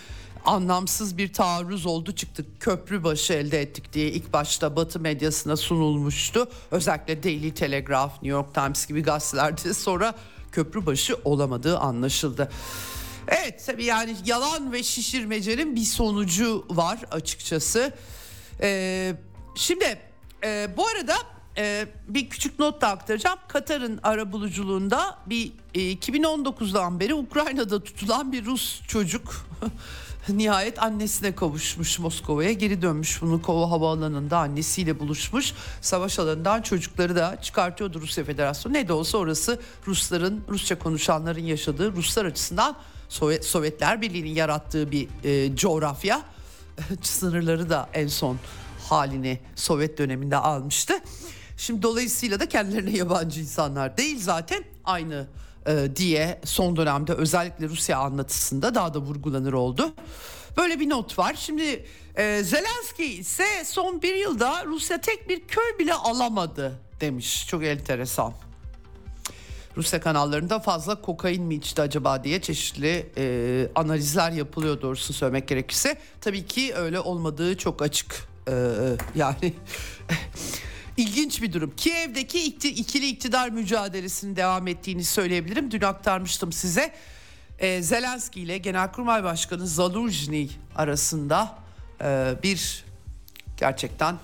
anlamsız 0.44 1.18
bir 1.18 1.32
taarruz 1.32 1.86
oldu 1.86 2.12
çıktı 2.12 2.44
köprü 2.60 3.04
başı 3.04 3.32
elde 3.32 3.60
ettik 3.60 3.92
diye 3.92 4.08
ilk 4.08 4.32
başta 4.32 4.76
Batı 4.76 5.00
medyasına 5.00 5.56
sunulmuştu. 5.56 6.48
Özellikle 6.70 7.22
Daily 7.22 7.54
Telegraph, 7.54 8.12
New 8.12 8.28
York 8.28 8.54
Times 8.54 8.86
gibi 8.86 9.02
gazetelerde 9.02 9.74
sonra 9.74 10.14
köprü 10.52 10.86
başı 10.86 11.16
olamadığı 11.24 11.78
anlaşıldı. 11.78 12.50
Evet 13.28 13.62
tabii 13.66 13.84
yani 13.84 14.16
yalan 14.24 14.72
ve 14.72 14.82
şişirmecenin 14.82 15.76
bir 15.76 15.84
sonucu 15.84 16.64
var 16.70 16.98
açıkçası. 17.10 17.92
Ee, 18.62 19.14
şimdi 19.54 19.98
e, 20.44 20.68
bu 20.76 20.86
arada 20.86 21.16
e, 21.58 21.86
bir 22.08 22.30
küçük 22.30 22.58
not 22.58 22.80
da 22.80 22.88
aktaracağım. 22.88 23.38
Katar'ın 23.48 24.00
arabuluculuğunda 24.02 25.18
bir 25.26 25.52
e, 25.74 25.80
2019'dan 25.80 27.00
beri 27.00 27.14
Ukrayna'da 27.14 27.84
tutulan 27.84 28.32
bir 28.32 28.44
Rus 28.44 28.82
çocuk 28.88 29.46
Nihayet 30.28 30.82
annesine 30.82 31.34
kavuşmuş 31.34 31.98
Moskova'ya 31.98 32.52
geri 32.52 32.82
dönmüş. 32.82 33.22
Bunu 33.22 33.42
Kova 33.42 33.70
Havaalanı'nda 33.70 34.38
annesiyle 34.38 34.98
buluşmuş. 34.98 35.52
Savaş 35.80 36.18
alanından 36.18 36.62
çocukları 36.62 37.16
da 37.16 37.38
çıkartıyordu 37.42 38.00
Rusya 38.00 38.24
Federasyonu. 38.24 38.74
Ne 38.74 38.88
de 38.88 38.92
olsa 38.92 39.18
orası 39.18 39.60
Rusların, 39.86 40.44
Rusça 40.48 40.78
konuşanların 40.78 41.40
yaşadığı 41.40 41.92
Ruslar 41.92 42.24
açısından 42.24 42.76
Sovyet, 43.08 43.44
Sovyetler 43.44 44.00
Birliği'nin 44.00 44.34
yarattığı 44.34 44.90
bir 44.90 45.08
e, 45.24 45.56
coğrafya. 45.56 46.22
Sınırları 47.02 47.70
da 47.70 47.88
en 47.94 48.06
son 48.06 48.36
halini 48.88 49.40
Sovyet 49.54 49.98
döneminde 49.98 50.36
almıştı. 50.36 50.94
Şimdi 51.56 51.82
dolayısıyla 51.82 52.40
da 52.40 52.48
kendilerine 52.48 52.96
yabancı 52.96 53.40
insanlar 53.40 53.96
değil 53.96 54.18
zaten 54.20 54.64
aynı 54.84 55.26
e, 55.66 55.96
diye 55.96 56.40
son 56.44 56.76
dönemde 56.76 57.12
özellikle 57.12 57.68
Rusya 57.68 57.98
anlatısında 57.98 58.74
daha 58.74 58.94
da 58.94 58.98
vurgulanır 58.98 59.52
oldu. 59.52 59.94
Böyle 60.56 60.80
bir 60.80 60.88
not 60.90 61.18
var. 61.18 61.34
Şimdi 61.38 61.84
e, 62.16 62.42
Zelenski 62.42 63.04
ise 63.04 63.64
son 63.64 64.02
bir 64.02 64.14
yılda 64.14 64.64
Rusya 64.64 65.00
tek 65.00 65.28
bir 65.28 65.40
köy 65.40 65.78
bile 65.78 65.94
alamadı 65.94 66.72
demiş. 67.00 67.46
Çok 67.48 67.64
enteresan. 67.64 68.32
Rusya 69.76 70.00
kanallarında 70.00 70.58
fazla 70.58 71.00
kokain 71.00 71.42
mi 71.42 71.54
içti 71.54 71.82
acaba 71.82 72.24
diye 72.24 72.40
çeşitli 72.42 73.06
e, 73.16 73.68
analizler 73.74 74.30
yapılıyor 74.30 74.80
doğrusu 74.80 75.12
söylemek 75.12 75.48
gerekirse. 75.48 75.98
Tabii 76.20 76.46
ki 76.46 76.74
öyle 76.74 77.00
olmadığı 77.00 77.56
çok 77.56 77.82
açık. 77.82 78.28
E, 78.48 78.54
yani 79.14 79.54
İlginç 81.00 81.42
bir 81.42 81.52
durum. 81.52 81.72
Kiev'deki 81.76 82.44
ikili 82.68 83.08
iktidar 83.08 83.48
mücadelesinin 83.48 84.36
devam 84.36 84.68
ettiğini 84.68 85.04
söyleyebilirim. 85.04 85.70
Dün 85.70 85.80
aktarmıştım 85.80 86.52
size. 86.52 86.94
Ee, 87.58 87.82
Zelenski 87.82 88.40
ile 88.40 88.58
Genelkurmay 88.58 89.24
Başkanı 89.24 89.66
Zaluzhny 89.66 90.48
arasında 90.76 91.58
e, 92.00 92.34
bir 92.42 92.84
gerçekten 93.56 94.16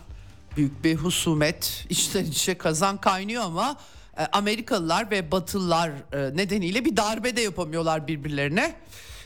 büyük 0.56 0.84
bir 0.84 0.94
husumet 0.94 1.86
içten 1.88 2.24
içe 2.24 2.58
kazan 2.58 3.00
kaynıyor 3.00 3.42
ama 3.42 3.76
e, 4.18 4.26
Amerikalılar 4.26 5.10
ve 5.10 5.30
Batılılar 5.30 5.90
e, 6.12 6.36
nedeniyle 6.36 6.84
bir 6.84 6.96
darbe 6.96 7.36
de 7.36 7.40
yapamıyorlar 7.40 8.08
birbirlerine. 8.08 8.74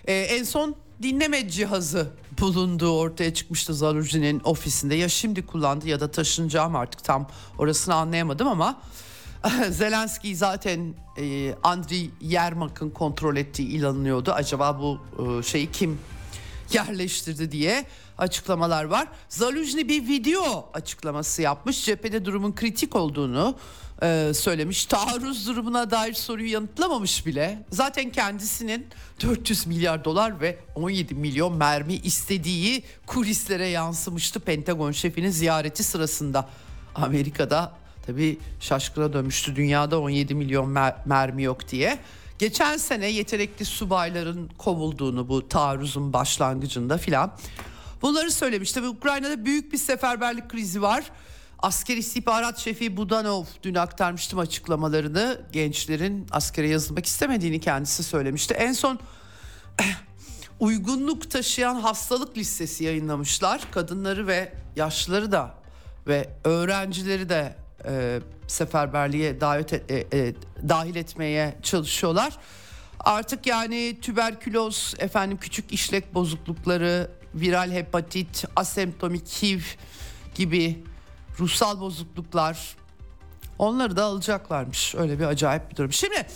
E, 0.05 0.15
en 0.15 0.45
son 0.45 0.77
dinleme 1.03 1.49
cihazı 1.49 2.11
bulunduğu 2.41 2.99
ortaya 2.99 3.35
çıkmıştı 3.35 3.75
Zarujin'in 3.75 4.41
ofisinde. 4.45 4.95
Ya 4.95 5.09
şimdi 5.09 5.47
kullandı 5.47 5.89
ya 5.89 6.01
da 6.01 6.11
taşınacağım 6.11 6.77
artık 6.77 7.05
tam 7.05 7.29
orasını 7.59 7.95
anlayamadım 7.95 8.49
ama 8.49 8.81
Zelenski 9.71 10.37
zaten 10.37 10.95
e, 11.19 11.55
Andriy 11.63 12.11
Yermak'ın 12.21 12.91
kontrol 12.91 13.37
ettiği 13.37 13.69
ilanılıyordu. 13.69 14.33
Acaba 14.33 14.81
bu 14.81 15.01
e, 15.19 15.43
şeyi 15.43 15.73
kim 15.73 15.99
yerleştirdi 16.73 17.53
diye 17.53 17.85
açıklamalar 18.19 18.85
var. 18.85 19.09
Zaluzhny 19.29 19.89
bir 19.89 20.09
video 20.09 20.71
açıklaması 20.75 21.43
yapmış. 21.43 21.85
Cephede 21.85 22.25
durumun 22.25 22.55
kritik 22.55 22.97
olduğunu 22.97 23.57
e, 24.03 24.33
söylemiş. 24.35 24.87
Taarruz 24.87 25.47
durumuna 25.47 25.91
dair 25.91 26.15
soruyu 26.15 26.53
yanıtlamamış 26.53 27.27
bile. 27.27 27.63
Zaten 27.71 28.11
kendisinin 28.11 28.87
400 29.23 29.67
milyar 29.67 30.05
dolar 30.05 30.41
ve 30.41 30.59
17 30.75 31.15
milyon 31.15 31.57
mermi 31.57 31.95
istediği 31.95 32.83
kulislere 33.07 33.67
yansımıştı 33.69 34.41
Pentagon 34.41 34.93
şefinin 34.93 35.31
ziyareti 35.31 35.83
sırasında. 35.83 36.49
Amerika'da 36.95 37.73
tabii 38.07 38.39
şaşkına 38.61 39.13
dönmüştü 39.13 39.57
dünyada 39.57 40.01
17 40.01 40.35
milyon 40.35 40.75
mer- 40.75 40.97
mermi 41.07 41.43
yok 41.43 41.69
diye. 41.69 41.99
Geçen 42.39 42.77
sene 42.77 43.07
yetenekli 43.07 43.65
subayların 43.65 44.51
kovulduğunu 44.59 45.29
bu 45.29 45.49
taarruzun 45.49 46.13
başlangıcında 46.13 46.99
filan 46.99 47.33
bunları 48.03 48.31
söylemiş. 48.31 48.73
Tabii 48.73 48.89
Ukrayna'da 48.89 49.45
büyük 49.45 49.73
bir 49.73 49.79
seferberlik 49.79 50.49
krizi 50.49 50.83
var. 50.83 51.05
Asker 51.63 51.97
istihbarat 51.97 52.59
şefi 52.59 52.97
Budanov 52.97 53.45
dün 53.63 53.75
aktarmıştım 53.75 54.39
açıklamalarını. 54.39 55.41
Gençlerin 55.53 56.27
askere 56.31 56.69
yazılmak 56.69 57.07
istemediğini 57.07 57.61
kendisi 57.61 58.03
söylemişti. 58.03 58.55
En 58.55 58.73
son 58.73 58.99
uygunluk 60.61 61.31
taşıyan 61.31 61.75
hastalık 61.75 62.37
listesi 62.37 62.85
yayınlamışlar. 62.85 63.61
Kadınları 63.71 64.27
ve 64.27 64.53
yaşlıları 64.77 65.33
da 65.33 65.55
ve 66.07 66.31
öğrencileri 66.45 67.29
de 67.29 67.57
e, 67.85 68.21
seferberliğe 68.47 69.41
davet 69.41 69.73
et, 69.73 69.91
e, 69.91 70.19
e, 70.19 70.35
dahil 70.69 70.97
etmeye 70.97 71.57
çalışıyorlar. 71.63 72.37
Artık 73.01 73.47
yani 73.47 73.99
tüberküloz, 74.03 74.95
efendim 74.99 75.39
küçük 75.41 75.73
işlek 75.73 76.15
bozuklukları, 76.15 77.11
viral 77.35 77.71
hepatit, 77.71 78.45
asemptomik 78.57 79.43
HIV 79.43 79.61
gibi 80.35 80.90
ruhsal 81.41 81.81
bozukluklar 81.81 82.77
onları 83.59 83.97
da 83.97 84.05
alacaklarmış. 84.05 84.95
Öyle 84.95 85.19
bir 85.19 85.25
acayip 85.25 85.71
bir 85.71 85.77
durum. 85.77 85.93
Şimdi 85.93 86.27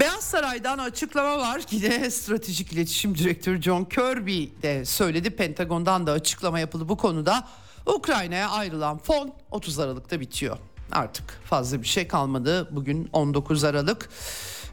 Beyaz 0.00 0.24
Saray'dan 0.24 0.78
açıklama 0.78 1.38
var. 1.38 1.60
Yine 1.70 2.10
stratejik 2.10 2.72
iletişim 2.72 3.18
direktörü 3.18 3.62
John 3.62 3.84
Kirby 3.84 4.44
de 4.62 4.84
söyledi. 4.84 5.30
Pentagon'dan 5.30 6.06
da 6.06 6.12
açıklama 6.12 6.60
yapıldı 6.60 6.88
bu 6.88 6.96
konuda. 6.96 7.48
Ukrayna'ya 7.86 8.50
ayrılan 8.50 8.98
fon 8.98 9.32
30 9.50 9.78
Aralık'ta 9.78 10.20
bitiyor. 10.20 10.56
Artık 10.92 11.40
fazla 11.44 11.82
bir 11.82 11.86
şey 11.86 12.08
kalmadı. 12.08 12.68
Bugün 12.70 13.08
19 13.12 13.64
Aralık. 13.64 14.08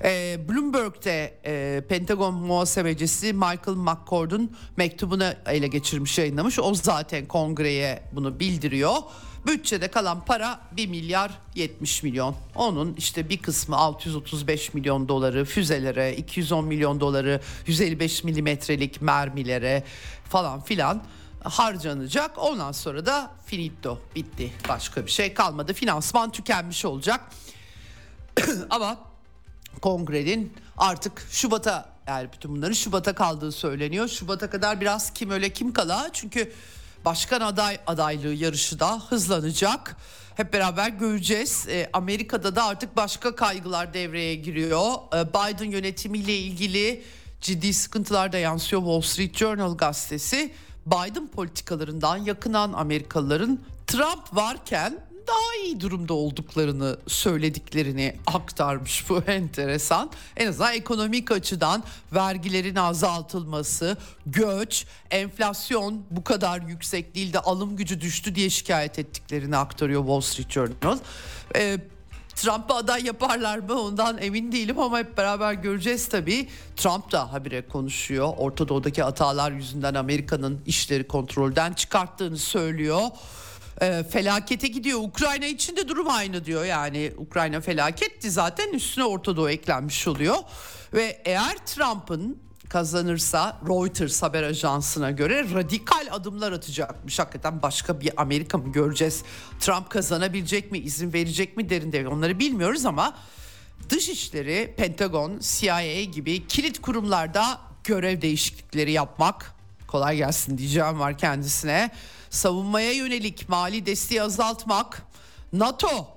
E, 0.03 0.39
Bloomberg'de 0.49 1.39
e, 1.45 1.83
Pentagon 1.89 2.33
muhasebecisi 2.33 3.33
Michael 3.33 3.77
McCord'un 3.77 4.57
mektubunu 4.77 5.33
ele 5.45 5.67
geçirmiş 5.67 6.17
yayınlamış. 6.17 6.59
O 6.59 6.73
zaten 6.73 7.25
kongreye 7.25 8.03
bunu 8.11 8.39
bildiriyor. 8.39 8.95
Bütçede 9.45 9.87
kalan 9.87 10.25
para 10.25 10.59
1 10.71 10.87
milyar 10.87 11.31
70 11.55 12.03
milyon. 12.03 12.35
Onun 12.55 12.93
işte 12.93 13.29
bir 13.29 13.37
kısmı 13.37 13.77
635 13.77 14.73
milyon 14.73 15.07
doları 15.07 15.45
füzelere, 15.45 16.15
210 16.15 16.65
milyon 16.65 16.99
doları 16.99 17.41
155 17.67 18.23
milimetrelik 18.23 19.01
mermilere 19.01 19.83
falan 20.29 20.61
filan 20.61 21.03
harcanacak. 21.43 22.31
Ondan 22.37 22.71
sonra 22.71 23.05
da 23.05 23.31
finito 23.45 23.99
bitti. 24.15 24.53
Başka 24.69 25.05
bir 25.05 25.11
şey 25.11 25.33
kalmadı. 25.33 25.73
Finansman 25.73 26.31
tükenmiş 26.31 26.85
olacak. 26.85 27.21
Ama 28.69 28.97
kongrenin 29.81 30.53
artık 30.77 31.27
Şubat'a 31.29 31.89
yani 32.07 32.29
bütün 32.33 32.55
bunların 32.55 32.73
Şubat'a 32.73 33.15
kaldığı 33.15 33.51
söyleniyor. 33.51 34.07
Şubat'a 34.07 34.49
kadar 34.49 34.81
biraz 34.81 35.13
kim 35.13 35.31
öyle 35.31 35.49
kim 35.53 35.73
kala 35.73 36.09
çünkü 36.13 36.53
başkan 37.07 37.41
aday 37.41 37.77
adaylığı 37.87 38.33
yarışı 38.33 38.79
da 38.79 38.99
hızlanacak. 39.09 39.95
Hep 40.35 40.53
beraber 40.53 40.89
göreceğiz. 40.89 41.65
E, 41.69 41.89
Amerika'da 41.93 42.55
da 42.55 42.65
artık 42.65 42.95
başka 42.95 43.35
kaygılar 43.35 43.93
devreye 43.93 44.35
giriyor. 44.35 44.93
E, 45.15 45.29
Biden 45.29 45.71
yönetimiyle 45.71 46.37
ilgili 46.37 47.03
ciddi 47.41 47.73
sıkıntılar 47.73 48.31
da 48.31 48.37
yansıyor. 48.37 48.81
Wall 48.81 49.01
Street 49.01 49.37
Journal 49.37 49.77
gazetesi 49.77 50.53
Biden 50.85 51.27
politikalarından 51.27 52.17
yakınan 52.17 52.73
Amerikalıların 52.73 53.59
Trump 53.87 54.35
varken 54.35 54.99
daha 55.27 55.55
iyi 55.63 55.79
durumda 55.79 56.13
olduklarını 56.13 56.97
söylediklerini 57.07 58.15
aktarmış 58.27 59.09
bu 59.09 59.17
enteresan. 59.27 60.11
En 60.37 60.47
azından 60.47 60.73
ekonomik 60.73 61.31
açıdan 61.31 61.83
vergilerin 62.13 62.75
azaltılması, 62.75 63.97
göç, 64.25 64.85
enflasyon 65.11 66.01
bu 66.11 66.23
kadar 66.23 66.61
yüksek 66.61 67.15
değil 67.15 67.33
de 67.33 67.39
alım 67.39 67.75
gücü 67.75 68.01
düştü 68.01 68.35
diye 68.35 68.49
şikayet 68.49 68.99
ettiklerini 68.99 69.57
aktarıyor 69.57 70.01
Wall 70.01 70.21
Street 70.21 70.51
Journal. 70.51 70.97
Ee, 71.55 71.77
Trump'ı 72.35 72.73
aday 72.73 73.05
yaparlar 73.05 73.57
mı 73.57 73.81
ondan 73.81 74.17
emin 74.17 74.51
değilim 74.51 74.79
ama 74.79 74.99
hep 74.99 75.17
beraber 75.17 75.53
göreceğiz 75.53 76.09
tabii. 76.09 76.49
Trump 76.75 77.11
da 77.11 77.33
habire 77.33 77.67
konuşuyor. 77.67 78.33
Orta 78.37 78.67
Doğu'daki 78.67 79.03
hatalar 79.03 79.51
yüzünden 79.51 79.93
Amerika'nın 79.93 80.61
işleri 80.65 81.07
kontrolden 81.07 81.73
çıkarttığını 81.73 82.37
söylüyor 82.37 83.01
e, 83.81 84.03
felakete 84.03 84.67
gidiyor. 84.67 84.99
Ukrayna 84.99 85.45
için 85.45 85.75
de 85.75 85.87
durum 85.87 86.09
aynı 86.09 86.45
diyor. 86.45 86.65
Yani 86.65 87.11
Ukrayna 87.17 87.61
felaketti 87.61 88.31
zaten 88.31 88.73
üstüne 88.73 89.05
Orta 89.05 89.37
Doğu 89.37 89.49
eklenmiş 89.49 90.07
oluyor. 90.07 90.35
Ve 90.93 91.21
eğer 91.25 91.57
Trump'ın 91.65 92.37
kazanırsa 92.69 93.57
Reuters 93.67 94.23
haber 94.23 94.43
ajansına 94.43 95.11
göre 95.11 95.45
radikal 95.53 96.07
adımlar 96.11 96.51
atacakmış. 96.51 97.19
Hakikaten 97.19 97.61
başka 97.61 98.01
bir 98.01 98.21
Amerika 98.21 98.57
mı 98.57 98.71
göreceğiz? 98.71 99.23
Trump 99.59 99.89
kazanabilecek 99.89 100.71
mi, 100.71 100.77
izin 100.77 101.13
verecek 101.13 101.57
mi 101.57 101.69
derinde 101.69 102.07
onları 102.07 102.39
bilmiyoruz 102.39 102.85
ama 102.85 103.13
Dışişleri, 103.89 104.73
Pentagon, 104.77 105.39
CIA 105.41 106.03
gibi 106.03 106.47
kilit 106.47 106.81
kurumlarda 106.81 107.61
görev 107.83 108.21
değişiklikleri 108.21 108.91
yapmak 108.91 109.53
kolay 109.87 110.17
gelsin 110.17 110.57
diyeceğim 110.57 110.99
var 110.99 111.17
kendisine 111.17 111.91
savunmaya 112.37 112.91
yönelik 112.91 113.49
mali 113.49 113.85
desteği 113.85 114.21
azaltmak, 114.21 115.03
NATO 115.53 116.07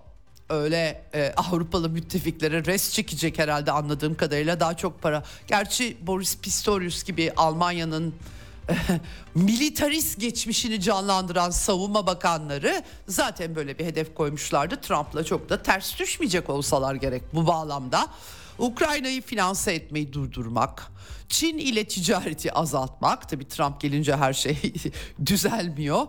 öyle 0.48 1.02
e, 1.14 1.32
Avrupalı 1.36 1.88
müttefiklere 1.88 2.64
res 2.64 2.92
çekecek 2.92 3.38
herhalde 3.38 3.72
anladığım 3.72 4.14
kadarıyla 4.14 4.60
daha 4.60 4.76
çok 4.76 5.02
para. 5.02 5.22
Gerçi 5.46 5.96
Boris 6.00 6.38
Pistorius 6.38 7.04
gibi 7.04 7.32
Almanya'nın 7.36 8.14
e, 8.68 8.74
militarist 9.34 10.20
geçmişini 10.20 10.80
canlandıran 10.80 11.50
savunma 11.50 12.06
bakanları 12.06 12.82
zaten 13.08 13.54
böyle 13.54 13.78
bir 13.78 13.84
hedef 13.84 14.14
koymuşlardı. 14.14 14.80
Trump'la 14.80 15.24
çok 15.24 15.48
da 15.48 15.62
ters 15.62 15.98
düşmeyecek 15.98 16.50
olsalar 16.50 16.94
gerek 16.94 17.22
bu 17.34 17.46
bağlamda. 17.46 18.06
Ukrayna'yı 18.58 19.22
finanse 19.22 19.72
etmeyi 19.72 20.12
durdurmak, 20.12 20.90
Çin 21.30 21.58
ile 21.58 21.84
ticareti 21.84 22.52
azaltmak. 22.52 23.28
Tabii 23.28 23.48
Trump 23.48 23.80
gelince 23.80 24.16
her 24.16 24.32
şey 24.32 24.58
düzelmiyor. 25.26 26.06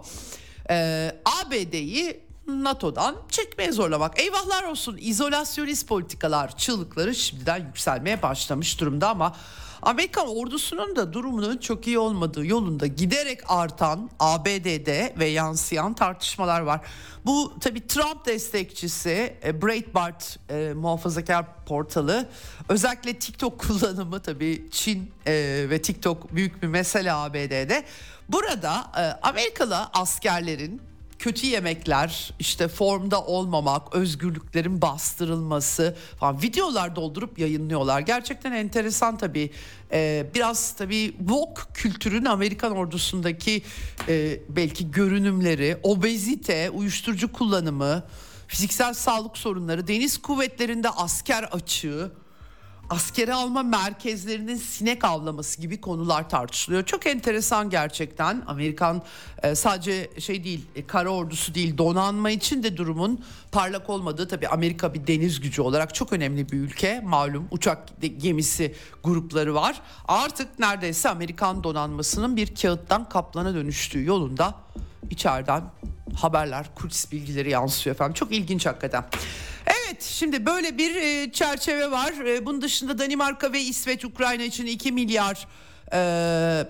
Ee, 0.69 1.11
ABD'yi 1.26 2.19
NATO'dan 2.47 3.15
çekmeye 3.30 3.72
zorlamak. 3.72 4.19
Eyvahlar 4.19 4.63
olsun 4.63 4.97
izolasyonist 5.01 5.88
politikalar 5.88 6.57
çığlıkları 6.57 7.15
şimdiden 7.15 7.65
yükselmeye 7.65 8.22
başlamış 8.22 8.80
durumda 8.80 9.09
ama 9.09 9.36
Amerikan 9.82 10.27
ordusunun 10.27 10.95
da 10.95 11.13
durumunun 11.13 11.57
çok 11.57 11.88
iyi 11.88 11.99
olmadığı 11.99 12.45
yolunda 12.45 12.88
giderek 12.88 13.39
artan 13.47 14.09
ABD'de 14.19 15.13
ve 15.19 15.25
yansıyan 15.25 15.93
tartışmalar 15.93 16.61
var. 16.61 16.82
Bu 17.25 17.53
tabii 17.59 17.88
Trump 17.88 18.25
destekçisi 18.25 19.38
e, 19.43 19.61
Breitbart 19.61 20.39
e, 20.49 20.73
muhafazakar 20.73 21.45
portalı 21.65 22.29
özellikle 22.69 23.19
TikTok 23.19 23.59
kullanımı 23.67 24.19
tabii 24.19 24.67
Çin 24.71 25.11
e, 25.27 25.34
ve 25.69 25.82
TikTok 25.82 26.36
büyük 26.36 26.63
bir 26.63 26.67
mesele 26.67 27.13
ABD'de. 27.13 27.84
Burada 28.29 28.91
e, 28.97 29.27
Amerikalı 29.27 29.77
askerlerin 29.93 30.90
kötü 31.22 31.47
yemekler, 31.47 32.34
işte 32.39 32.67
formda 32.67 33.22
olmamak, 33.22 33.95
özgürlüklerin 33.95 34.82
bastırılması 34.82 35.95
falan 36.19 36.41
videolar 36.41 36.95
doldurup 36.95 37.39
yayınlıyorlar. 37.39 37.99
Gerçekten 37.99 38.51
enteresan 38.51 39.17
tabii. 39.17 39.51
Ee, 39.91 40.26
biraz 40.36 40.76
tabii 40.76 41.15
woke 41.19 41.61
kültürün 41.74 42.26
Amerikan 42.26 42.72
ordusundaki 42.72 43.63
e, 44.07 44.39
belki 44.49 44.91
görünümleri, 44.91 45.78
obezite, 45.84 46.69
uyuşturucu 46.69 47.32
kullanımı, 47.32 48.03
fiziksel 48.47 48.93
sağlık 48.93 49.38
sorunları, 49.38 49.88
deniz 49.88 50.17
kuvvetlerinde 50.17 50.89
asker 50.89 51.43
açığı 51.43 52.11
askere 52.91 53.33
alma 53.33 53.63
merkezlerinin 53.63 54.55
sinek 54.55 55.03
avlaması 55.03 55.61
gibi 55.61 55.81
konular 55.81 56.29
tartışılıyor. 56.29 56.85
Çok 56.85 57.07
enteresan 57.07 57.69
gerçekten. 57.69 58.43
Amerikan 58.47 59.01
e, 59.43 59.55
sadece 59.55 60.09
şey 60.19 60.43
değil, 60.43 60.65
e, 60.75 60.87
kara 60.87 61.09
ordusu 61.09 61.55
değil, 61.55 61.77
donanma 61.77 62.29
için 62.29 62.63
de 62.63 62.77
durumun 62.77 63.23
parlak 63.51 63.89
olmadığı 63.89 64.27
tabii 64.27 64.47
Amerika 64.47 64.93
bir 64.93 65.07
deniz 65.07 65.39
gücü 65.39 65.61
olarak 65.61 65.95
çok 65.95 66.13
önemli 66.13 66.51
bir 66.51 66.57
ülke. 66.57 67.01
Malum 67.05 67.47
uçak 67.51 67.89
gemisi 68.17 68.75
grupları 69.03 69.55
var. 69.55 69.81
Artık 70.07 70.59
neredeyse 70.59 71.09
Amerikan 71.09 71.63
donanmasının 71.63 72.35
bir 72.35 72.55
kağıttan 72.55 73.09
kaplana 73.09 73.53
dönüştüğü 73.53 74.05
yolunda 74.05 74.55
içeriden 75.09 75.63
haberler, 76.15 76.65
kulis 76.75 77.11
bilgileri 77.11 77.49
yansıyor 77.49 77.95
efendim. 77.95 78.13
Çok 78.13 78.31
ilginç 78.31 78.65
hakikaten. 78.65 79.03
Evet 79.72 80.03
şimdi 80.03 80.45
böyle 80.45 80.78
bir 80.78 80.95
e, 80.95 81.32
çerçeve 81.32 81.91
var. 81.91 82.13
E, 82.26 82.45
bunun 82.45 82.61
dışında 82.61 82.97
Danimarka 82.97 83.53
ve 83.53 83.61
İsveç 83.61 84.05
Ukrayna 84.05 84.43
için 84.43 84.65
2 84.65 84.91
milyar 84.91 85.47
e, 85.93 85.97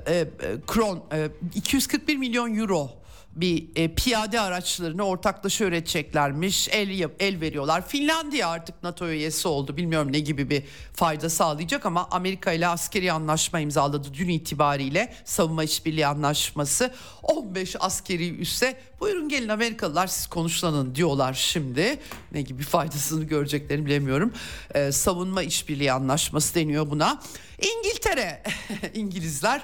e, 0.08 0.26
kron, 0.68 1.04
e, 1.14 1.28
241 1.56 2.18
milyon 2.18 2.56
euro 2.58 3.01
bir 3.36 3.67
e, 3.75 3.95
piyade 3.95 4.39
araçlarını 4.39 5.03
ortaklaşa 5.03 5.65
üreteceklermiş. 5.65 6.67
El 6.71 7.09
el 7.19 7.41
veriyorlar. 7.41 7.88
Finlandiya 7.88 8.49
artık 8.49 8.84
NATO 8.84 9.07
üyesi 9.07 9.47
oldu. 9.47 9.77
Bilmiyorum 9.77 10.11
ne 10.11 10.19
gibi 10.19 10.49
bir 10.49 10.63
fayda 10.93 11.29
sağlayacak 11.29 11.86
ama 11.86 12.07
Amerika 12.11 12.51
ile 12.51 12.67
askeri 12.67 13.11
anlaşma 13.11 13.59
imzaladı 13.59 14.13
dün 14.13 14.29
itibariyle. 14.29 15.13
Savunma 15.25 15.63
işbirliği 15.63 16.07
anlaşması. 16.07 16.93
15 17.23 17.75
askeri 17.79 18.38
üsse 18.38 18.79
buyurun 18.99 19.29
gelin 19.29 19.49
Amerikalılar 19.49 20.07
siz 20.07 20.27
konuşlanın 20.27 20.95
diyorlar 20.95 21.34
şimdi. 21.34 21.99
Ne 22.32 22.41
gibi 22.41 22.63
faydasını 22.63 23.23
göreceklerini 23.23 23.86
bilemiyorum. 23.86 24.34
Ee, 24.75 24.91
savunma 24.91 25.43
işbirliği 25.43 25.91
anlaşması 25.91 26.55
deniyor 26.55 26.89
buna. 26.89 27.21
İngiltere, 27.61 28.43
İngilizler 28.93 29.63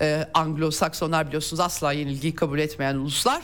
e, 0.00 0.28
Anglo-Saksonlar 0.34 1.26
biliyorsunuz 1.26 1.60
asla 1.60 1.92
yenilgiyi 1.92 2.34
kabul 2.34 2.58
etmeyen 2.58 2.94
uluslar. 2.94 3.42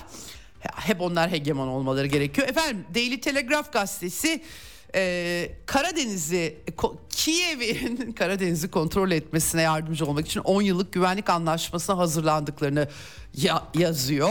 Hep 0.61 1.01
onlar 1.01 1.31
hegemon 1.31 1.69
olmaları 1.69 2.07
gerekiyor. 2.07 2.49
Efendim 2.49 2.85
Daily 2.95 3.21
Telegraph 3.21 3.73
gazetesi 3.73 4.43
e, 4.95 5.53
Karadeniz'i 5.67 6.57
Kiev'in 7.11 8.13
Karadeniz'i 8.19 8.71
kontrol 8.71 9.11
etmesine 9.11 9.63
yardımcı 9.63 10.07
olmak 10.07 10.27
için 10.27 10.41
10 10.41 10.63
yıllık 10.63 10.93
güvenlik 10.93 11.31
anlaşmasına 11.31 11.99
hazırlandıklarını 11.99 12.89
ya, 13.35 13.63
yazıyor. 13.75 14.31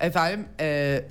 Efendim 0.00 0.48
e, 0.60 1.04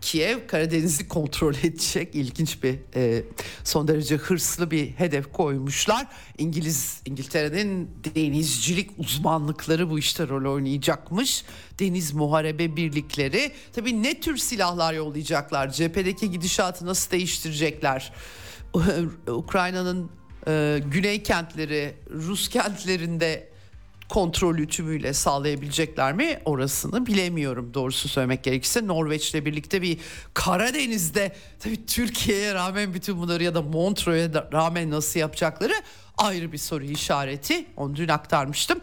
Kiev 0.00 0.46
Karadeniz'i 0.46 1.08
kontrol 1.08 1.54
edecek 1.62 2.14
ilginç 2.14 2.62
bir 2.62 2.78
e, 2.94 3.22
son 3.64 3.88
derece 3.88 4.16
hırslı 4.16 4.70
bir 4.70 4.90
hedef 4.90 5.32
koymuşlar. 5.32 6.06
İngiliz 6.38 7.00
İngiltere'nin 7.06 7.90
denizcilik 8.14 8.90
uzmanlıkları 8.98 9.90
bu 9.90 9.98
işte 9.98 10.28
rol 10.28 10.54
oynayacakmış. 10.54 11.44
Deniz 11.78 12.12
muharebe 12.12 12.76
birlikleri 12.76 13.52
tabii 13.72 14.02
ne 14.02 14.20
tür 14.20 14.36
silahlar 14.36 14.94
yollayacaklar? 14.94 15.70
Cephedeki 15.70 16.30
gidişatı 16.30 16.86
nasıl 16.86 17.10
değiştirecekler? 17.10 18.12
Ukrayna'nın 19.26 20.10
e, 20.48 20.82
güney 20.86 21.22
kentleri, 21.22 21.94
Rus 22.10 22.48
kentlerinde 22.48 23.48
kontrolü 24.08 24.66
tümüyle 24.66 25.12
sağlayabilecekler 25.12 26.12
mi 26.12 26.38
orasını 26.44 27.06
bilemiyorum 27.06 27.74
doğrusu 27.74 28.08
söylemek 28.08 28.44
gerekirse. 28.44 28.86
Norveç'le 28.86 29.34
birlikte 29.34 29.82
bir 29.82 29.98
Karadeniz'de 30.34 31.32
tabii 31.60 31.86
Türkiye'ye 31.86 32.54
rağmen 32.54 32.94
bütün 32.94 33.18
bunları 33.18 33.42
ya 33.42 33.54
da 33.54 33.62
Montreux'e 33.62 34.44
rağmen 34.52 34.90
nasıl 34.90 35.20
yapacakları 35.20 35.72
ayrı 36.18 36.52
bir 36.52 36.58
soru 36.58 36.84
işareti. 36.84 37.66
Onu 37.76 37.96
dün 37.96 38.08
aktarmıştım. 38.08 38.80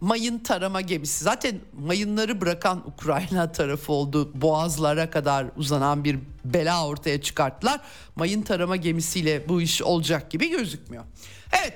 Mayın 0.00 0.38
tarama 0.38 0.80
gemisi 0.80 1.24
zaten 1.24 1.60
mayınları 1.72 2.40
bırakan 2.40 2.82
Ukrayna 2.86 3.52
tarafı 3.52 3.92
oldu. 3.92 4.30
Boğazlara 4.34 5.10
kadar 5.10 5.46
uzanan 5.56 6.04
bir 6.04 6.18
bela 6.44 6.86
ortaya 6.86 7.20
çıkarttılar. 7.20 7.80
Mayın 8.16 8.42
tarama 8.42 8.76
gemisiyle 8.76 9.48
bu 9.48 9.62
iş 9.62 9.82
olacak 9.82 10.30
gibi 10.30 10.50
gözükmüyor. 10.50 11.04
Evet 11.52 11.74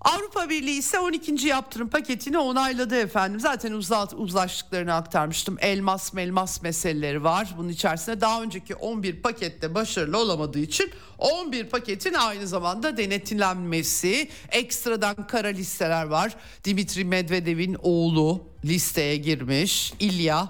Avrupa 0.00 0.48
Birliği 0.48 0.78
ise 0.78 0.98
12. 0.98 1.46
yaptırım 1.46 1.88
paketini 1.88 2.38
onayladı 2.38 2.96
efendim. 3.00 3.40
Zaten 3.40 3.72
uzat, 3.72 4.14
uzlaştıklarını 4.14 4.94
aktarmıştım. 4.94 5.56
Elmas 5.60 6.12
melmas 6.12 6.62
meseleleri 6.62 7.24
var. 7.24 7.54
Bunun 7.58 7.68
içerisinde 7.68 8.20
daha 8.20 8.42
önceki 8.42 8.74
11 8.74 9.22
pakette 9.22 9.74
başarılı 9.74 10.18
olamadığı 10.18 10.58
için 10.58 10.90
11 11.18 11.64
paketin 11.64 12.14
aynı 12.14 12.46
zamanda 12.46 12.96
denetlenmesi, 12.96 14.28
ekstradan 14.50 15.26
kara 15.26 15.48
listeler 15.48 16.04
var. 16.04 16.36
Dimitri 16.64 17.04
Medvedev'in 17.04 17.76
oğlu 17.82 18.42
listeye 18.64 19.16
girmiş. 19.16 19.92
İlya 20.00 20.48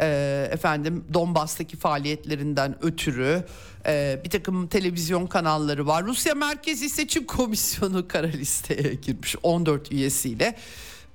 e, 0.00 0.48
efendim 0.52 1.04
Donbas'taki 1.14 1.76
faaliyetlerinden 1.76 2.76
ötürü 2.84 3.44
e, 3.86 4.20
bir 4.24 4.30
takım 4.30 4.66
televizyon 4.66 5.26
kanalları 5.26 5.86
var. 5.86 6.06
Rusya 6.06 6.34
Merkezi 6.34 6.90
Seçim 6.90 7.26
Komisyonu 7.26 8.08
kara 8.08 8.26
listeye 8.26 8.94
girmiş 8.94 9.36
14 9.42 9.92
üyesiyle. 9.92 10.56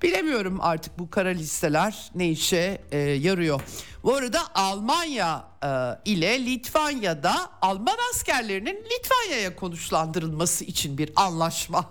Bilemiyorum 0.04 0.58
artık 0.62 1.00
bu 1.00 1.10
kara 1.10 1.30
listeler 1.30 2.12
ne 2.16 2.30
işe 2.30 2.82
e, 2.92 2.98
yarıyor. 2.98 3.62
Bu 4.04 4.16
arada 4.16 4.40
Almanya 4.56 5.48
e, 5.64 5.70
ile 6.12 6.46
Litvanya'da 6.46 7.36
Alman 7.62 7.98
askerlerinin 8.12 8.84
Litvanya'ya 8.86 9.56
konuşlandırılması 9.56 10.66
için 10.66 10.98
bir 10.98 11.12
anlaşma, 11.16 11.86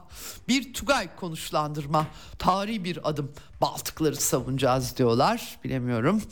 bir 0.49 0.73
Tugay 0.73 1.17
konuşlandırma, 1.17 2.07
tarihi 2.39 2.85
bir 2.85 3.09
adım. 3.09 3.33
Baltıkları 3.61 4.17
savunacağız 4.17 4.97
diyorlar. 4.97 5.59
Bilemiyorum 5.65 6.23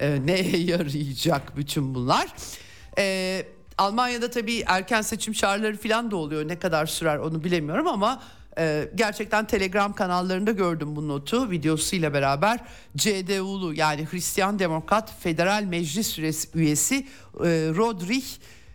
e, 0.00 0.26
neye 0.26 0.56
yarayacak 0.56 1.56
bütün 1.56 1.94
bunlar. 1.94 2.28
E, 2.98 3.46
Almanya'da 3.78 4.30
tabii 4.30 4.64
erken 4.66 5.02
seçim 5.02 5.32
çağrıları 5.32 5.76
falan 5.76 6.10
da 6.10 6.16
oluyor. 6.16 6.48
Ne 6.48 6.58
kadar 6.58 6.86
sürer 6.86 7.16
onu 7.16 7.44
bilemiyorum 7.44 7.86
ama 7.86 8.22
e, 8.58 8.88
gerçekten 8.94 9.46
Telegram 9.46 9.92
kanallarında 9.92 10.52
gördüm 10.52 10.96
bu 10.96 11.08
notu 11.08 11.50
videosuyla 11.50 12.14
beraber. 12.14 12.60
CDU'lu 12.96 13.74
yani 13.74 14.06
Hristiyan 14.10 14.58
Demokrat 14.58 15.20
Federal 15.20 15.62
Meclis 15.64 16.18
üyesi 16.54 17.06
e, 17.44 17.72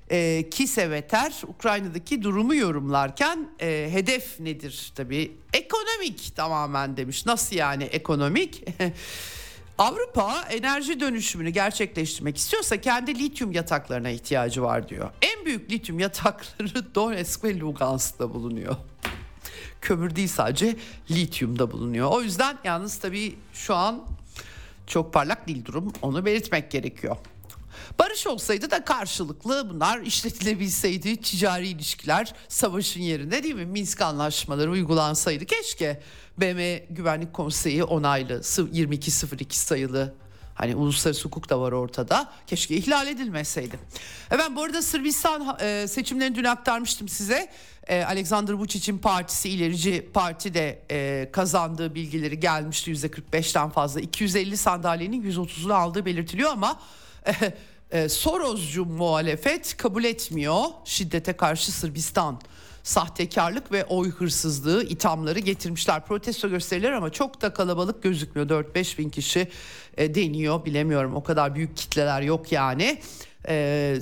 e, 0.10 0.50
Kiseveter 0.50 1.34
Ukrayna'daki 1.48 2.24
durumu 2.24 2.56
yorumlarken 2.56 3.50
e, 3.60 3.88
hedef 3.92 4.40
nedir 4.40 4.92
tabii 4.96 5.38
ekonomik 5.54 6.36
tamamen 6.36 6.98
demiş. 6.98 7.26
Nasıl 7.26 7.56
yani 7.56 7.84
ekonomik? 7.84 8.64
Avrupa 9.78 10.42
enerji 10.50 11.00
dönüşümünü 11.00 11.50
gerçekleştirmek 11.50 12.38
istiyorsa 12.38 12.82
kendi 12.82 13.20
lityum 13.20 13.52
yataklarına 13.52 14.10
ihtiyacı 14.10 14.64
var 14.64 14.90
diyor. 14.90 15.10
En 15.22 15.46
büyük 15.46 15.72
lityum 15.72 16.00
yatakları 16.00 16.96
Donetsk 16.96 17.44
ve 17.44 17.60
Lugansk'ta 17.60 18.34
bulunuyor. 18.34 18.76
Kömür 19.86 20.16
değil 20.16 20.28
sadece 20.28 20.76
lityumda 21.12 21.72
bulunuyor. 21.72 22.12
O 22.12 22.22
yüzden 22.22 22.58
yalnız 22.64 23.00
tabii 23.00 23.36
şu 23.54 23.76
an 23.76 24.04
çok 24.88 25.14
parlak 25.14 25.48
değil 25.48 25.66
durum. 25.66 25.94
Onu 26.02 26.26
belirtmek 26.26 26.72
gerekiyor. 26.72 27.18
Barış 28.00 28.28
olsaydı 28.28 28.72
da 28.72 28.86
karşılıklı 28.86 29.70
bunlar 29.70 30.02
işletilebilseydi 30.02 31.18
ticari 31.22 31.68
ilişkiler 31.68 32.34
savaşın 32.48 33.02
yerinde 33.02 33.44
değil 33.44 33.56
mi? 33.56 33.66
Minsk 33.66 34.02
anlaşmaları 34.02 34.72
uygulansaydı 34.72 35.46
keşke. 35.46 36.02
BM 36.38 36.86
Güvenlik 36.90 37.34
Konseyi 37.34 37.84
onaylı 37.84 38.40
2202 38.40 39.60
sayılı 39.60 40.14
Hani 40.56 40.76
uluslararası 40.76 41.26
hukuk 41.26 41.50
da 41.50 41.62
var 41.62 41.72
ortada. 41.72 42.32
Keşke 42.48 42.76
ihlal 42.76 43.08
edilmeseydi. 43.08 43.80
Evet 44.32 44.48
bu 44.56 44.64
arada 44.64 44.82
Sırbistan 44.82 45.58
e, 45.62 45.88
seçimlerini 45.88 46.36
dün 46.36 46.44
aktarmıştım 46.44 47.08
size. 47.08 47.50
E, 47.88 48.04
Alexander 48.04 48.54
Vucic'in 48.54 48.98
partisi 48.98 49.50
ilerici 49.50 50.10
parti 50.14 50.54
de 50.54 50.82
e, 50.92 51.30
kazandığı 51.32 51.96
bilgileri 51.96 52.40
gelmişti 52.40 52.92
%45'ten 52.92 53.70
fazla. 53.70 54.02
250 54.02 54.58
sandalyenin 54.58 55.32
130'unu 55.32 55.74
aldığı 55.74 56.06
belirtiliyor 56.06 56.52
ama 56.52 56.80
e, 57.28 57.54
e, 57.92 58.10
Soroscu 58.10 58.86
muhalefet 58.86 59.78
kabul 59.78 60.04
etmiyor 60.04 60.64
şiddete 60.86 61.34
karşı 61.34 61.72
Sırbistan 61.72 62.42
sahtekarlık 62.86 63.72
ve 63.72 63.86
oy 63.86 64.12
hırsızlığı 64.12 64.84
ithamları 64.84 65.40
getirmişler. 65.40 66.06
Protesto 66.06 66.50
gösteriler 66.50 66.92
ama 66.92 67.10
çok 67.10 67.42
da 67.42 67.54
kalabalık 67.54 68.04
gözükmüyor. 68.04 68.50
4-5 68.50 68.98
bin 68.98 69.10
kişi 69.10 69.48
e, 69.98 70.16
deniyor 70.16 70.66
bilemiyorum 70.66 71.16
o 71.16 71.24
kadar 71.24 71.56
büyük 71.56 71.78
kitleler 71.78 72.22
yok 72.22 72.52
yani. 72.52 73.02
E, 73.48 73.98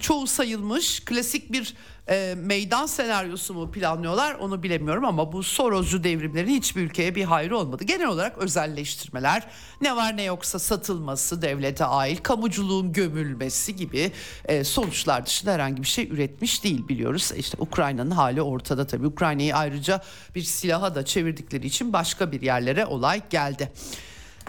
çoğu 0.00 0.26
sayılmış 0.26 1.04
klasik 1.04 1.52
bir 1.52 1.74
e, 2.08 2.34
meydan 2.36 2.86
senaryosu 2.86 3.54
mu 3.54 3.70
planlıyorlar 3.70 4.34
onu 4.34 4.62
bilemiyorum 4.62 5.04
ama 5.04 5.32
bu 5.32 5.42
Soroscu 5.42 6.04
devrimlerin 6.04 6.48
hiçbir 6.48 6.82
ülkeye 6.82 7.14
bir 7.14 7.24
hayrı 7.24 7.58
olmadı. 7.58 7.84
Genel 7.84 8.06
olarak 8.06 8.38
özelleştirmeler 8.38 9.42
ne 9.80 9.96
var 9.96 10.16
ne 10.16 10.22
yoksa 10.22 10.58
satılması 10.58 11.42
devlete 11.42 11.84
ait 11.84 12.22
kamuculuğun 12.22 12.92
gömülmesi 12.92 13.76
gibi 13.76 14.12
e, 14.44 14.64
sonuçlar 14.64 15.26
dışında 15.26 15.52
herhangi 15.52 15.82
bir 15.82 15.88
şey 15.88 16.08
üretmiş 16.08 16.64
değil 16.64 16.88
biliyoruz. 16.88 17.32
İşte 17.36 17.56
Ukrayna'nın 17.60 18.10
hali 18.10 18.42
ortada 18.42 18.86
tabii 18.86 19.06
Ukrayna'yı 19.06 19.56
ayrıca 19.56 20.02
bir 20.34 20.42
silaha 20.42 20.94
da 20.94 21.04
çevirdikleri 21.04 21.66
için 21.66 21.92
başka 21.92 22.32
bir 22.32 22.42
yerlere 22.42 22.86
olay 22.86 23.22
geldi. 23.30 23.72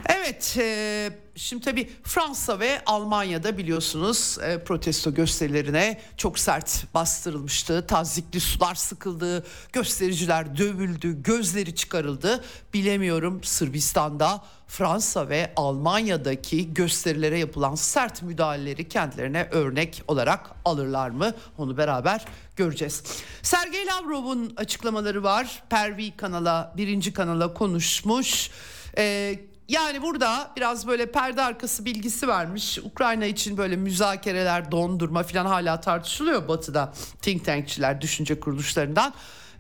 Evet 0.06 0.58
e, 0.60 1.10
şimdi 1.36 1.66
tabii 1.66 1.90
Fransa 2.04 2.60
ve 2.60 2.82
Almanya'da 2.86 3.58
biliyorsunuz 3.58 4.38
e, 4.44 4.64
protesto 4.64 5.14
gösterilerine 5.14 6.02
çok 6.18 6.40
sert 6.40 6.94
bastırılmıştı. 6.94 7.88
Tazikli 7.88 8.40
sular 8.40 8.76
sıkıldı, 8.76 9.46
göstericiler 9.74 10.58
dövüldü, 10.58 11.24
gözleri 11.24 11.76
çıkarıldı. 11.76 12.44
Bilemiyorum 12.74 13.44
Sırbistan'da 13.44 14.44
Fransa 14.68 15.30
ve 15.30 15.54
Almanya'daki 15.56 16.74
gösterilere 16.74 17.40
yapılan 17.40 17.76
sert 17.76 18.24
müdahaleleri 18.24 18.90
kendilerine 18.90 19.48
örnek 19.52 20.04
olarak 20.08 20.52
alırlar 20.66 21.10
mı? 21.10 21.34
Onu 21.58 21.78
beraber 21.78 22.26
göreceğiz. 22.56 23.04
Sergey 23.42 23.86
Lavrov'un 23.86 24.54
açıklamaları 24.58 25.24
var. 25.24 25.64
Pervi 25.70 26.18
kanala, 26.18 26.74
birinci 26.78 27.14
kanala 27.14 27.54
konuşmuş. 27.54 28.50
Ee, 28.98 29.40
yani 29.70 30.02
burada 30.02 30.52
biraz 30.58 30.88
böyle 30.88 31.12
perde 31.12 31.42
arkası 31.42 31.86
bilgisi 31.86 32.28
vermiş. 32.28 32.80
Ukrayna 32.84 33.26
için 33.26 33.58
böyle 33.58 33.76
müzakereler, 33.76 34.72
dondurma 34.72 35.24
falan 35.24 35.46
hala 35.46 35.82
tartışılıyor 35.82 36.48
batıda. 36.48 36.94
Think 37.22 37.46
tankçiler, 37.46 38.02
düşünce 38.02 38.40
kuruluşlarından. 38.40 39.14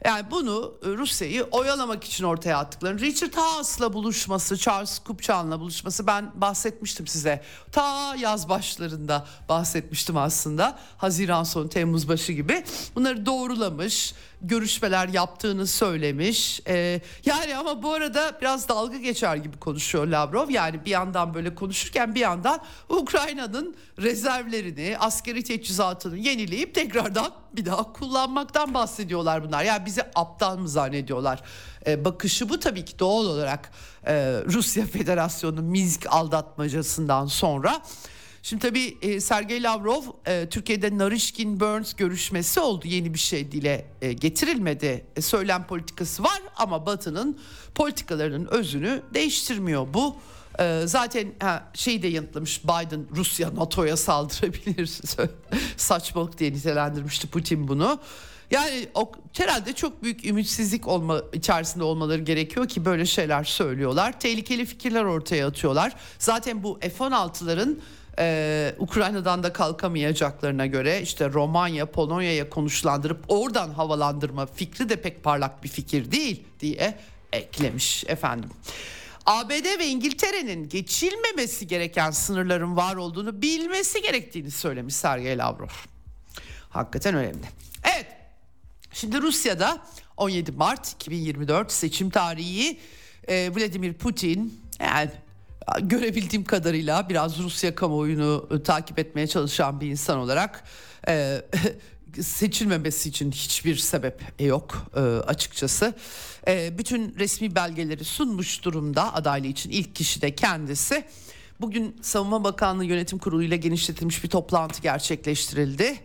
Yani 0.05 0.31
bunu 0.31 0.73
e, 0.83 0.87
Rusya'yı 0.87 1.43
oyalamak 1.43 2.03
için 2.03 2.23
ortaya 2.23 2.57
attıklarını. 2.57 2.99
Richard 2.99 3.33
Haas'la 3.33 3.93
buluşması, 3.93 4.57
Charles 4.57 4.99
Kupchan'la 4.99 5.59
buluşması 5.59 6.07
ben 6.07 6.31
bahsetmiştim 6.35 7.07
size. 7.07 7.43
Ta 7.71 8.15
yaz 8.15 8.49
başlarında 8.49 9.25
bahsetmiştim 9.49 10.17
aslında. 10.17 10.79
Haziran 10.97 11.43
sonu 11.43 11.69
Temmuz 11.69 12.09
başı 12.09 12.33
gibi. 12.33 12.63
Bunları 12.95 13.25
doğrulamış 13.25 14.13
görüşmeler 14.41 15.07
yaptığını 15.07 15.67
söylemiş. 15.67 16.61
Ee, 16.67 17.01
yani 17.25 17.57
ama 17.57 17.83
bu 17.83 17.93
arada 17.93 18.37
biraz 18.41 18.69
dalga 18.69 18.97
geçer 18.97 19.35
gibi 19.35 19.59
konuşuyor 19.59 20.07
Lavrov. 20.07 20.49
Yani 20.49 20.85
bir 20.85 20.91
yandan 20.91 21.33
böyle 21.33 21.55
konuşurken 21.55 22.15
bir 22.15 22.19
yandan 22.19 22.59
Ukrayna'nın 22.89 23.75
rezervlerini, 23.99 24.97
askeri 24.99 25.43
teçhizatını 25.43 26.17
yenileyip 26.17 26.75
tekrardan 26.75 27.31
bir 27.53 27.65
daha 27.65 27.93
kullanmaktan 27.93 28.73
bahsediyorlar 28.73 29.47
bunlar. 29.47 29.63
Yani 29.63 29.85
bizi 29.85 30.03
aptal 30.15 30.57
mı 30.57 30.69
zannediyorlar? 30.69 31.41
Ee, 31.87 32.05
bakışı 32.05 32.49
bu 32.49 32.59
tabii 32.59 32.85
ki 32.85 32.99
doğal 32.99 33.25
olarak 33.25 33.71
e, 34.07 34.13
Rusya 34.45 34.85
Federasyonu 34.85 35.61
Minsk 35.61 36.05
aldatmacasından 36.09 37.25
sonra 37.25 37.81
Şimdi 38.45 38.61
tabii 38.61 38.97
e, 39.01 39.19
Sergey 39.19 39.63
Lavrov 39.63 40.03
e, 40.25 40.49
Türkiye'de 40.49 40.97
Narishkin 40.97 41.59
Burns 41.59 41.93
görüşmesi 41.93 42.59
oldu. 42.59 42.87
Yeni 42.87 43.13
bir 43.13 43.19
şey 43.19 43.51
dile 43.51 43.85
e, 44.01 44.13
getirilmedi. 44.13 45.05
E, 45.15 45.21
söylem 45.21 45.67
politikası 45.67 46.23
var 46.23 46.41
ama 46.55 46.85
Batı'nın 46.85 47.39
politikalarının 47.75 48.45
özünü 48.45 49.01
değiştirmiyor 49.13 49.87
bu. 49.93 50.15
E, 50.59 50.81
zaten 50.85 51.27
ha, 51.39 51.71
şeyi 51.73 52.03
de 52.03 52.07
yanıtlamış 52.07 52.63
Biden 52.63 53.05
Rusya 53.15 53.55
NATO'ya 53.55 53.97
saldırabilir. 53.97 54.99
Saçmalık 55.77 56.37
diye 56.37 56.53
nitelendirmişti 56.53 57.27
Putin 57.27 57.67
bunu. 57.67 57.99
Yani 58.51 58.87
o, 58.93 59.11
herhalde 59.33 59.73
çok 59.73 60.03
büyük 60.03 60.25
ümitsizlik 60.25 60.87
olma 60.87 61.21
içerisinde 61.33 61.83
olmaları 61.83 62.21
gerekiyor 62.21 62.67
ki 62.67 62.85
böyle 62.85 63.05
şeyler 63.05 63.43
söylüyorlar. 63.43 64.19
Tehlikeli 64.19 64.65
fikirler 64.65 65.03
ortaya 65.03 65.47
atıyorlar. 65.47 65.93
Zaten 66.19 66.63
bu 66.63 66.79
F-16'ların 66.79 67.77
ee, 68.19 68.75
Ukrayna'dan 68.79 69.43
da 69.43 69.53
kalkamayacaklarına 69.53 70.65
göre 70.65 71.01
işte 71.01 71.29
Romanya, 71.29 71.85
Polonya'ya 71.85 72.49
konuşlandırıp 72.49 73.25
oradan 73.27 73.69
havalandırma 73.69 74.45
fikri 74.45 74.89
de 74.89 74.95
pek 74.95 75.23
parlak 75.23 75.63
bir 75.63 75.69
fikir 75.69 76.11
değil 76.11 76.43
diye 76.59 76.97
eklemiş 77.33 78.03
efendim. 78.07 78.49
ABD 79.25 79.79
ve 79.79 79.87
İngiltere'nin 79.87 80.69
geçilmemesi 80.69 81.67
gereken 81.67 82.11
sınırların 82.11 82.75
var 82.75 82.95
olduğunu 82.95 83.41
bilmesi 83.41 84.01
gerektiğini 84.01 84.51
söylemiş 84.51 84.95
Sergey 84.95 85.37
Lavrov. 85.37 85.67
Hakikaten 86.69 87.15
önemli. 87.15 87.45
Evet. 87.95 88.07
Şimdi 88.91 89.21
Rusya'da 89.21 89.77
17 90.17 90.51
Mart 90.51 90.91
2024 90.91 91.71
seçim 91.71 92.09
tarihi 92.09 92.79
e, 93.27 93.51
Vladimir 93.55 93.93
Putin 93.93 94.61
yani 94.79 95.11
görebildiğim 95.81 96.45
kadarıyla 96.45 97.09
biraz 97.09 97.39
Rusya 97.39 97.75
kamuoyunu 97.75 98.49
e, 98.51 98.63
takip 98.63 98.99
etmeye 98.99 99.27
çalışan 99.27 99.81
bir 99.81 99.87
insan 99.87 100.17
olarak 100.17 100.63
e, 101.07 101.41
seçilmemesi 102.21 103.09
için 103.09 103.31
hiçbir 103.31 103.75
sebep 103.75 104.21
yok 104.39 104.85
e, 104.95 104.99
açıkçası. 104.99 105.93
E, 106.47 106.77
bütün 106.77 107.15
resmi 107.19 107.55
belgeleri 107.55 108.03
sunmuş 108.03 108.63
durumda 108.63 109.13
adaylığı 109.13 109.47
için 109.47 109.69
ilk 109.69 109.95
kişi 109.95 110.21
de 110.21 110.35
kendisi. 110.35 111.03
Bugün 111.61 111.95
Savunma 112.01 112.43
Bakanlığı 112.43 112.85
Yönetim 112.85 113.17
Kurulu 113.17 113.43
ile 113.43 113.57
genişletilmiş 113.57 114.23
bir 114.23 114.29
toplantı 114.29 114.81
gerçekleştirildi 114.81 115.95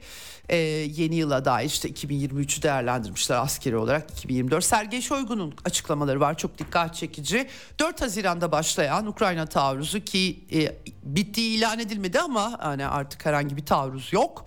e, 0.50 0.56
yeni 0.56 1.14
yıla 1.14 1.44
dair 1.44 1.66
işte 1.66 1.88
2023'ü 1.88 2.62
değerlendirmişler 2.62 3.36
askeri 3.36 3.76
olarak 3.76 4.10
2024. 4.10 4.64
Sergey 4.64 5.00
Shoigu'nun 5.00 5.54
açıklamaları 5.64 6.20
var 6.20 6.38
çok 6.38 6.58
dikkat 6.58 6.94
çekici. 6.94 7.46
4 7.78 8.02
Haziran'da 8.02 8.52
başlayan 8.52 9.06
Ukrayna 9.06 9.46
taarruzu 9.46 10.00
ki 10.00 10.44
e, 10.52 10.76
bittiği 11.02 11.58
ilan 11.58 11.78
edilmedi 11.78 12.20
ama 12.20 12.58
hani 12.60 12.86
artık 12.86 13.26
herhangi 13.26 13.56
bir 13.56 13.66
taarruz 13.66 14.12
yok. 14.12 14.46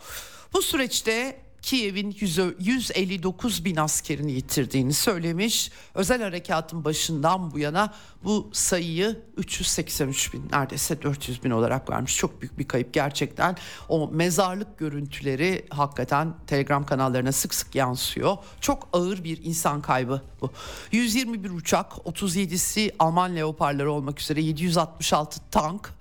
Bu 0.53 0.61
süreçte 0.61 1.42
Kiev'in 1.63 2.15
159 2.59 3.65
bin 3.65 3.75
askerini 3.75 4.31
yitirdiğini 4.31 4.93
söylemiş. 4.93 5.71
Özel 5.93 6.21
harekatın 6.21 6.85
başından 6.85 7.51
bu 7.51 7.59
yana 7.59 7.93
bu 8.23 8.49
sayıyı 8.53 9.21
383 9.37 10.33
bin 10.33 10.49
neredeyse 10.51 11.01
400 11.01 11.43
bin 11.43 11.49
olarak 11.49 11.89
vermiş. 11.89 12.17
Çok 12.17 12.41
büyük 12.41 12.59
bir 12.59 12.67
kayıp 12.67 12.93
gerçekten. 12.93 13.57
O 13.89 14.07
mezarlık 14.07 14.77
görüntüleri 14.77 15.65
hakikaten 15.69 16.33
telegram 16.47 16.85
kanallarına 16.85 17.31
sık 17.31 17.53
sık 17.53 17.75
yansıyor. 17.75 18.37
Çok 18.61 18.87
ağır 18.93 19.23
bir 19.23 19.43
insan 19.43 19.81
kaybı 19.81 20.21
bu. 20.41 20.51
121 20.91 21.49
uçak 21.49 21.91
37'si 21.91 22.91
Alman 22.99 23.35
leoparları 23.35 23.91
olmak 23.91 24.21
üzere 24.21 24.41
766 24.41 25.39
tank. 25.51 25.93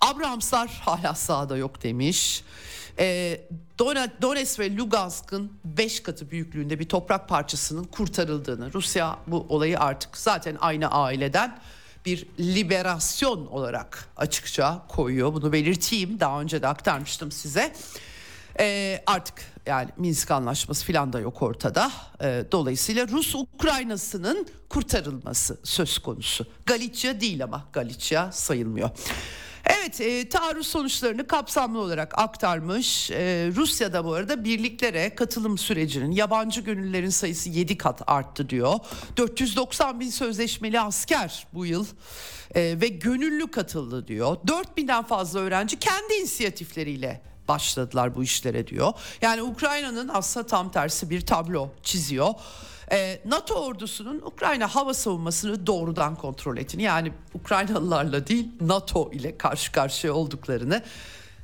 Abramslar 0.00 0.80
hala 0.84 1.14
sahada 1.14 1.56
yok 1.56 1.82
demiş. 1.82 2.44
E, 2.98 3.40
Donetsk 4.22 4.58
ve 4.58 4.76
Lugansk'ın 4.76 5.52
5 5.64 6.02
katı 6.02 6.30
büyüklüğünde 6.30 6.78
bir 6.78 6.88
toprak 6.88 7.28
parçasının 7.28 7.84
kurtarıldığını 7.84 8.72
Rusya 8.72 9.18
bu 9.26 9.46
olayı 9.48 9.80
artık 9.80 10.16
zaten 10.16 10.56
aynı 10.60 10.90
aileden 10.90 11.58
bir 12.06 12.26
liberasyon 12.40 13.46
olarak 13.46 14.08
açıkça 14.16 14.82
koyuyor. 14.88 15.34
Bunu 15.34 15.52
belirteyim 15.52 16.20
daha 16.20 16.40
önce 16.40 16.62
de 16.62 16.68
aktarmıştım 16.68 17.32
size. 17.32 17.72
E, 18.58 19.02
artık 19.06 19.34
yani 19.66 19.90
Minsk 19.96 20.30
anlaşması 20.30 20.86
falan 20.86 21.12
da 21.12 21.20
yok 21.20 21.42
ortada. 21.42 21.92
E, 22.22 22.44
dolayısıyla 22.52 23.08
Rus 23.08 23.34
Ukraynası'nın 23.34 24.46
kurtarılması 24.68 25.60
söz 25.64 25.98
konusu. 25.98 26.46
Galicia 26.66 27.20
değil 27.20 27.44
ama 27.44 27.68
Galicia 27.72 28.32
sayılmıyor. 28.32 28.90
Evet 29.66 30.00
e, 30.00 30.28
taarruz 30.28 30.66
sonuçlarını 30.66 31.26
kapsamlı 31.26 31.78
olarak 31.78 32.18
aktarmış. 32.18 33.10
E, 33.10 33.50
Rusya'da 33.56 34.04
bu 34.04 34.14
arada 34.14 34.44
birliklere 34.44 35.14
katılım 35.14 35.58
sürecinin 35.58 36.10
yabancı 36.10 36.60
gönüllülerin 36.60 37.10
sayısı 37.10 37.48
7 37.48 37.78
kat 37.78 38.02
arttı 38.06 38.48
diyor. 38.48 38.78
490 39.16 40.00
bin 40.00 40.10
sözleşmeli 40.10 40.80
asker 40.80 41.46
bu 41.54 41.66
yıl 41.66 41.86
e, 42.54 42.80
ve 42.80 42.88
gönüllü 42.88 43.50
katıldı 43.50 44.06
diyor. 44.08 44.36
4 44.46 44.76
binden 44.76 45.02
fazla 45.04 45.40
öğrenci 45.40 45.78
kendi 45.78 46.14
inisiyatifleriyle 46.14 47.22
başladılar 47.48 48.14
bu 48.14 48.22
işlere 48.22 48.66
diyor. 48.66 48.92
Yani 49.22 49.42
Ukrayna'nın 49.42 50.10
aslında 50.12 50.46
tam 50.46 50.70
tersi 50.70 51.10
bir 51.10 51.26
tablo 51.26 51.70
çiziyor. 51.82 52.34
Ee, 52.92 53.20
NATO 53.24 53.54
ordusunun 53.54 54.20
Ukrayna 54.20 54.74
hava 54.74 54.94
savunmasını 54.94 55.66
doğrudan 55.66 56.14
kontrol 56.16 56.56
ettiğini 56.56 56.82
yani 56.82 57.12
Ukraynalılarla 57.34 58.26
değil 58.26 58.48
NATO 58.60 59.10
ile 59.12 59.38
karşı 59.38 59.72
karşıya 59.72 60.14
olduklarını 60.14 60.82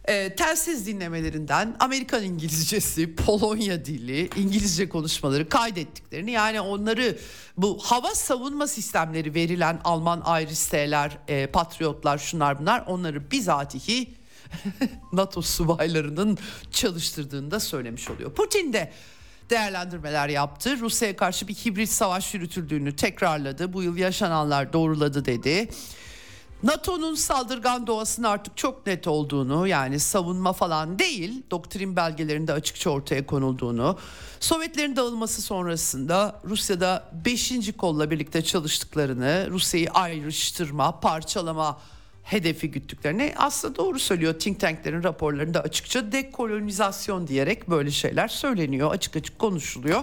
e, 0.05 0.35
telsiz 0.37 0.87
dinlemelerinden 0.87 1.77
Amerikan 1.81 2.25
İngilizcesi, 2.25 3.17
Polonya 3.17 3.85
dili, 3.85 4.31
İngilizce 4.37 4.89
konuşmaları 4.89 5.49
kaydettiklerini 5.49 6.31
yani 6.31 6.61
onları 6.61 7.19
bu 7.57 7.79
hava 7.83 8.15
savunma 8.15 8.67
sistemleri 8.67 9.35
verilen 9.35 9.81
Alman 9.85 10.21
Iris-T'ler, 10.21 11.11
e, 11.29 11.47
Patriotlar 11.47 12.19
şunlar 12.19 12.59
bunlar 12.59 12.85
onları 12.87 13.31
bizatihi 13.31 14.15
NATO 15.13 15.43
subaylarının 15.43 16.39
çalıştırdığını 16.71 17.51
da 17.51 17.61
söylemiş 17.61 18.11
oluyor. 18.11 18.33
Putin 18.33 18.73
de 18.73 18.93
değerlendirmeler 19.51 20.29
yaptı. 20.29 20.81
Rusya'ya 20.81 21.17
karşı 21.17 21.49
bir 21.49 21.55
hibrit 21.55 21.89
savaş 21.89 22.35
yürütüldüğünü 22.35 22.97
tekrarladı. 22.97 23.73
Bu 23.73 23.83
yıl 23.83 23.97
yaşananlar 23.97 24.73
doğruladı 24.73 25.25
dedi. 25.25 25.69
NATO'nun 26.63 27.15
saldırgan 27.15 27.87
doğasının 27.87 28.27
artık 28.27 28.57
çok 28.57 28.87
net 28.87 29.07
olduğunu 29.07 29.67
yani 29.67 30.01
savunma 30.01 30.53
falan 30.53 30.99
değil 30.99 31.43
doktrin 31.51 31.97
belgelerinde 31.97 32.53
açıkça 32.53 32.91
ortaya 32.91 33.27
konulduğunu 33.27 33.99
Sovyetlerin 34.41 34.97
dağılması 34.97 35.43
sonrasında 35.43 36.41
Rusya'da 36.45 37.05
5. 37.25 37.53
kolla 37.79 38.11
birlikte 38.11 38.45
çalıştıklarını 38.45 39.47
Rusya'yı 39.51 39.91
ayrıştırma 39.91 41.01
parçalama 41.01 41.79
hedefi 42.23 42.71
güttüklerini 42.71 43.35
aslında 43.37 43.77
doğru 43.77 43.99
söylüyor. 43.99 44.35
Think 44.39 44.61
tanklerin 44.61 45.03
raporlarında 45.03 45.61
açıkça 45.61 46.13
dekolonizasyon 46.13 47.27
diyerek 47.27 47.71
böyle 47.71 47.91
şeyler 47.91 48.29
söyleniyor. 48.29 48.91
Açık 48.91 49.17
açık 49.17 49.39
konuşuluyor. 49.39 50.03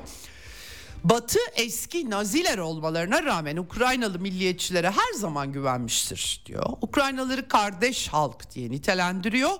Batı 1.04 1.40
eski 1.56 2.10
Naziler 2.10 2.58
olmalarına 2.58 3.24
rağmen 3.24 3.58
Ukraynalı 3.58 4.20
milliyetçilere 4.20 4.90
her 4.90 5.14
zaman 5.16 5.52
güvenmiştir 5.52 6.44
diyor. 6.46 6.66
Ukraynalıları 6.82 7.48
kardeş 7.48 8.08
halk 8.08 8.56
diye 8.56 8.72
nitelendiriyor. 8.72 9.52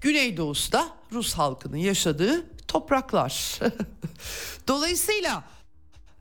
Güneydoğusu 0.00 0.72
da 0.72 0.88
Rus 1.12 1.34
halkının 1.34 1.76
yaşadığı 1.76 2.46
topraklar. 2.68 3.58
Dolayısıyla 4.68 5.44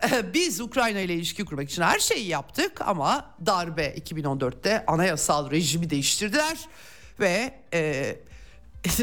Biz 0.33 0.61
Ukrayna 0.61 0.99
ile 0.99 1.13
ilişki 1.13 1.45
kurmak 1.45 1.69
için 1.69 1.81
her 1.81 1.99
şeyi 1.99 2.27
yaptık 2.27 2.81
ama 2.81 3.35
darbe 3.45 3.87
2014'te 3.87 4.85
anayasal 4.85 5.51
rejimi 5.51 5.89
değiştirdiler 5.89 6.57
ve 7.19 7.53
e, 7.73 8.15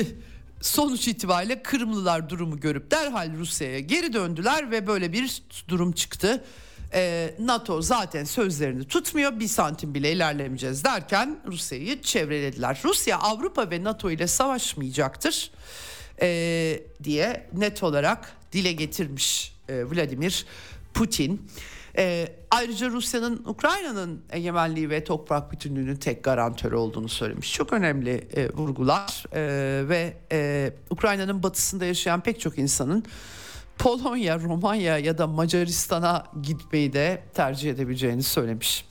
sonuç 0.60 1.08
itibariyle 1.08 1.62
Kırımlılar 1.62 2.28
durumu 2.28 2.60
görüp 2.60 2.90
derhal 2.90 3.32
Rusya'ya 3.36 3.80
geri 3.80 4.12
döndüler 4.12 4.70
ve 4.70 4.86
böyle 4.86 5.12
bir 5.12 5.42
durum 5.68 5.92
çıktı. 5.92 6.44
E, 6.94 7.34
NATO 7.38 7.82
zaten 7.82 8.24
sözlerini 8.24 8.84
tutmuyor 8.84 9.40
bir 9.40 9.48
santim 9.48 9.94
bile 9.94 10.12
ilerlemeyeceğiz 10.12 10.84
derken 10.84 11.38
Rusya'yı 11.46 12.02
çevrelediler. 12.02 12.80
Rusya 12.84 13.18
Avrupa 13.18 13.70
ve 13.70 13.84
NATO 13.84 14.10
ile 14.10 14.26
savaşmayacaktır 14.26 15.50
e, 16.22 16.80
diye 17.04 17.48
net 17.52 17.82
olarak 17.82 18.36
dile 18.52 18.72
getirmiş 18.72 19.54
e, 19.68 19.84
Vladimir 19.84 20.46
Putin. 20.98 21.50
E, 21.98 22.28
ayrıca 22.50 22.88
Rusya'nın 22.90 23.42
Ukrayna'nın 23.46 24.22
egemenliği 24.30 24.90
ve 24.90 25.04
toprak 25.04 25.52
bütünlüğünün 25.52 25.96
tek 25.96 26.24
garantörü 26.24 26.76
olduğunu 26.76 27.08
söylemiş. 27.08 27.52
Çok 27.52 27.72
önemli 27.72 28.28
e, 28.36 28.48
vurgular 28.50 29.24
e, 29.32 29.88
ve 29.88 30.16
e, 30.32 30.72
Ukrayna'nın 30.90 31.42
batısında 31.42 31.84
yaşayan 31.84 32.20
pek 32.20 32.40
çok 32.40 32.58
insanın 32.58 33.04
Polonya, 33.78 34.38
Romanya 34.40 34.98
ya 34.98 35.18
da 35.18 35.26
Macaristan'a 35.26 36.26
gitmeyi 36.42 36.92
de 36.92 37.22
tercih 37.34 37.70
edebileceğini 37.70 38.22
söylemiş. 38.22 38.84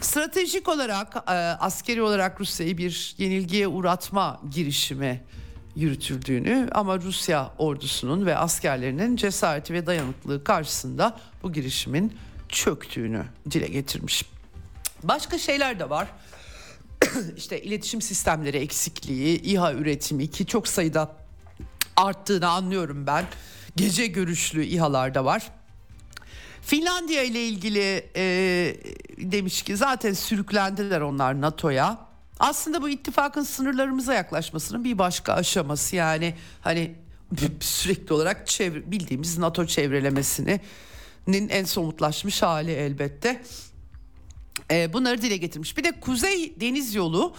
Stratejik 0.00 0.68
olarak 0.68 1.16
e, 1.16 1.32
askeri 1.60 2.02
olarak 2.02 2.40
Rusya'yı 2.40 2.78
bir 2.78 3.14
yenilgiye 3.18 3.68
uğratma 3.68 4.40
girişimi 4.50 5.22
yürütüldüğünü 5.76 6.68
ama 6.72 6.98
Rusya 6.98 7.50
ordusunun 7.58 8.26
ve 8.26 8.36
askerlerinin 8.36 9.16
cesareti 9.16 9.74
ve 9.74 9.86
dayanıklılığı 9.86 10.44
karşısında 10.44 11.20
bu 11.42 11.52
girişimin 11.52 12.12
çöktüğünü 12.48 13.24
dile 13.50 13.66
getirmiş. 13.66 14.24
Başka 15.02 15.38
şeyler 15.38 15.78
de 15.78 15.90
var. 15.90 16.08
işte 17.36 17.62
iletişim 17.62 18.02
sistemleri 18.02 18.56
eksikliği, 18.56 19.42
İHA 19.42 19.72
üretimi 19.72 20.30
ki 20.30 20.46
çok 20.46 20.68
sayıda 20.68 21.16
arttığını 21.96 22.48
anlıyorum 22.48 23.06
ben. 23.06 23.24
Gece 23.76 24.06
görüşlü 24.06 24.64
İHA'lar 24.64 25.14
da 25.14 25.24
var. 25.24 25.50
Finlandiya 26.62 27.22
ile 27.22 27.46
ilgili 27.46 28.10
e, 28.16 28.24
demiş 29.18 29.62
ki 29.62 29.76
zaten 29.76 30.12
sürüklendiler 30.12 31.00
onlar 31.00 31.40
NATO'ya. 31.40 32.11
Aslında 32.42 32.82
bu 32.82 32.88
ittifakın 32.88 33.42
sınırlarımıza 33.42 34.14
yaklaşmasının 34.14 34.84
bir 34.84 34.98
başka 34.98 35.32
aşaması 35.32 35.96
yani 35.96 36.34
hani 36.60 36.94
sürekli 37.60 38.14
olarak 38.14 38.46
çevre, 38.46 38.90
bildiğimiz 38.90 39.38
NATO 39.38 39.66
çevrelemesinin 39.66 40.60
en 41.48 41.64
somutlaşmış 41.64 42.42
hali 42.42 42.70
elbette. 42.70 43.42
E, 44.70 44.92
bunları 44.92 45.22
dile 45.22 45.36
getirmiş. 45.36 45.76
Bir 45.76 45.84
de 45.84 46.00
Kuzey 46.00 46.60
Deniz 46.60 46.94
Yolu 46.94 47.34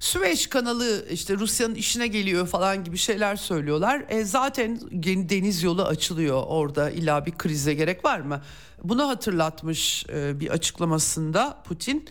Süveyş 0.00 0.46
kanalı 0.46 1.06
işte 1.10 1.34
Rusya'nın 1.34 1.74
işine 1.74 2.06
geliyor 2.06 2.46
falan 2.46 2.84
gibi 2.84 2.98
şeyler 2.98 3.36
söylüyorlar. 3.36 4.04
E 4.08 4.24
zaten 4.24 4.80
deniz 5.28 5.62
yolu 5.62 5.84
açılıyor 5.84 6.42
orada 6.46 6.90
illa 6.90 7.26
bir 7.26 7.32
krize 7.32 7.74
gerek 7.74 8.04
var 8.04 8.20
mı? 8.20 8.42
Bunu 8.84 9.08
hatırlatmış 9.08 10.06
e, 10.08 10.40
bir 10.40 10.50
açıklamasında 10.50 11.62
Putin. 11.64 12.08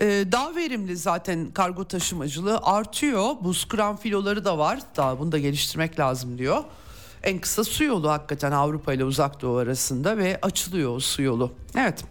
E, 0.00 0.24
daha 0.32 0.56
verimli 0.56 0.96
zaten 0.96 1.50
kargo 1.54 1.84
taşımacılığı 1.84 2.58
artıyor. 2.62 3.34
Buz 3.40 3.64
kıran 3.64 3.96
filoları 3.96 4.44
da 4.44 4.58
var. 4.58 4.78
Daha 4.96 5.18
bunu 5.18 5.32
da 5.32 5.38
geliştirmek 5.38 5.98
lazım 5.98 6.38
diyor. 6.38 6.64
En 7.22 7.38
kısa 7.38 7.64
su 7.64 7.84
yolu 7.84 8.10
hakikaten 8.10 8.52
Avrupa 8.52 8.92
ile 8.92 9.04
Uzak 9.04 9.42
Doğu 9.42 9.56
arasında 9.56 10.18
ve 10.18 10.38
açılıyor 10.42 10.96
o 10.96 11.00
su 11.00 11.22
yolu. 11.22 11.52
Evet. 11.76 12.04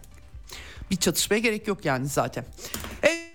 Bir 0.90 0.96
çatışmaya 0.96 1.38
gerek 1.38 1.68
yok 1.68 1.84
yani 1.84 2.06
zaten. 2.06 2.44
Evet. 3.02 3.28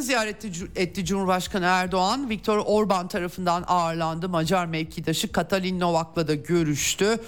Ziyaret 0.00 0.44
etti 0.76 1.04
Cumhurbaşkanı 1.04 1.64
Erdoğan. 1.64 2.30
Viktor 2.30 2.62
Orban 2.66 3.08
tarafından 3.08 3.64
ağırlandı. 3.66 4.28
Macar 4.28 4.66
mevkidaşı 4.66 5.32
Katalin 5.32 5.80
Novak'la 5.80 6.28
da 6.28 6.34
görüştü. 6.34 7.18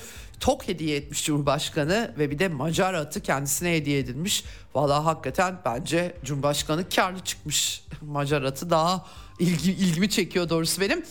Tok 0.41 0.68
hediye 0.68 0.97
etmiş 0.97 1.24
Cumhurbaşkanı 1.24 2.14
ve 2.18 2.30
bir 2.30 2.39
de 2.39 2.49
Macar 2.49 2.95
atı 2.95 3.20
kendisine 3.20 3.72
hediye 3.72 3.99
edilmiş. 3.99 4.45
Valla 4.74 5.05
hakikaten 5.05 5.59
bence 5.64 6.16
Cumhurbaşkanı 6.24 6.89
karlı 6.89 7.20
çıkmış. 7.20 7.84
Macar 8.03 8.43
atı 8.43 8.70
daha 8.70 9.07
ilgi, 9.39 9.72
ilgimi 9.72 10.11
çekiyor 10.11 10.49
doğrusu 10.49 10.80
benim. 10.80 11.05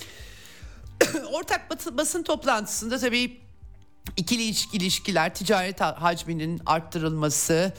Ortak 1.34 1.70
basın 1.98 2.24
toplantısında 2.24 3.00
tabii 3.00 3.38
ikili 4.18 4.44
ilişkiler, 4.74 5.36
ticaret 5.36 5.82
hacminin 5.82 6.62
arttırılması, 6.66 7.74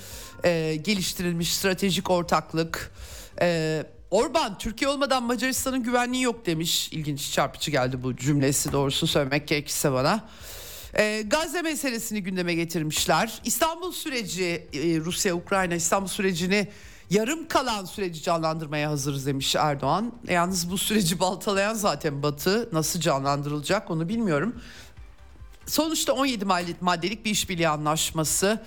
e, 0.45 0.77
geliştirilmiş 0.77 1.55
stratejik 1.57 2.11
ortaklık, 2.11 2.93
ee, 3.41 3.87
Orban 4.11 4.59
Türkiye 4.59 4.91
olmadan 4.91 5.23
Macaristan'ın 5.23 5.83
güvenliği 5.83 6.23
yok 6.23 6.47
demiş. 6.47 6.93
İlginç 6.93 7.33
çarpıcı 7.33 7.71
geldi 7.71 8.03
bu 8.03 8.17
cümlesi 8.17 8.73
doğrusu 8.73 9.07
söylemek 9.07 9.49
gerekirse 9.49 9.93
bana. 9.93 10.29
Ee, 10.99 11.23
Gazze 11.27 11.63
meselesini 11.63 12.23
gündeme 12.23 12.55
getirmişler. 12.55 13.41
İstanbul 13.45 13.93
süreci 13.93 14.69
e, 14.73 15.01
Rusya-Ukrayna 15.01 15.75
İstanbul 15.75 16.09
sürecini 16.09 16.69
yarım 17.11 17.49
kalan 17.49 17.85
süreci 17.85 18.23
canlandırmaya 18.23 18.91
hazırız 18.91 19.27
demiş 19.27 19.57
Erdoğan. 19.57 20.13
E, 20.29 20.33
yalnız 20.33 20.71
bu 20.71 20.79
süreci 20.79 21.21
baltalayan 21.21 21.75
zaten 21.75 22.23
Batı 22.23 22.69
nasıl 22.73 23.01
canlandırılacak 23.01 23.91
onu 23.91 24.09
bilmiyorum. 24.09 24.63
Sonuçta 25.67 26.13
17 26.13 26.45
maddelik 26.81 27.25
bir 27.25 27.31
işbirliği 27.31 27.69
anlaşması 27.69 28.65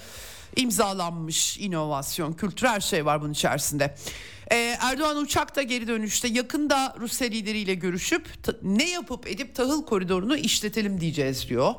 imzalanmış 0.55 1.57
inovasyon, 1.57 2.33
kültür 2.33 2.67
her 2.67 2.79
şey 2.81 3.05
var 3.05 3.21
bunun 3.21 3.31
içerisinde. 3.31 3.95
Ee, 4.51 4.77
Erdoğan 4.81 5.17
uçakta 5.17 5.61
geri 5.61 5.87
dönüşte 5.87 6.27
yakında 6.27 6.95
Rusya 6.99 7.27
lideriyle 7.27 7.73
görüşüp 7.73 8.27
ne 8.63 8.89
yapıp 8.89 9.27
edip 9.27 9.55
tahıl 9.55 9.85
koridorunu 9.85 10.37
işletelim 10.37 11.01
diyeceğiz 11.01 11.49
diyor. 11.49 11.75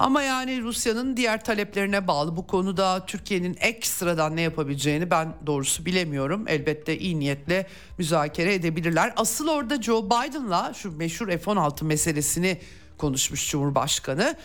Ama 0.00 0.22
yani 0.22 0.62
Rusya'nın 0.62 1.16
diğer 1.16 1.44
taleplerine 1.44 2.06
bağlı 2.06 2.36
bu 2.36 2.46
konuda 2.46 3.06
Türkiye'nin 3.06 3.56
ekstradan 3.60 4.36
ne 4.36 4.40
yapabileceğini 4.40 5.10
ben 5.10 5.34
doğrusu 5.46 5.86
bilemiyorum. 5.86 6.44
Elbette 6.48 6.98
iyi 6.98 7.18
niyetle 7.18 7.66
müzakere 7.98 8.54
edebilirler. 8.54 9.12
Asıl 9.16 9.48
orada 9.48 9.82
Joe 9.82 10.06
Biden'la 10.06 10.74
şu 10.74 10.96
meşhur 10.96 11.28
F-16 11.28 11.84
meselesini 11.84 12.60
konuşmuş 12.98 13.50
Cumhurbaşkanı. 13.50 14.36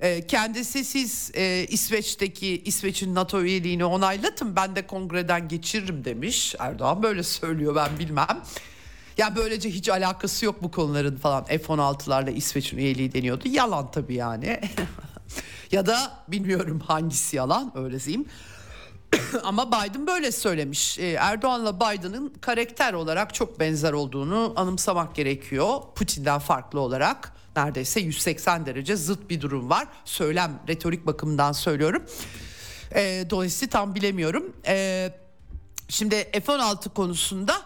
E, 0.00 0.26
kendisi 0.26 0.84
siz 0.84 1.30
e, 1.34 1.66
İsveç'teki 1.68 2.62
İsveç'in 2.64 3.14
NATO 3.14 3.42
üyeliğini 3.42 3.84
onaylatın 3.84 4.56
ben 4.56 4.76
de 4.76 4.86
kongreden 4.86 5.48
geçiririm 5.48 6.04
demiş. 6.04 6.54
Erdoğan 6.58 7.02
böyle 7.02 7.22
söylüyor 7.22 7.74
ben 7.74 7.98
bilmem. 7.98 8.42
Ya 9.20 9.36
böylece 9.36 9.70
hiç 9.70 9.88
alakası 9.88 10.44
yok 10.44 10.62
bu 10.62 10.70
konuların 10.70 11.16
falan 11.16 11.44
F-16'larla 11.44 12.30
İsveç'in 12.30 12.78
üyeliği 12.78 13.12
deniyordu. 13.12 13.48
Yalan 13.48 13.90
tabii 13.90 14.14
yani. 14.14 14.60
ya 15.72 15.86
da 15.86 16.24
bilmiyorum 16.28 16.80
hangisi 16.80 17.36
yalan 17.36 17.72
öyle 17.74 18.00
diyeyim. 18.00 18.28
Ama 19.42 19.68
Biden 19.68 20.06
böyle 20.06 20.32
söylemiş. 20.32 20.98
Ee, 20.98 21.06
Erdoğan'la 21.06 21.76
Biden'ın 21.76 22.28
karakter 22.40 22.92
olarak 22.92 23.34
çok 23.34 23.60
benzer 23.60 23.92
olduğunu 23.92 24.52
anımsamak 24.56 25.14
gerekiyor. 25.14 25.80
Putin'den 25.94 26.38
farklı 26.38 26.80
olarak 26.80 27.32
neredeyse 27.56 28.00
180 28.00 28.66
derece 28.66 28.96
zıt 28.96 29.30
bir 29.30 29.40
durum 29.40 29.70
var. 29.70 29.88
Söylem 30.04 30.60
retorik 30.68 31.06
bakımından 31.06 31.52
söylüyorum. 31.52 32.02
E, 32.94 33.26
dolayısıyla 33.30 33.70
tam 33.70 33.94
bilemiyorum. 33.94 34.56
E, 34.66 35.10
şimdi 35.88 36.14
F-16 36.32 36.88
konusunda 36.94 37.62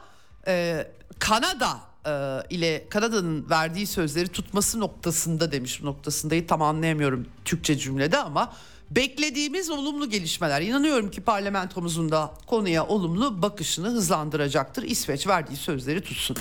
e, 0.46 0.86
Kanada 1.24 1.80
e, 2.06 2.54
ile 2.54 2.88
Kanada'nın 2.88 3.50
verdiği 3.50 3.86
sözleri 3.86 4.28
tutması 4.28 4.80
noktasında 4.80 5.52
demiş 5.52 5.82
noktasındayı 5.82 6.46
tam 6.46 6.62
anlayamıyorum 6.62 7.26
Türkçe 7.44 7.78
cümlede 7.78 8.18
ama 8.18 8.52
beklediğimiz 8.90 9.70
olumlu 9.70 10.10
gelişmeler 10.10 10.62
inanıyorum 10.62 11.10
ki 11.10 11.20
parlamentomuzun 11.20 12.10
da 12.10 12.34
konuya 12.46 12.86
olumlu 12.86 13.42
bakışını 13.42 13.88
hızlandıracaktır. 13.88 14.82
İsveç 14.82 15.26
verdiği 15.26 15.56
sözleri 15.56 16.00
tutsun. 16.00 16.36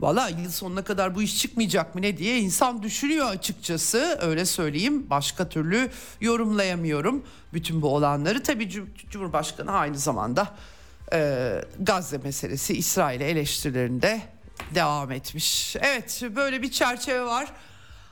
Valla 0.00 0.28
yıl 0.28 0.50
sonuna 0.50 0.84
kadar 0.84 1.14
bu 1.14 1.22
iş 1.22 1.38
çıkmayacak 1.38 1.94
mı 1.94 2.02
ne 2.02 2.16
diye 2.16 2.38
insan 2.38 2.82
düşünüyor 2.82 3.30
açıkçası 3.30 4.18
öyle 4.20 4.44
söyleyeyim. 4.44 5.10
Başka 5.10 5.48
türlü 5.48 5.90
yorumlayamıyorum 6.20 7.22
bütün 7.52 7.82
bu 7.82 7.94
olanları. 7.94 8.42
Tabii 8.42 8.68
Cumhurbaşkanı 9.10 9.72
aynı 9.72 9.98
zamanda 9.98 10.54
e, 11.12 11.52
Gazze 11.80 12.18
meselesi 12.18 12.74
İsrail'e 12.74 13.24
eleştirilerinde 13.24 14.20
devam 14.74 15.12
etmiş. 15.12 15.76
Evet 15.80 16.22
böyle 16.36 16.62
bir 16.62 16.70
çerçeve 16.70 17.24
var. 17.24 17.52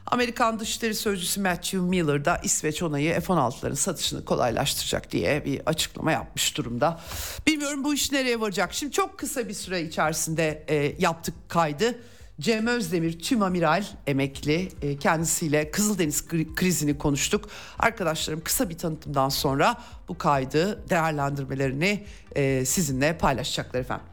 Amerikan 0.07 0.61
Dışişleri 0.61 0.95
Sözcüsü 0.95 1.41
Matthew 1.41 1.79
Miller 1.79 2.25
da 2.25 2.41
İsveç 2.45 2.83
onayı 2.83 3.21
F-16'ların 3.21 3.77
satışını 3.77 4.25
kolaylaştıracak 4.25 5.13
diye 5.13 5.45
bir 5.45 5.61
açıklama 5.67 6.13
yapmış 6.13 6.57
durumda. 6.57 7.01
Bilmiyorum 7.47 7.85
bu 7.85 7.95
iş 7.95 8.13
nereye 8.13 8.41
varacak. 8.41 8.75
Şimdi 8.75 8.93
çok 8.93 9.19
kısa 9.19 9.49
bir 9.49 9.55
süre 9.55 9.83
içerisinde 9.83 10.65
e, 10.69 10.95
yaptık 10.99 11.35
kaydı. 11.49 11.99
Cem 12.41 12.67
Özdemir 12.67 13.19
tüm 13.19 13.43
amiral 13.43 13.85
emekli 14.07 14.69
e, 14.83 14.97
kendisiyle 14.97 15.71
Kızıldeniz 15.71 16.29
krizini 16.29 16.99
konuştuk. 16.99 17.49
Arkadaşlarım 17.79 18.41
kısa 18.41 18.71
bir 18.71 18.79
tanıtımdan 18.79 19.29
sonra 19.29 19.83
bu 20.09 20.19
kaydı 20.19 20.89
değerlendirmelerini 20.91 22.05
e, 22.35 22.65
sizinle 22.65 23.19
paylaşacaklar 23.19 23.81
efendim. 23.81 24.07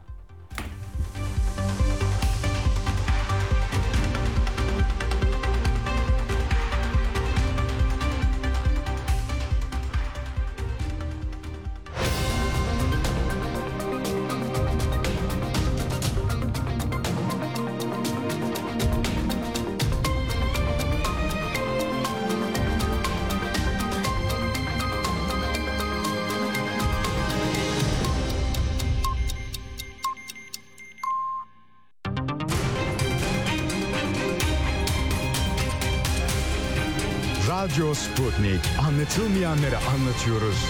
Sputnik. 38.04 38.60
Anlatılmayanları 38.88 39.76
anlatıyoruz. 39.76 40.64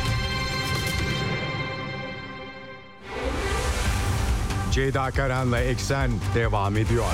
Ceyda 4.72 5.10
Karan'la 5.10 5.60
Eksen 5.60 6.10
devam 6.34 6.76
ediyor. 6.76 7.04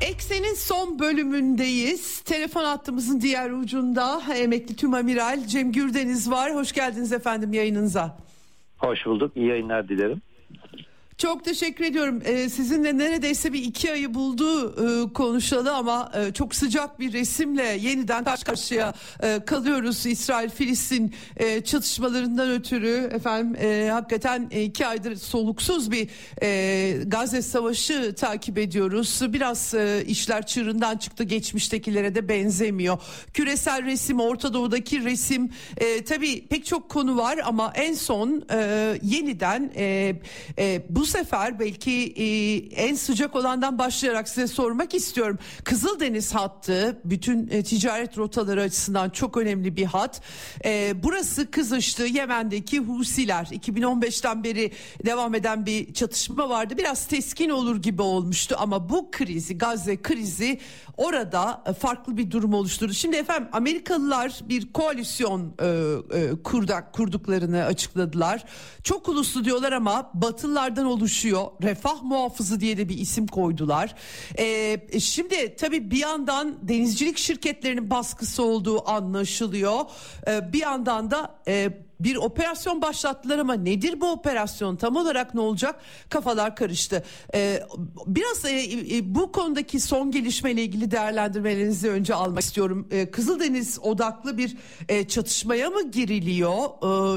Eksen'in 0.00 0.54
son 0.54 0.98
bölümündeyiz. 0.98 2.20
Telefon 2.20 2.64
hattımızın 2.64 3.20
diğer 3.20 3.50
ucunda 3.50 4.22
emekli 4.36 4.76
tüm 4.76 4.94
amiral 4.94 5.46
Cem 5.46 5.72
Gürdeniz 5.72 6.30
var. 6.30 6.54
Hoş 6.54 6.72
geldiniz 6.72 7.12
efendim 7.12 7.52
yayınınıza. 7.52 8.18
Hoş 8.78 9.06
bulduk. 9.06 9.36
İyi 9.36 9.46
yayınlar 9.46 9.88
dilerim. 9.88 10.22
Çok 11.18 11.44
teşekkür 11.44 11.84
ediyorum. 11.84 12.22
Ee, 12.24 12.48
sizinle 12.48 12.98
neredeyse 12.98 13.52
bir 13.52 13.62
iki 13.62 13.92
ayı 13.92 14.14
buldu 14.14 14.70
e, 14.70 15.12
konuşalı 15.12 15.74
ama 15.74 16.12
e, 16.14 16.32
çok 16.32 16.54
sıcak 16.54 17.00
bir 17.00 17.12
resimle 17.12 17.62
yeniden 17.62 18.24
karşı 18.24 18.44
karşıya 18.44 18.94
e, 19.22 19.40
kalıyoruz. 19.46 20.06
İsrail-Filistin 20.06 21.14
e, 21.36 21.60
çatışmalarından 21.60 22.50
ötürü 22.50 23.10
efendim 23.14 23.56
e, 23.60 23.88
hakikaten 23.90 24.48
iki 24.50 24.86
aydır 24.86 25.16
soluksuz 25.16 25.90
bir 25.90 26.08
e, 26.42 27.02
Gazze 27.06 27.42
Savaşı 27.42 28.14
takip 28.14 28.58
ediyoruz. 28.58 29.20
Biraz 29.28 29.74
e, 29.74 30.04
işler 30.06 30.46
çığırından 30.46 30.96
çıktı 30.96 31.24
geçmiştekilere 31.24 32.14
de 32.14 32.28
benzemiyor. 32.28 32.98
Küresel 33.34 33.84
resim, 33.84 34.20
Orta 34.20 34.54
Doğu'daki 34.54 35.04
resim 35.04 35.50
e, 35.76 36.04
tabii 36.04 36.46
pek 36.46 36.66
çok 36.66 36.88
konu 36.88 37.16
var 37.16 37.40
ama 37.44 37.72
en 37.74 37.94
son 37.94 38.44
e, 38.52 38.58
yeniden 39.02 39.72
e, 39.76 40.16
e, 40.58 40.82
bu 40.90 41.03
sefer 41.06 41.58
belki 41.60 41.92
e, 42.16 42.56
en 42.86 42.94
sıcak 42.94 43.36
olandan 43.36 43.78
başlayarak 43.78 44.28
size 44.28 44.46
sormak 44.46 44.94
istiyorum. 44.94 45.38
Kızıldeniz 45.64 46.34
hattı 46.34 47.00
bütün 47.04 47.48
e, 47.48 47.62
ticaret 47.62 48.18
rotaları 48.18 48.62
açısından 48.62 49.10
çok 49.10 49.36
önemli 49.36 49.76
bir 49.76 49.84
hat. 49.84 50.20
E, 50.64 50.92
burası 51.02 51.50
kızıştı. 51.50 52.02
Yemen'deki 52.02 52.78
Husiler 52.78 53.44
2015'ten 53.44 54.44
beri 54.44 54.72
devam 55.06 55.34
eden 55.34 55.66
bir 55.66 55.94
çatışma 55.94 56.48
vardı. 56.48 56.74
Biraz 56.78 57.06
teskin 57.06 57.50
olur 57.50 57.82
gibi 57.82 58.02
olmuştu 58.02 58.56
ama 58.58 58.88
bu 58.88 59.10
krizi 59.10 59.58
Gazze 59.58 60.02
krizi 60.02 60.60
orada 60.96 61.62
e, 61.66 61.72
farklı 61.72 62.16
bir 62.16 62.30
durum 62.30 62.54
oluşturdu. 62.54 62.94
Şimdi 62.94 63.16
efendim 63.16 63.48
Amerikalılar 63.52 64.40
bir 64.48 64.72
koalisyon 64.72 65.54
e, 65.62 65.66
e, 66.18 66.42
kurdak 66.42 66.92
kurduklarını 66.92 67.64
açıkladılar. 67.64 68.44
Çok 68.82 69.08
uluslu 69.08 69.44
diyorlar 69.44 69.72
ama 69.72 70.10
Batılılardan 70.14 70.86
oluşuyor. 70.94 71.46
Refah 71.62 72.02
muhafızı 72.02 72.60
diye 72.60 72.76
de 72.76 72.88
bir 72.88 72.98
isim 72.98 73.26
koydular. 73.26 73.94
E, 74.38 75.00
şimdi 75.00 75.56
tabii 75.56 75.90
bir 75.90 75.98
yandan 75.98 76.68
denizcilik 76.68 77.18
şirketlerinin 77.18 77.90
baskısı 77.90 78.42
olduğu 78.42 78.88
anlaşılıyor. 78.88 79.80
E, 80.28 80.52
bir 80.52 80.60
yandan 80.60 81.10
da 81.10 81.34
e, 81.48 81.83
bir 82.00 82.16
operasyon 82.16 82.82
başlattılar 82.82 83.38
ama 83.38 83.54
nedir 83.54 84.00
bu 84.00 84.10
operasyon 84.10 84.76
tam 84.76 84.96
olarak 84.96 85.34
ne 85.34 85.40
olacak 85.40 85.80
kafalar 86.08 86.56
karıştı. 86.56 87.04
Ee, 87.34 87.62
biraz 88.06 88.44
e, 88.44 88.96
e, 88.96 89.14
bu 89.14 89.32
konudaki 89.32 89.80
son 89.80 90.10
gelişmeyle 90.10 90.62
ilgili 90.62 90.90
değerlendirmelerinizi 90.90 91.90
önce 91.90 92.14
almak 92.14 92.42
istiyorum. 92.42 92.88
Ee, 92.90 93.10
Kızıldeniz 93.10 93.78
odaklı 93.82 94.38
bir 94.38 94.56
e, 94.88 95.08
çatışmaya 95.08 95.70
mı 95.70 95.90
giriliyor? 95.90 96.54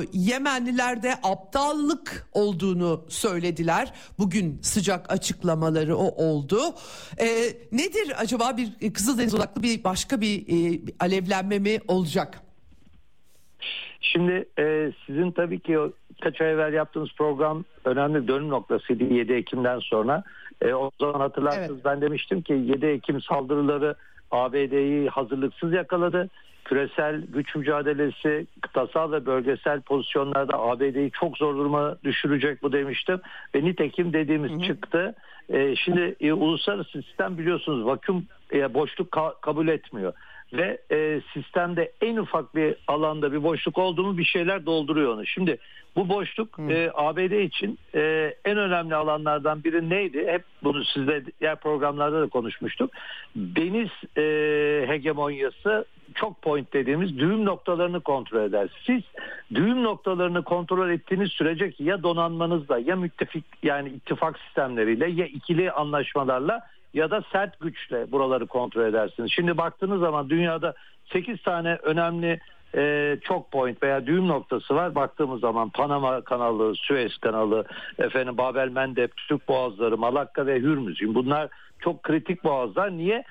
Ee, 0.02 0.08
Yemenliler 0.14 1.04
de 1.04 1.16
aptallık 1.24 2.30
olduğunu 2.34 3.06
söylediler. 3.10 3.94
Bugün 4.20 4.60
sıcak 4.62 5.12
açıklamaları 5.12 5.98
o 5.98 6.26
oldu. 6.26 6.76
Ee, 7.20 7.58
nedir 7.72 8.14
acaba 8.18 8.58
bir 8.58 8.94
Kızıldeniz 8.94 9.34
odaklı 9.34 9.64
bir 9.64 9.84
başka 9.84 10.22
bir 10.22 10.48
e, 10.48 10.82
alevlenme 11.00 11.60
mi 11.60 11.80
olacak? 11.88 12.47
Şimdi 14.12 14.46
e, 14.60 14.92
sizin 15.06 15.32
tabii 15.32 15.60
ki 15.60 15.78
kaç 16.22 16.42
ay 16.42 16.52
evvel 16.52 16.74
yaptığınız 16.74 17.10
program 17.18 17.66
önemli 17.86 18.28
dönüm 18.28 18.50
noktasıydı 18.50 19.04
7 19.04 19.34
Ekim'den 19.34 19.80
sonra. 19.80 20.24
E, 20.62 20.74
o 20.74 20.92
zaman 21.00 21.20
hatırlarsınız 21.20 21.72
evet. 21.72 21.86
ben 21.86 22.02
demiştim 22.02 22.42
ki 22.42 22.54
7 22.54 22.86
Ekim 22.86 23.22
saldırıları 23.22 23.96
ABD'yi 24.32 25.10
hazırlıksız 25.10 25.74
yakaladı. 25.74 26.30
Küresel 26.66 27.22
güç 27.22 27.56
mücadelesi 27.56 28.48
kıtasal 28.62 29.12
ve 29.12 29.26
bölgesel 29.26 29.82
pozisyonlarda 29.82 30.60
ABD'yi 30.60 31.12
çok 31.12 31.38
zor 31.38 31.56
duruma 31.56 31.98
düşürecek 32.04 32.64
bu 32.64 32.72
demiştim. 32.72 33.22
Ve 33.56 33.64
nitekim 33.64 34.14
dediğimiz 34.14 34.52
hı 34.52 34.56
hı. 34.56 34.64
çıktı. 34.64 35.16
E, 35.50 35.76
şimdi 35.76 36.16
e, 36.22 36.34
uluslararası 36.34 37.02
sistem 37.02 37.38
biliyorsunuz 37.38 37.86
vakum 37.86 38.26
e, 38.54 38.74
boşluk 38.74 39.12
ka- 39.12 39.42
kabul 39.42 39.68
etmiyor 39.68 40.14
ve 40.54 40.78
e, 40.92 41.22
sistemde 41.34 41.92
en 42.02 42.18
ufak 42.18 42.56
bir 42.56 42.76
alanda 42.88 43.32
bir 43.32 43.44
boşluk 43.44 43.78
oldu 43.78 44.04
mu 44.04 44.18
bir 44.18 44.26
şeyler 44.26 44.66
dolduruyor 44.66 45.14
onu. 45.14 45.26
Şimdi 45.26 45.58
bu 45.96 46.10
boşluk 46.10 46.60
e, 46.70 46.92
ABD 46.94 47.44
için 47.44 47.80
e, 47.96 48.34
en 48.46 48.58
önemli 48.58 48.96
alanlardan 48.96 49.64
biri 49.64 49.90
neydi? 49.90 50.28
Hep 50.28 50.44
bunu 50.64 50.86
sizle 50.86 51.24
diğer 51.42 51.56
programlarda 51.56 52.22
da 52.22 52.28
konuşmuştuk. 52.28 52.92
Deniz 53.36 53.90
e, 54.18 54.24
hegemonyası 54.88 55.86
çok 56.16 56.42
point 56.42 56.74
dediğimiz 56.74 57.20
düğüm 57.20 57.46
noktalarını 57.46 58.02
kontrol 58.02 58.44
eder. 58.44 58.70
Siz 58.86 59.02
düğüm 59.54 59.84
noktalarını 59.84 60.44
kontrol 60.44 60.90
ettiğiniz 60.90 61.32
sürece 61.32 61.74
ya 61.80 62.04
donanmanızla 62.04 62.80
ya 62.80 62.96
müttefik 62.96 63.46
yani 63.64 63.90
ittifak 63.90 64.40
sistemleriyle 64.40 65.10
ya 65.10 65.26
ikili 65.26 65.72
anlaşmalarla 65.72 66.62
ya 66.98 67.12
da 67.12 67.24
sert 67.32 67.60
güçle 67.60 68.12
buraları 68.12 68.48
kontrol 68.48 68.86
edersiniz. 68.86 69.32
Şimdi 69.32 69.58
baktığınız 69.58 70.00
zaman 70.00 70.30
dünyada 70.30 70.74
8 71.14 71.42
tane 71.42 71.78
önemli 71.84 72.40
e, 72.76 73.18
çok 73.22 73.52
point 73.52 73.84
veya 73.84 74.06
düğüm 74.06 74.28
noktası 74.28 74.76
var. 74.76 74.96
Baktığımız 74.96 75.42
zaman 75.42 75.70
Panama 75.70 76.22
kanalı, 76.22 76.76
Suez 76.76 77.18
kanalı, 77.18 77.66
efendim 78.00 78.38
Babel 78.38 78.70
Mendeb, 78.70 79.10
Türk 79.28 79.48
boğazları, 79.48 79.98
Malakka 79.98 80.46
ve 80.46 80.60
Hürmüz. 80.60 81.00
Bunlar 81.02 81.50
çok 81.80 82.04
kritik 82.04 82.44
boğazlar. 82.44 82.92
Niye? 82.92 83.24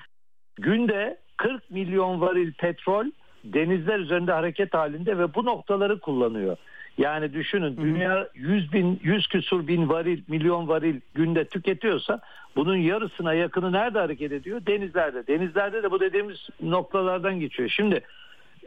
Günde 0.55 1.17
40 1.37 1.71
milyon 1.71 2.21
varil 2.21 2.53
petrol 2.53 3.05
denizler 3.43 3.99
üzerinde 3.99 4.31
hareket 4.31 4.73
halinde 4.73 5.17
ve 5.17 5.33
bu 5.33 5.45
noktaları 5.45 5.99
kullanıyor. 5.99 6.57
Yani 6.97 7.33
düşünün 7.33 7.77
dünya 7.77 8.27
100 8.35 8.73
bin 8.73 8.99
100 9.03 9.27
küsur 9.27 9.67
bin 9.67 9.89
varil 9.89 10.21
milyon 10.27 10.67
varil 10.67 10.99
günde 11.13 11.45
tüketiyorsa 11.45 12.19
bunun 12.55 12.75
yarısına 12.75 13.33
yakını 13.33 13.71
nerede 13.71 13.99
hareket 13.99 14.31
ediyor? 14.31 14.61
Denizlerde. 14.67 15.27
Denizlerde 15.27 15.83
de 15.83 15.91
bu 15.91 15.99
dediğimiz 15.99 16.37
noktalardan 16.61 17.39
geçiyor. 17.39 17.69
Şimdi 17.69 18.01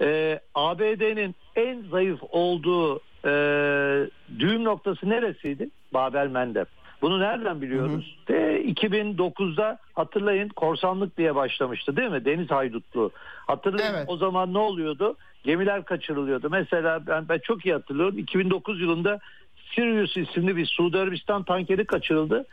e, 0.01 0.41
ABD'nin 0.55 1.35
en 1.57 1.83
zayıf 1.91 2.21
olduğu 2.31 3.01
e, 3.25 3.33
düğüm 4.39 4.65
noktası 4.65 5.09
neresiydi? 5.09 5.71
Babel 5.95 6.27
Mendeb. 6.27 6.67
Bunu 7.03 7.21
nereden 7.21 7.61
biliyoruz? 7.61 8.17
Hı 8.27 8.33
hı. 8.33 8.37
De 8.37 8.65
2009'da 8.65 9.79
hatırlayın 9.93 10.49
korsanlık 10.49 11.17
diye 11.19 11.35
başlamıştı 11.35 11.97
değil 11.97 12.11
mi? 12.11 12.25
Deniz 12.25 12.51
haydutluğu. 12.51 13.11
Hatırlayın 13.47 13.95
evet. 13.95 14.05
o 14.09 14.17
zaman 14.17 14.55
ne 14.55 14.59
oluyordu? 14.59 15.17
Gemiler 15.45 15.85
kaçırılıyordu. 15.85 16.49
Mesela 16.51 17.07
ben, 17.07 17.29
ben 17.29 17.39
çok 17.39 17.67
iyi 17.67 17.73
hatırlıyorum. 17.73 18.19
2009 18.19 18.81
yılında 18.81 19.21
Sirius 19.75 20.17
isimli 20.17 20.57
bir 20.57 20.67
Suudi 20.67 20.99
Arabistan 20.99 21.43
tankeri 21.43 21.85
kaçırıldı. 21.85 22.47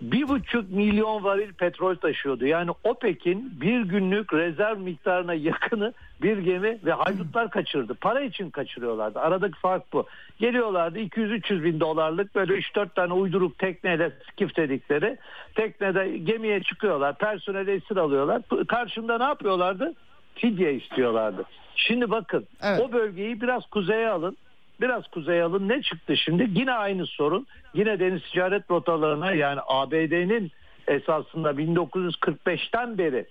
bir 0.00 0.28
buçuk 0.28 0.70
milyon 0.70 1.24
varil 1.24 1.52
petrol 1.52 1.94
taşıyordu. 1.94 2.46
Yani 2.46 2.70
OPEC'in 2.84 3.60
bir 3.60 3.80
günlük 3.80 4.32
rezerv 4.32 4.78
miktarına 4.78 5.34
yakını 5.34 5.92
bir 6.22 6.38
gemi 6.38 6.78
ve 6.84 6.92
haydutlar 6.92 7.50
kaçırdı. 7.50 7.94
Para 7.94 8.20
için 8.20 8.50
kaçırıyorlardı. 8.50 9.20
Aradaki 9.20 9.58
fark 9.58 9.92
bu. 9.92 10.06
Geliyorlardı 10.38 10.98
200-300 10.98 11.64
bin 11.64 11.80
dolarlık 11.80 12.34
böyle 12.34 12.52
3-4 12.52 12.94
tane 12.94 13.12
uyduruk 13.12 13.58
tekneyle 13.58 14.12
skif 14.32 14.56
dedikleri 14.56 15.18
teknede 15.54 16.18
gemiye 16.18 16.62
çıkıyorlar. 16.62 17.18
Personel 17.18 17.68
esir 17.68 17.96
alıyorlar. 17.96 18.42
Karşında 18.68 19.18
ne 19.18 19.24
yapıyorlardı? 19.24 19.94
Fidye 20.34 20.74
istiyorlardı. 20.74 21.44
Şimdi 21.76 22.10
bakın 22.10 22.46
evet. 22.62 22.80
o 22.80 22.92
bölgeyi 22.92 23.40
biraz 23.40 23.66
kuzeye 23.66 24.08
alın 24.08 24.36
biraz 24.80 25.08
kuzeye 25.08 25.42
alın 25.42 25.68
ne 25.68 25.82
çıktı 25.82 26.16
şimdi? 26.16 26.48
Yine 26.54 26.72
aynı 26.72 27.06
sorun. 27.06 27.46
Yine 27.74 28.00
deniz 28.00 28.22
ticaret 28.22 28.70
rotalarına 28.70 29.32
yani 29.32 29.60
ABD'nin 29.66 30.50
esasında 30.88 31.50
1945'ten 31.50 32.98
beri 32.98 33.26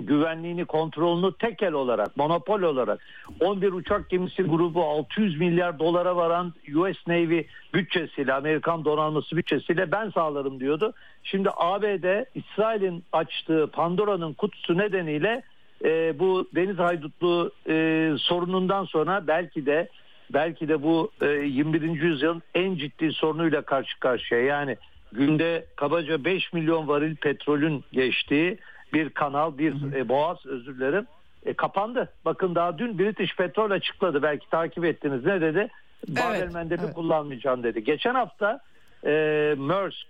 güvenliğini 0.00 0.64
kontrolünü 0.64 1.32
tekel 1.38 1.72
olarak 1.72 2.16
monopol 2.16 2.62
olarak 2.62 3.00
11 3.40 3.72
uçak 3.72 4.10
gemisi 4.10 4.42
grubu 4.42 4.84
600 4.84 5.40
milyar 5.40 5.78
dolara 5.78 6.16
varan 6.16 6.52
US 6.74 7.06
Navy 7.06 7.44
bütçesiyle 7.74 8.34
Amerikan 8.34 8.84
donanması 8.84 9.36
bütçesiyle 9.36 9.92
ben 9.92 10.10
sağlarım 10.10 10.60
diyordu. 10.60 10.92
Şimdi 11.22 11.48
ABD 11.56 12.24
İsrail'in 12.34 13.04
açtığı 13.12 13.70
Pandora'nın 13.72 14.32
kutusu 14.32 14.78
nedeniyle 14.78 15.42
e, 15.84 16.18
bu 16.18 16.48
deniz 16.54 16.78
haydutluğu 16.78 17.52
e, 17.68 18.14
sorunundan 18.18 18.84
sonra 18.84 19.26
belki 19.26 19.66
de 19.66 19.88
belki 20.34 20.68
de 20.68 20.82
bu 20.82 21.10
e, 21.22 21.26
21. 21.26 21.82
yüzyılın 21.82 22.42
en 22.54 22.74
ciddi 22.74 23.12
sorunuyla 23.12 23.62
karşı 23.62 24.00
karşıya. 24.00 24.40
Yani 24.40 24.76
günde 25.12 25.66
kabaca 25.76 26.24
5 26.24 26.52
milyon 26.52 26.88
varil 26.88 27.16
petrolün 27.16 27.84
geçtiği 27.92 28.58
bir 28.92 29.10
kanal, 29.10 29.58
bir 29.58 29.92
e, 29.92 30.08
boğaz 30.08 30.46
özür 30.46 30.76
dilerim 30.76 31.06
e, 31.46 31.52
kapandı. 31.54 32.12
Bakın 32.24 32.54
daha 32.54 32.78
dün 32.78 32.98
British 32.98 33.36
Petrol 33.36 33.70
açıkladı. 33.70 34.22
Belki 34.22 34.50
takip 34.50 34.84
ettiniz. 34.84 35.24
Ne 35.24 35.40
dedi? 35.40 35.68
Evet, 36.08 36.54
Babel 36.54 36.70
evet. 36.70 36.94
kullanmayacağım 36.94 37.62
dedi. 37.62 37.84
Geçen 37.84 38.14
hafta 38.14 38.60
e, 39.04 39.54
Maersk, 39.58 40.06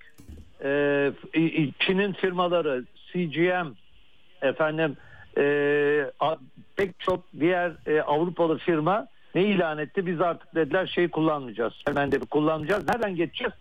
e, 0.65 1.13
Çin'in 1.79 2.13
firmaları, 2.13 2.85
CGM, 3.13 3.69
efendim 4.43 4.97
e, 5.39 6.11
pek 6.77 7.01
çok 7.01 7.25
diğer 7.41 7.73
e, 7.87 8.03
Avrupalı 8.03 8.59
firma 8.59 9.07
ne 9.35 9.45
ilan 9.45 9.79
etti? 9.79 10.07
Biz 10.07 10.21
artık 10.21 10.55
dediler 10.55 10.87
şey 10.87 11.09
kullanmayacağız. 11.09 11.75
Hemen 11.87 12.13
de 12.13 12.19
kullanmayacağız. 12.19 12.89
Nereden 12.89 13.17
geçeceğiz? 13.17 13.53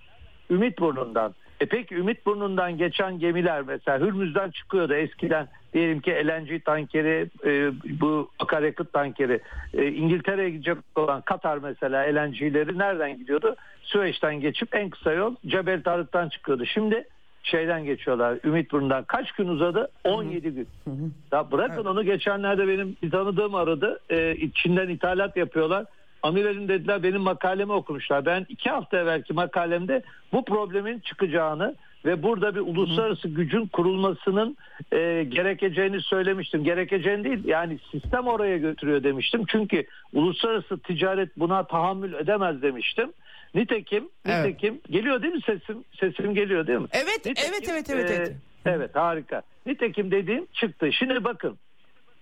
Ümit 0.49 0.79
burnundan. 0.79 1.35
E 1.59 1.65
peki 1.65 1.95
Ümit 1.95 2.25
burnundan 2.25 2.77
geçen 2.77 3.19
gemiler 3.19 3.61
mesela 3.61 3.99
Hürmüz'den 3.99 4.49
çıkıyordu 4.49 4.93
eskiden 4.93 5.47
diyelim 5.73 5.99
ki 5.99 6.11
LNG 6.11 6.65
tankeri 6.65 7.29
e, 7.45 7.71
bu 8.01 8.29
akaryakıt 8.39 8.93
tankeri 8.93 9.39
e, 9.73 9.87
İngiltere'ye 9.87 10.49
gidecek 10.49 10.77
olan 10.95 11.21
Katar 11.21 11.57
mesela 11.57 11.99
LNG'leri 11.99 12.77
nereden 12.77 13.17
gidiyordu? 13.17 13.55
Süveyş'ten 13.83 14.39
geçip 14.39 14.75
en 14.75 14.89
kısa 14.89 15.11
yol 15.11 15.35
Cebel 15.47 15.83
Tarık'tan 15.83 16.29
çıkıyordu. 16.29 16.65
Şimdi 16.65 17.07
şeyden 17.49 17.85
geçiyorlar 17.85 18.37
Ümit 18.43 18.71
burnundan 18.71 19.03
kaç 19.03 19.31
gün 19.31 19.47
uzadı 19.47 19.89
17 20.03 20.49
gün 20.49 20.67
hı 20.83 20.89
hı. 20.91 21.09
ya 21.31 21.51
bırakın 21.51 21.75
evet. 21.75 21.85
onu 21.85 22.03
geçenlerde 22.03 22.67
benim 22.67 22.97
bir 23.03 23.11
tanıdığım 23.11 23.55
aradı 23.55 23.99
ee, 24.11 24.35
Çin'den 24.53 24.89
ithalat 24.89 25.37
yapıyorlar 25.37 25.85
Amiral'in 26.23 26.67
dediler 26.67 27.03
benim 27.03 27.21
makalemi 27.21 27.71
okumuşlar 27.71 28.25
ben 28.25 28.45
iki 28.49 28.69
hafta 28.69 28.97
evvelki 28.97 29.33
makalemde 29.33 30.03
bu 30.33 30.45
problemin 30.45 30.99
çıkacağını 30.99 31.75
ve 32.05 32.23
burada 32.23 32.55
bir 32.55 32.59
uluslararası 32.59 33.27
gücün 33.27 33.67
kurulmasının 33.67 34.57
e, 34.91 35.23
gerekeceğini 35.23 36.01
söylemiştim. 36.01 36.63
Gerekeceğini 36.63 37.23
değil 37.23 37.45
yani 37.45 37.79
sistem 37.91 38.27
oraya 38.27 38.57
götürüyor 38.57 39.03
demiştim. 39.03 39.45
Çünkü 39.47 39.85
uluslararası 40.13 40.79
ticaret 40.79 41.39
buna 41.39 41.63
tahammül 41.63 42.13
edemez 42.13 42.61
demiştim. 42.61 43.13
Nitekim, 43.55 44.09
evet. 44.25 44.45
nitekim 44.45 44.81
geliyor 44.89 45.21
değil 45.21 45.33
mi 45.33 45.41
sesim? 45.45 45.83
Sesim 45.99 46.33
geliyor 46.33 46.67
değil 46.67 46.79
mi? 46.79 46.87
Evet, 46.91 47.25
nitekim, 47.25 47.53
evet, 47.53 47.69
evet, 47.69 47.89
evet, 47.89 48.11
evet. 48.11 48.29
E, 48.65 48.69
evet, 48.69 48.95
harika. 48.95 49.41
Nitekim 49.65 50.11
dediğim 50.11 50.45
çıktı. 50.53 50.93
Şimdi 50.93 51.23
bakın, 51.23 51.57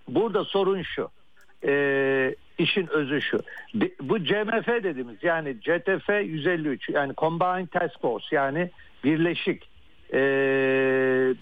burada 0.08 0.44
sorun 0.44 0.82
şu. 0.82 1.10
E, 1.66 2.34
işin 2.58 2.86
özü 2.86 3.20
şu. 3.22 3.38
Bu 4.00 4.24
CMF 4.24 4.66
dediğimiz 4.66 5.16
yani 5.22 5.56
CTF 5.60 6.08
153 6.08 6.88
yani 6.88 7.12
Combined 7.18 7.68
Task 7.68 8.00
Force 8.00 8.26
yani 8.36 8.70
birleşik 9.04 9.68
e, 10.12 10.20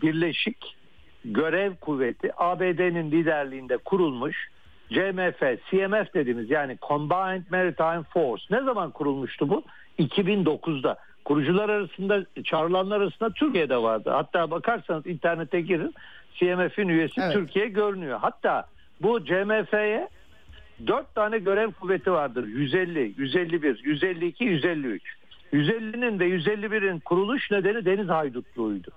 birleşik 0.03 0.77
görev 1.25 1.75
kuvveti 1.75 2.31
ABD'nin 2.37 3.11
liderliğinde 3.11 3.77
kurulmuş 3.77 4.49
CMF, 4.89 5.41
CMF 5.71 6.15
dediğimiz 6.15 6.51
yani 6.51 6.79
Combined 6.89 7.43
Maritime 7.51 8.03
Force 8.03 8.45
ne 8.51 8.63
zaman 8.63 8.91
kurulmuştu 8.91 9.49
bu? 9.49 9.63
2009'da. 9.99 10.97
Kurucular 11.25 11.69
arasında, 11.69 12.25
çağrılanlar 12.45 13.01
arasında 13.01 13.31
Türkiye'de 13.31 13.77
vardı. 13.77 14.11
Hatta 14.11 14.51
bakarsanız 14.51 15.07
internete 15.07 15.61
girin 15.61 15.95
CMF'in 16.35 16.89
üyesi 16.89 17.21
evet. 17.21 17.33
Türkiye 17.33 17.69
görünüyor. 17.69 18.19
Hatta 18.23 18.67
bu 19.03 19.25
CMF'ye 19.25 20.09
4 20.87 21.15
tane 21.15 21.39
görev 21.39 21.71
kuvveti 21.71 22.13
vardır. 22.13 22.47
150, 22.47 23.15
151, 23.17 23.81
152, 23.85 24.45
153. 24.45 25.03
150'nin 25.53 26.19
ve 26.19 26.29
151'in 26.29 26.99
kuruluş 26.99 27.51
nedeni 27.51 27.85
deniz 27.85 28.09
haydutluğuydu. 28.09 28.91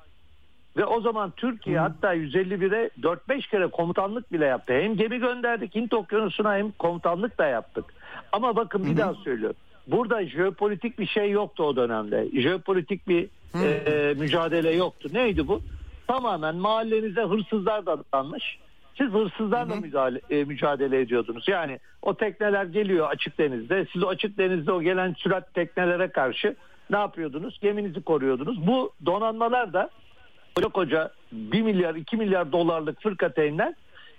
Ve 0.80 0.86
o 0.86 1.02
zaman 1.02 1.34
Türkiye 1.38 1.78
hmm. 1.78 1.84
hatta 1.84 2.16
151'e 2.16 2.90
4-5 3.02 3.50
kere 3.50 3.68
komutanlık 3.68 4.34
bile 4.34 4.46
yaptı. 4.46 4.74
Hem 4.74 4.96
gemi 4.96 5.20
gönderdik 5.20 5.76
Hint 5.76 5.94
Okyanusu'na 5.94 6.58
hem 6.58 6.72
komutanlık 6.72 7.38
da 7.38 7.46
yaptık. 7.46 7.86
Ama 8.32 8.56
bakın 8.56 8.84
bir 8.84 8.90
hmm. 8.90 8.98
daha 8.98 9.14
söylüyorum. 9.14 9.58
Burada 9.88 10.26
jeopolitik 10.26 11.00
bir 11.00 11.08
şey 11.08 11.32
yoktu 11.32 11.64
o 11.64 11.76
dönemde. 11.76 12.42
Jeopolitik 12.42 13.08
bir 13.08 13.28
hmm. 13.52 13.62
e, 13.64 14.14
mücadele 14.18 14.72
yoktu. 14.72 15.10
Neydi 15.14 15.48
bu? 15.48 15.62
Tamamen 16.08 16.56
mahallenize 16.56 17.22
hırsızlar 17.22 17.86
da 17.86 17.92
adanmış. 17.92 18.60
Siz 18.98 19.08
hırsızlarla 19.12 19.76
hı 19.76 19.82
mücadele, 19.82 20.22
e, 20.30 20.44
mücadele 20.44 21.02
ediyordunuz. 21.02 21.48
Yani 21.48 21.80
o 22.02 22.14
tekneler 22.14 22.66
geliyor 22.66 23.08
açık 23.10 23.38
denizde. 23.38 23.86
Siz 23.94 24.04
o 24.04 24.08
açık 24.08 24.38
denizde 24.38 24.72
o 24.72 24.82
gelen 24.82 25.14
sürat 25.14 25.54
teknelere 25.54 26.08
karşı 26.08 26.56
ne 26.90 26.98
yapıyordunuz? 26.98 27.60
Geminizi 27.62 28.02
koruyordunuz. 28.02 28.68
Bu 28.68 28.92
donanmalar 29.06 29.74
da 29.74 29.90
koca 30.56 30.68
koca 30.70 31.12
1 31.32 31.62
milyar 31.62 31.96
2 31.96 32.18
milyar 32.18 32.52
dolarlık 32.52 33.02
fırkateynler 33.02 33.74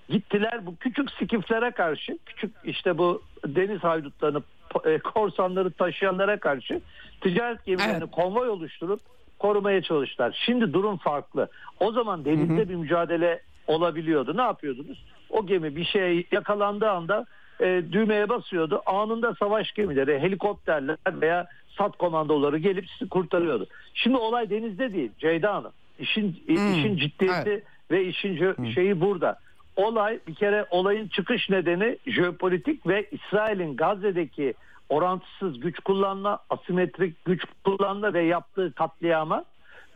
gittiler 0.09 0.67
bu 0.67 0.77
küçük 0.77 1.11
skiflere 1.11 1.71
karşı 1.71 2.19
küçük 2.27 2.55
işte 2.65 2.99
bu 2.99 3.23
deniz 3.47 3.85
haydutlarını 3.85 4.43
e, 4.85 4.99
korsanları 4.99 5.71
taşıyanlara 5.71 6.41
karşı 6.41 6.81
ticaret 7.21 7.65
gemilerini 7.65 7.97
evet. 7.97 8.11
konvoy 8.11 8.49
oluşturup 8.49 9.01
korumaya 9.39 9.83
çalıştılar. 9.83 10.39
Şimdi 10.47 10.73
durum 10.73 10.97
farklı. 10.97 11.49
O 11.81 11.93
zaman 11.93 12.25
denizde 12.25 12.57
hı 12.57 12.63
hı. 12.63 12.69
bir 12.69 12.75
mücadele 12.75 13.43
olabiliyordu. 13.67 14.37
Ne 14.37 14.43
yapıyordunuz? 14.43 15.05
O 15.31 15.47
gemi 15.47 15.77
bir 15.77 15.85
şey 15.85 16.27
yakalandığı 16.33 16.91
anda 16.91 17.27
e, 17.61 17.83
düğmeye 17.93 18.29
basıyordu. 18.29 18.83
Anında 18.87 19.35
savaş 19.35 19.73
gemileri, 19.73 20.19
helikopterler 20.19 20.97
veya 21.21 21.47
sat 21.79 21.97
komandoları 21.97 22.59
gelip 22.59 22.87
sizi 22.91 23.09
kurtarıyordu. 23.09 23.67
Şimdi 23.95 24.17
olay 24.17 24.51
denizde 24.51 24.93
değil 24.93 25.11
Ceyda 25.19 25.55
Hanım. 25.55 25.73
İşin, 26.01 26.37
hmm. 26.47 26.79
işin 26.79 26.97
ciddiyeti 26.97 27.51
evet. 27.51 27.65
ve 27.91 28.05
işin 28.05 28.37
hmm. 28.37 28.67
şeyi 28.67 29.01
burada. 29.01 29.39
Olay 29.77 30.19
bir 30.29 30.35
kere 30.35 30.67
olayın 30.71 31.09
çıkış 31.09 31.51
nedeni 31.51 31.99
jeopolitik 32.07 32.87
ve 32.87 33.07
İsrail'in 33.11 33.77
Gazze'deki 33.77 34.55
orantısız 34.89 35.61
güç 35.61 35.79
kullanma, 35.79 36.39
asimetrik 36.51 37.25
güç 37.25 37.45
kullanma 37.65 38.15
ve 38.15 38.23
yaptığı 38.23 38.73
katliama 38.73 39.45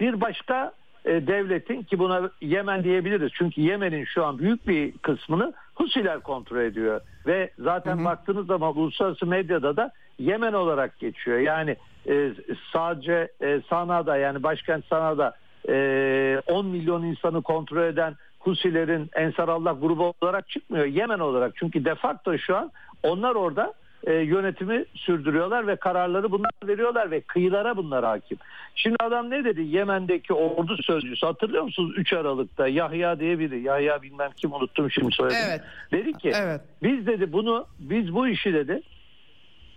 bir 0.00 0.20
başka 0.20 0.72
e, 1.04 1.26
devletin 1.26 1.82
ki 1.82 1.98
buna 1.98 2.30
Yemen 2.40 2.84
diyebiliriz. 2.84 3.32
Çünkü 3.34 3.60
Yemen'in 3.60 4.04
şu 4.04 4.24
an 4.24 4.38
büyük 4.38 4.68
bir 4.68 4.92
kısmını 4.92 5.52
Husiler 5.74 6.20
kontrol 6.20 6.60
ediyor. 6.60 7.00
Ve 7.26 7.50
zaten 7.58 7.96
hı 7.96 8.00
hı. 8.00 8.04
baktığınız 8.04 8.46
zaman 8.46 8.76
uluslararası 8.76 9.26
medyada 9.26 9.76
da 9.76 9.92
Yemen 10.18 10.52
olarak 10.52 10.98
geçiyor. 10.98 11.38
Yani 11.38 11.76
e, 12.08 12.32
sadece 12.72 13.28
e, 13.42 13.60
Sana'da 13.70 14.16
yani 14.16 14.42
başkent 14.42 14.84
Sana'da 14.86 15.34
e, 15.68 16.42
10 16.46 16.66
milyon 16.66 17.02
insanı 17.02 17.42
kontrol 17.42 17.82
eden 17.82 18.14
Husilerin 18.38 19.10
Ensarallah 19.14 19.80
grubu 19.80 20.14
olarak 20.20 20.48
çıkmıyor. 20.48 20.84
Yemen 20.84 21.18
olarak. 21.18 21.52
Çünkü 21.56 21.84
de 21.84 21.94
facto 21.94 22.38
şu 22.38 22.56
an 22.56 22.70
onlar 23.02 23.34
orada 23.34 23.74
e, 24.06 24.12
yönetimi 24.12 24.84
sürdürüyorlar 24.94 25.66
ve 25.66 25.76
kararları 25.76 26.30
bunlar 26.30 26.50
veriyorlar 26.66 27.10
ve 27.10 27.20
kıyılara 27.20 27.76
bunlar 27.76 28.04
hakim. 28.04 28.38
Şimdi 28.74 28.96
adam 29.02 29.30
ne 29.30 29.44
dedi 29.44 29.62
Yemen'deki 29.62 30.32
ordu 30.32 30.76
sözcüsü 30.82 31.26
hatırlıyor 31.26 31.62
musunuz 31.62 31.94
3 31.96 32.12
Aralık'ta 32.12 32.68
Yahya 32.68 33.20
diye 33.20 33.38
biri 33.38 33.60
Yahya 33.60 34.02
bilmem 34.02 34.30
kim 34.36 34.52
unuttum 34.52 34.90
şimdi 34.90 35.14
söyledim. 35.14 35.40
Evet. 35.48 35.60
Dedi 35.92 36.12
ki 36.12 36.32
evet. 36.34 36.60
biz 36.82 37.06
dedi 37.06 37.32
bunu 37.32 37.66
biz 37.78 38.14
bu 38.14 38.28
işi 38.28 38.54
dedi 38.54 38.82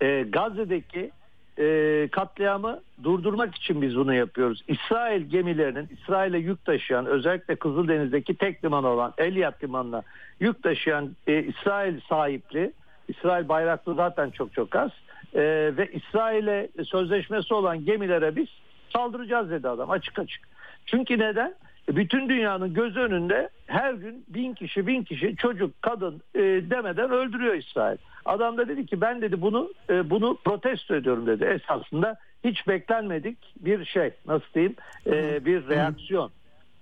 e, 0.01 0.23
Gazze'deki 0.23 1.11
e, 1.59 2.07
katliamı 2.11 2.79
durdurmak 3.03 3.55
için 3.55 3.81
biz 3.81 3.95
bunu 3.95 4.13
yapıyoruz. 4.13 4.63
İsrail 4.67 5.21
gemilerinin 5.21 5.89
İsrail'e 6.01 6.37
yük 6.37 6.65
taşıyan 6.65 7.05
özellikle 7.05 7.55
Kızıldeniz'deki 7.55 8.35
tek 8.35 8.65
liman 8.65 8.83
olan 8.83 9.13
Elyat 9.17 9.63
limanına 9.63 10.01
yük 10.39 10.63
taşıyan 10.63 11.15
e, 11.27 11.43
İsrail 11.43 11.99
sahipli 12.09 12.71
İsrail 13.07 13.49
bayraklı 13.49 13.95
zaten 13.95 14.29
çok 14.29 14.53
çok 14.53 14.75
az 14.75 14.91
e, 15.33 15.41
ve 15.77 15.91
İsrail'e 15.93 16.69
sözleşmesi 16.83 17.53
olan 17.53 17.85
gemilere 17.85 18.35
biz 18.35 18.47
saldıracağız 18.93 19.51
dedi 19.51 19.69
adam 19.69 19.91
açık 19.91 20.19
açık. 20.19 20.41
Çünkü 20.85 21.19
neden? 21.19 21.53
Bütün 21.89 22.29
dünyanın 22.29 22.73
göz 22.73 22.97
önünde 22.97 23.49
her 23.65 23.93
gün 23.93 24.25
bin 24.27 24.53
kişi 24.53 24.87
bin 24.87 25.03
kişi 25.03 25.35
çocuk 25.35 25.81
kadın 25.81 26.21
e, 26.35 26.39
demeden 26.41 27.11
öldürüyor 27.11 27.55
İsrail. 27.55 27.97
Adam 28.25 28.57
da 28.57 28.67
dedi 28.67 28.85
ki 28.85 29.01
ben 29.01 29.21
dedi 29.21 29.41
bunu 29.41 29.73
e, 29.89 30.09
bunu 30.09 30.37
protesto 30.45 30.95
ediyorum 30.95 31.27
dedi. 31.27 31.43
Esasında 31.43 32.17
hiç 32.43 32.67
beklenmedik 32.67 33.37
bir 33.59 33.85
şey 33.85 34.11
nasıl 34.27 34.53
diyeyim 34.53 34.75
e, 35.07 35.45
bir 35.45 35.67
reaksiyon. 35.67 36.31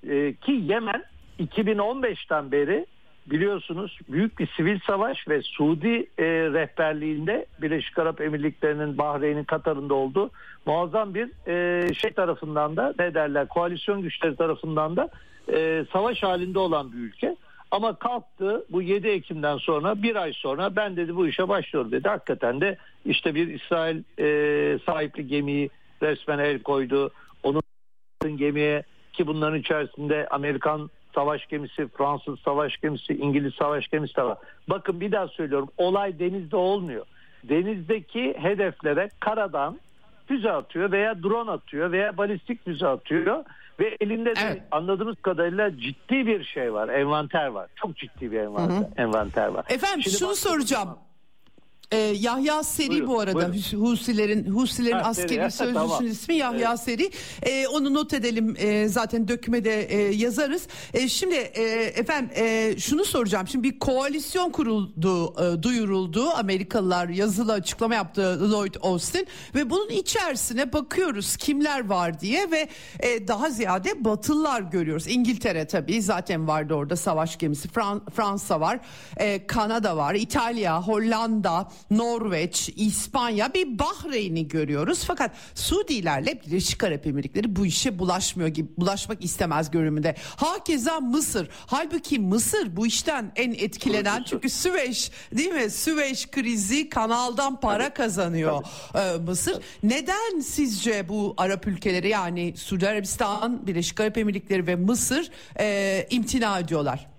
E, 0.09 0.33
ki 0.33 0.51
Yemen 0.51 1.03
2015'ten 1.39 2.51
beri 2.51 2.85
biliyorsunuz 3.31 3.99
büyük 4.09 4.39
bir 4.39 4.47
sivil 4.57 4.79
savaş 4.87 5.27
ve 5.27 5.41
Suudi 5.41 6.09
e, 6.17 6.25
rehberliğinde 6.27 7.45
Birleşik 7.61 7.99
Arap 7.99 8.21
Emirlikleri'nin 8.21 8.97
Bahreyn'in 8.97 9.43
Katar'ında 9.43 9.93
olduğu 9.93 10.29
muazzam 10.65 11.15
bir 11.15 11.47
e, 11.47 11.93
şey 11.93 12.11
tarafından 12.11 12.77
da 12.77 12.93
ne 12.99 13.13
derler 13.13 13.47
koalisyon 13.47 14.01
güçleri 14.01 14.35
tarafından 14.35 14.95
da 14.95 15.09
e, 15.53 15.85
savaş 15.93 16.23
halinde 16.23 16.59
olan 16.59 16.91
bir 16.91 16.97
ülke. 16.97 17.35
Ama 17.71 17.95
kalktı 17.95 18.65
bu 18.69 18.81
7 18.81 19.07
Ekim'den 19.07 19.57
sonra 19.57 20.03
bir 20.03 20.15
ay 20.15 20.33
sonra 20.33 20.75
ben 20.75 20.97
dedi 20.97 21.15
bu 21.15 21.27
işe 21.27 21.47
başlıyorum 21.47 21.91
dedi. 21.91 22.07
Hakikaten 22.07 22.61
de 22.61 22.77
işte 23.05 23.35
bir 23.35 23.47
İsrail 23.47 24.03
e, 24.19 24.79
sahipli 24.85 25.27
gemiyi 25.27 25.69
resmen 26.01 26.39
el 26.39 26.61
koydu. 26.61 27.11
Onun 27.43 27.61
gemiye 28.35 28.83
ki 29.13 29.27
bunların 29.27 29.59
içerisinde 29.59 30.27
Amerikan 30.27 30.89
savaş 31.15 31.47
gemisi, 31.47 31.87
Fransız 31.97 32.39
savaş 32.39 32.77
gemisi, 32.77 33.13
İngiliz 33.13 33.53
savaş 33.53 33.87
gemisi 33.87 34.15
de 34.15 34.23
var. 34.23 34.37
Bakın 34.67 35.01
bir 35.01 35.11
daha 35.11 35.27
söylüyorum 35.27 35.69
olay 35.77 36.19
denizde 36.19 36.55
olmuyor. 36.55 37.05
Denizdeki 37.43 38.35
hedeflere 38.37 39.09
karadan 39.19 39.79
füze 40.27 40.51
atıyor 40.51 40.91
veya 40.91 41.23
drone 41.23 41.51
atıyor 41.51 41.91
veya 41.91 42.17
balistik 42.17 42.65
füze 42.65 42.87
atıyor 42.87 43.43
ve 43.79 43.97
elinde 44.01 44.35
de 44.35 44.39
Evet. 44.45 44.61
anladığımız 44.71 45.15
kadarıyla 45.21 45.77
ciddi 45.77 46.25
bir 46.27 46.43
şey 46.43 46.73
var, 46.73 46.89
envanter 46.89 47.47
var. 47.47 47.67
Çok 47.75 47.97
ciddi 47.97 48.31
bir 48.31 48.39
envanter, 48.39 48.87
envanter 49.03 49.47
var. 49.47 49.65
Efendim 49.69 50.01
Şimdi 50.03 50.17
şunu 50.17 50.35
soracağım. 50.35 50.89
Ee, 51.91 51.97
Yahya 51.97 52.63
Seri 52.63 52.89
Buyurun, 52.89 53.07
bu 53.07 53.19
arada 53.19 53.33
buyurun. 53.53 53.85
Husilerin 53.85 54.51
Husilerin 54.51 54.95
Ha, 54.95 55.13
Seri, 55.13 55.23
askeri 55.25 55.41
ha, 55.41 55.49
sözcüsünün 55.51 55.73
tamam. 55.87 56.05
ismi 56.07 56.35
Yahya 56.35 56.77
Seri. 56.77 57.11
Ee, 57.43 57.67
onu 57.67 57.93
not 57.93 58.13
edelim 58.13 58.55
Ee, 58.59 58.87
zaten 58.87 59.27
dökümede 59.27 59.81
e, 59.83 59.97
yazarız. 60.15 60.67
Ee, 60.93 61.07
şimdi 61.09 61.35
e, 61.35 61.63
efendim 61.95 62.29
e, 62.35 62.75
şunu 62.79 63.05
soracağım. 63.05 63.47
Şimdi 63.47 63.63
bir 63.73 63.79
koalisyon 63.79 64.49
kuruldu, 64.51 65.33
e, 65.43 65.63
duyuruldu. 65.63 66.29
Amerikalılar 66.29 67.09
yazılı 67.09 67.53
açıklama 67.53 67.95
yaptı 67.95 68.51
Lloyd 68.51 68.75
Austin 68.81 69.27
ve 69.55 69.69
bunun 69.69 69.89
içerisine 69.89 70.73
bakıyoruz 70.73 71.37
kimler 71.37 71.85
var 71.89 72.19
diye 72.19 72.51
ve 72.51 72.67
e, 72.99 73.27
daha 73.27 73.49
ziyade 73.49 74.05
Batılılar 74.05 74.61
görüyoruz. 74.61 75.07
İngiltere 75.07 75.67
tabii 75.67 76.01
zaten 76.01 76.47
vardı 76.47 76.73
orada 76.73 76.95
savaş 76.95 77.37
gemisi. 77.37 77.67
Fran- 77.67 78.01
Fransa 78.15 78.59
var, 78.59 78.79
e, 79.17 79.47
Kanada 79.47 79.97
var, 79.97 80.15
İtalya, 80.15 80.81
Hollanda, 80.81 81.67
Norveç, 81.91 82.69
İspanya, 82.75 83.53
bir 83.53 83.79
Bahreyn'i 83.79 84.47
görüyoruz. 84.47 85.03
Fakat 85.07 85.31
Suudilerle 85.55 86.41
Birleşik 86.41 86.83
Arap 86.83 87.07
Emirlikleri 87.07 87.55
bu 87.55 87.65
işe 87.65 87.99
bulaşmıyor 87.99 88.49
gibi, 88.49 88.67
bulaşmak 88.77 89.23
istemez 89.23 89.71
görünümde. 89.71 90.15
Hakeza 90.35 90.99
Mısır. 90.99 91.49
Halbuki 91.67 92.19
Mısır 92.19 92.75
bu 92.75 92.87
işten 92.87 93.31
en 93.35 93.51
etkilenen 93.51 94.23
çünkü 94.23 94.49
Süveyş 94.49 95.11
değil 95.37 95.51
mi? 95.51 95.69
Süveyş 95.69 96.27
krizi 96.31 96.89
kanaldan 96.89 97.59
para 97.59 97.93
kazanıyor 97.93 98.63
e, 98.95 99.17
Mısır. 99.17 99.63
Neden 99.83 100.39
sizce 100.39 101.09
bu 101.09 101.33
Arap 101.37 101.67
ülkeleri 101.67 102.09
yani 102.09 102.53
Suudi 102.57 102.87
Arabistan, 102.89 103.67
Birleşik 103.67 103.99
Arap 103.99 104.17
Emirlikleri 104.17 104.67
ve 104.67 104.75
Mısır 104.75 105.31
e, 105.59 106.07
imtina 106.09 106.59
ediyorlar? 106.59 107.14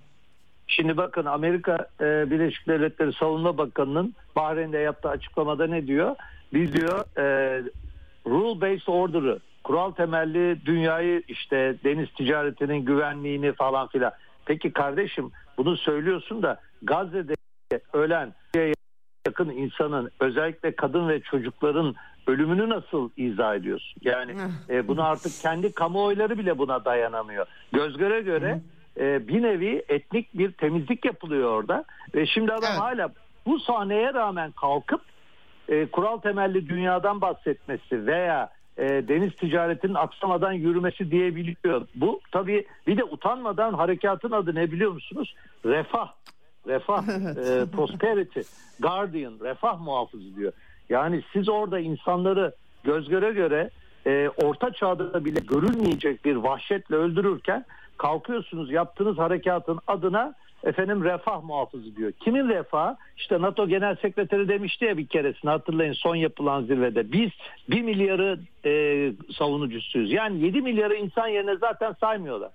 Şimdi 0.67 0.97
bakın 0.97 1.25
Amerika 1.25 1.89
e, 2.01 2.31
Birleşik 2.31 2.69
Devletleri 2.69 3.12
Savunma 3.12 3.59
Bakanı'nın 3.59 4.14
Bahreyn'de 4.37 4.79
yaptığı 4.79 5.09
açıklamada 5.09 5.67
ne 5.67 5.87
diyor? 5.87 6.17
Biz 6.53 6.73
diyor 6.73 7.19
e, 7.19 7.62
rule 8.27 8.61
based 8.61 8.87
order'ı 8.87 9.39
kural 9.64 9.91
temelli 9.91 10.67
dünyayı 10.67 11.23
işte 11.29 11.77
deniz 11.85 12.09
ticaretinin 12.12 12.85
güvenliğini 12.85 13.53
falan 13.53 13.89
filan. 13.89 14.12
Peki 14.45 14.73
kardeşim 14.73 15.31
bunu 15.59 15.77
söylüyorsun 15.77 16.43
da 16.43 16.61
Gazze'de 16.83 17.35
ölen 17.93 18.35
yakın 19.27 19.51
insanın 19.51 20.11
özellikle 20.21 20.77
kadın 20.77 21.09
ve 21.09 21.21
çocukların 21.21 21.95
ölümünü 22.27 22.69
nasıl 22.69 23.11
izah 23.17 23.55
ediyorsun? 23.55 24.01
Yani 24.05 24.33
e, 24.69 24.89
bunu 24.89 25.05
artık 25.05 25.33
kendi 25.43 25.73
kamuoyları 25.73 26.39
bile 26.39 26.59
buna 26.59 26.85
dayanamıyor. 26.85 27.47
Göz 27.73 27.97
göre 27.97 28.21
göre 28.21 28.61
e, 29.01 29.28
bir 29.28 29.42
nevi 29.42 29.84
etnik 29.88 30.38
bir 30.38 30.53
temizlik 30.53 31.05
yapılıyor 31.05 31.51
orada 31.51 31.84
ve 32.14 32.26
şimdi 32.26 32.53
adam 32.53 32.70
Evet. 32.70 32.80
hala 32.80 33.09
bu 33.47 33.59
sahneye 33.59 34.14
rağmen 34.14 34.51
kalkıp 34.51 35.01
e, 35.68 35.86
kural 35.86 36.18
temelli 36.18 36.68
dünyadan 36.68 37.20
bahsetmesi 37.20 38.07
veya 38.07 38.51
e, 38.78 38.88
deniz 38.88 39.36
ticaretinin 39.36 39.94
aksamadan 39.94 40.53
yürümesi 40.53 41.11
diyebiliyor. 41.11 41.86
Bu 41.94 42.20
tabii 42.32 42.66
bir 42.86 42.97
de 42.97 43.05
utanmadan 43.05 43.72
harekatın 43.72 44.30
adı 44.30 44.55
ne 44.55 44.72
biliyor 44.72 44.92
musunuz? 44.92 45.34
Refah. 45.64 46.12
Refah, 46.66 47.09
e, 47.09 47.66
prosperity, 47.76 48.40
guardian, 48.80 49.34
refah 49.42 49.80
muhafızı 49.80 50.36
diyor. 50.36 50.53
Yani 50.88 51.22
siz 51.32 51.49
orada 51.49 51.78
insanları 51.78 52.55
göz 52.84 53.09
göre 53.09 53.32
göre 53.32 53.70
e, 54.07 54.28
orta 54.28 54.72
çağda 54.72 55.24
bile 55.24 55.40
görülmeyecek 55.40 56.24
bir 56.24 56.36
vahşetle 56.36 56.97
öldürürken 56.97 57.64
kalkıyorsunuz 57.99 58.70
yaptığınız 58.70 59.18
harekatın 59.18 59.78
adına 59.86 60.34
efendim 60.64 61.05
refah 61.05 61.42
muhafızı 61.42 61.97
diyor. 61.97 62.12
Kimin 62.12 62.49
refahı? 62.49 62.97
İşte 63.16 63.42
NATO 63.42 63.68
Genel 63.68 63.97
Sekreteri 63.97 64.49
demişti 64.49 64.84
ya 64.84 64.97
bir 64.97 65.07
keresini 65.07 65.51
hatırlayın 65.51 65.92
son 65.92 66.14
yapılan 66.14 66.62
zirvede. 66.62 67.12
Biz 67.12 67.30
1 67.70 67.82
milyarı 67.82 68.38
e, 68.64 69.12
savunucusuyuz. 69.38 70.12
Yani 70.12 70.44
7 70.44 70.62
milyarı 70.62 70.94
insan 70.94 71.28
yerine 71.28 71.57
zaten 71.57 71.92
saymıyorlar. 71.92 72.51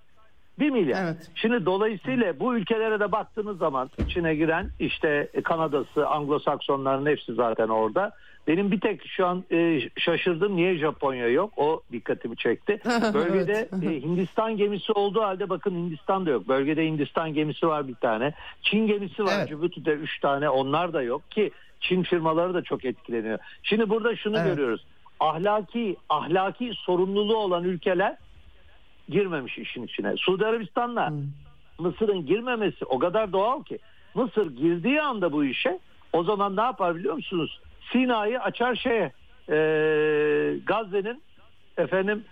1 0.61 0.69
milyar. 0.69 1.03
Evet. 1.03 1.31
Şimdi 1.35 1.65
dolayısıyla 1.65 2.39
bu 2.39 2.55
ülkelere 2.55 2.99
de 2.99 3.11
baktığınız 3.11 3.57
zaman 3.57 3.89
içine 3.97 4.35
giren 4.35 4.69
işte 4.79 5.27
Kanada'sı, 5.43 6.01
Anglo-Saksonların 6.01 7.09
hepsi 7.09 7.33
zaten 7.33 7.67
orada. 7.67 8.11
Benim 8.47 8.71
bir 8.71 8.79
tek 8.79 9.07
şu 9.07 9.27
an 9.27 9.43
e, 9.51 9.81
şaşırdım 9.97 10.55
niye 10.55 10.77
Japonya 10.77 11.27
yok 11.27 11.53
o 11.57 11.81
dikkatimi 11.91 12.37
çekti. 12.37 12.79
Bölgede 13.13 13.69
e, 13.85 14.01
Hindistan 14.01 14.57
gemisi 14.57 14.91
olduğu 14.91 15.21
halde 15.21 15.49
bakın 15.49 15.71
Hindistan 15.71 16.25
da 16.25 16.29
yok. 16.29 16.47
Bölgede 16.47 16.85
Hindistan 16.85 17.33
gemisi 17.33 17.67
var 17.67 17.87
bir 17.87 17.95
tane. 17.95 18.33
Çin 18.61 18.87
gemisi 18.87 19.25
var 19.25 19.33
Evet. 19.37 19.49
Cibuti'de 19.49 19.91
3 19.91 20.19
tane 20.19 20.49
onlar 20.49 20.93
da 20.93 21.01
yok 21.01 21.31
ki 21.31 21.51
Çin 21.79 22.03
firmaları 22.03 22.53
da 22.53 22.61
çok 22.61 22.85
etkileniyor. 22.85 23.39
Şimdi 23.63 23.89
burada 23.89 24.15
şunu 24.15 24.37
Evet. 24.37 24.47
görüyoruz. 24.47 24.85
Ahlaki 25.19 25.95
ahlaki 26.09 26.71
sorumluluğu 26.75 27.37
olan 27.37 27.63
ülkeler 27.63 28.17
girmemiş 29.09 29.57
işin 29.57 29.83
içine. 29.83 30.13
Suudi 30.17 30.45
Arabistan'la 30.45 31.13
Mısır'ın 31.79 32.25
girmemesi 32.25 32.85
o 32.85 32.99
kadar 32.99 33.31
doğal 33.33 33.63
ki. 33.63 33.79
Mısır 34.15 34.55
girdiği 34.55 35.01
anda 35.01 35.31
bu 35.31 35.45
işe 35.45 35.79
o 36.13 36.23
zaman 36.23 36.55
ne 36.55 36.61
yapar 36.61 36.95
biliyor 36.95 37.13
musunuz? 37.15 37.61
Sina'yı 37.91 38.39
açar 38.39 38.75
şeye 38.75 39.11
e, 39.49 39.55
Gazze'nin 40.65 41.21
efendim 41.77 42.23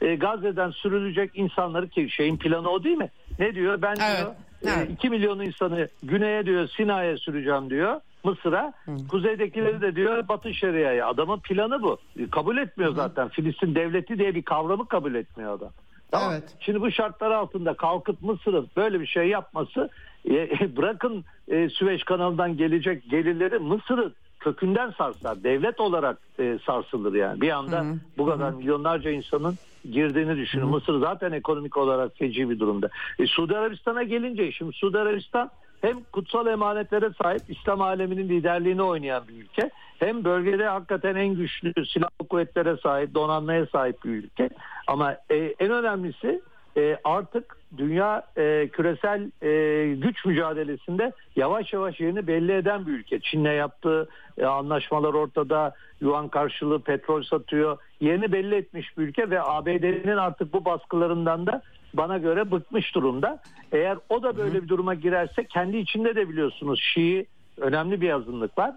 e, 0.00 0.14
Gazze'den 0.14 0.70
sürülecek 0.70 1.30
insanları 1.34 1.88
ki 1.88 2.10
şeyin 2.10 2.36
planı 2.36 2.70
o 2.70 2.84
değil 2.84 2.96
mi? 2.96 3.10
Ne 3.38 3.54
diyor? 3.54 3.82
Ben 3.82 3.96
Evet, 4.00 4.18
diyor 4.18 4.74
evet. 4.78 4.90
2 4.90 5.10
milyon 5.10 5.40
insanı 5.40 5.88
güneye 6.02 6.46
diyor 6.46 6.68
Sina'ya 6.68 7.16
süreceğim 7.16 7.70
diyor. 7.70 8.00
Mısır'a. 8.24 8.72
Kuzeydekileri 9.10 9.80
de 9.80 9.96
diyor 9.96 10.28
Batı 10.28 10.54
Şeria'ya. 10.54 11.06
Adamın 11.08 11.40
planı 11.40 11.82
bu. 11.82 11.98
E, 12.18 12.30
Kabul 12.30 12.56
etmiyor 12.56 12.94
zaten. 12.94 13.28
Filistin 13.28 13.74
devleti 13.74 14.18
diye 14.18 14.34
bir 14.34 14.42
kavramı 14.42 14.88
kabul 14.88 15.14
etmiyor 15.14 15.52
adam. 15.58 15.70
Tamam. 16.10 16.32
Evet. 16.32 16.56
Şimdi 16.60 16.80
bu 16.80 16.90
şartlar 16.90 17.30
altında 17.30 17.74
kalkıp 17.74 18.22
Mısır'ın 18.22 18.68
böyle 18.76 19.00
bir 19.00 19.06
şey 19.06 19.28
yapması 19.28 19.90
e, 20.30 20.32
bırakın 20.76 21.24
e, 21.48 21.68
Süveyş 21.68 22.04
kanalından 22.04 22.56
gelecek 22.56 23.10
gelirleri 23.10 23.58
Mısır'ı 23.58 24.12
kökünden 24.40 24.90
sarsar. 24.90 25.44
Devlet 25.44 25.80
olarak 25.80 26.18
e, 26.38 26.58
sarsılır 26.66 27.14
yani. 27.14 27.40
Bir 27.40 27.50
anda 27.50 27.84
bu 28.18 28.26
kadar 28.26 28.50
milyonlarca 28.50 29.10
insanın 29.10 29.58
girdiğini 29.92 30.36
düşünün. 30.36 30.66
Mısır 30.66 31.00
zaten 31.00 31.32
ekonomik 31.32 31.76
olarak 31.76 32.18
feci 32.18 32.50
bir 32.50 32.58
durumda. 32.58 32.90
E, 33.18 33.26
Suudi 33.26 33.56
Arabistan'a 33.56 34.02
gelince 34.02 34.52
şimdi 34.52 34.72
Suudi 34.72 34.98
Arabistan 34.98 35.50
hem 35.80 36.02
kutsal 36.12 36.46
emanetlere 36.46 37.10
sahip 37.22 37.42
İslam 37.48 37.80
aleminin 37.80 38.28
liderliğini 38.28 38.82
oynayan 38.82 39.28
bir 39.28 39.42
ülke 39.42 39.70
hem 39.98 40.24
bölgede 40.24 40.66
hakikaten 40.66 41.16
en 41.16 41.34
güçlü 41.34 41.86
silahlı 41.86 42.28
kuvvetlere 42.28 42.76
sahip 42.76 43.14
donanmaya 43.14 43.66
sahip 43.66 44.04
bir 44.04 44.10
ülke 44.10 44.48
ama 44.86 45.16
e, 45.30 45.36
en 45.36 45.70
önemlisi 45.70 46.40
e, 46.76 46.98
artık 47.04 47.56
dünya 47.76 48.22
e, 48.36 48.68
küresel 48.72 49.30
e, 49.42 49.94
güç 49.94 50.24
mücadelesinde 50.24 51.12
yavaş 51.36 51.72
yavaş 51.72 52.00
yerini 52.00 52.26
belli 52.26 52.52
eden 52.52 52.86
bir 52.86 52.92
ülke. 52.92 53.20
Çin'le 53.20 53.56
yaptığı 53.56 54.08
e, 54.38 54.46
anlaşmalar 54.46 55.14
ortada, 55.14 55.74
yuan 56.00 56.28
karşılığı 56.28 56.80
petrol 56.80 57.22
satıyor. 57.22 57.78
Yerini 58.00 58.32
belli 58.32 58.54
etmiş 58.54 58.98
bir 58.98 59.02
ülke 59.02 59.30
ve 59.30 59.42
ABD'nin 59.42 60.16
artık 60.16 60.52
bu 60.52 60.64
baskılarından 60.64 61.46
da 61.46 61.62
bana 61.96 62.18
göre 62.18 62.50
bıkmış 62.50 62.94
durumda. 62.94 63.42
Eğer 63.72 63.98
o 64.08 64.22
da 64.22 64.36
böyle 64.36 64.62
bir 64.62 64.68
duruma 64.68 64.94
girerse 64.94 65.44
kendi 65.44 65.76
içinde 65.76 66.14
de 66.14 66.28
biliyorsunuz 66.28 66.80
Şii 66.94 67.26
önemli 67.56 68.00
bir 68.00 68.10
azınlık 68.10 68.58
var. 68.58 68.74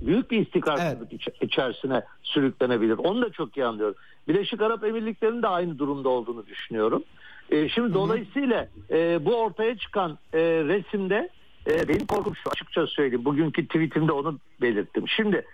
Büyük 0.00 0.30
bir 0.30 0.40
istikrarsızlık 0.40 1.12
evet. 1.12 1.42
içerisine 1.42 2.02
sürüklenebilir. 2.22 2.98
Onu 2.98 3.22
da 3.22 3.30
çok 3.30 3.56
iyi 3.56 3.66
anlıyorum. 3.66 3.94
Birleşik 4.28 4.62
Arap 4.62 4.84
Emirlikleri'nin 4.84 5.42
de 5.42 5.48
aynı 5.48 5.78
durumda 5.78 6.08
olduğunu 6.08 6.46
düşünüyorum. 6.46 7.04
E, 7.50 7.68
şimdi 7.68 7.88
Hı-hı. 7.88 7.94
dolayısıyla 7.94 8.68
e, 8.90 9.24
bu 9.24 9.36
ortaya 9.36 9.78
çıkan 9.78 10.18
e, 10.32 10.38
resimde 10.40 11.28
e, 11.66 11.88
benim 11.88 12.06
korkum 12.06 12.36
şu 12.36 12.50
açıkça 12.50 12.86
söyleyeyim. 12.86 13.24
Bugünkü 13.24 13.66
tweetimde 13.66 14.12
onu 14.12 14.38
belirttim. 14.60 15.08
Şimdi 15.08 15.44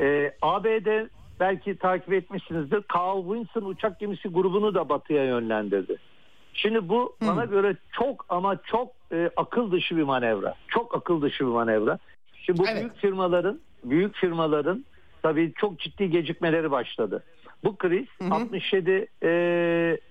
e, 0.00 0.32
ABD 0.42 1.06
belki 1.40 1.76
takip 1.76 2.12
etmişsinizdir. 2.12 2.84
Carl 2.94 3.32
Vinson 3.32 3.64
uçak 3.64 4.00
gemisi 4.00 4.28
grubunu 4.28 4.74
da 4.74 4.88
batıya 4.88 5.24
yönlendirdi. 5.24 5.96
Şimdi 6.54 6.88
bu 6.88 7.16
Hı. 7.22 7.26
bana 7.26 7.44
göre 7.44 7.76
çok 7.92 8.26
ama 8.28 8.56
çok 8.62 8.88
e, 9.12 9.30
akıl 9.36 9.72
dışı 9.72 9.96
bir 9.96 10.02
manevra. 10.02 10.54
Çok 10.68 10.94
akıl 10.94 11.22
dışı 11.22 11.44
bir 11.44 11.50
manevra. 11.50 11.98
Şimdi 12.34 12.58
bu 12.58 12.64
evet. 12.68 12.80
büyük 12.80 12.96
firmaların 12.96 13.60
büyük 13.84 14.16
firmaların 14.16 14.84
tabii 15.22 15.52
çok 15.56 15.78
ciddi 15.78 16.10
gecikmeleri 16.10 16.70
başladı. 16.70 17.22
Bu 17.64 17.76
kriz 17.76 18.06
hı 18.22 18.24
hı. 18.24 18.34
67 18.34 19.08
e, 19.22 19.28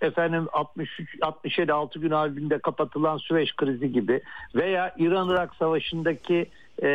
efendim 0.02 0.48
63 0.54 1.10
67 1.22 1.74
6 1.74 2.00
gün 2.00 2.12
halinde 2.12 2.60
kapatılan 2.60 3.18
Süveyş 3.18 3.56
krizi 3.56 3.92
gibi 3.92 4.22
veya 4.56 4.96
İran-Irak 4.98 5.56
savaşındaki 5.56 6.50
e, 6.84 6.88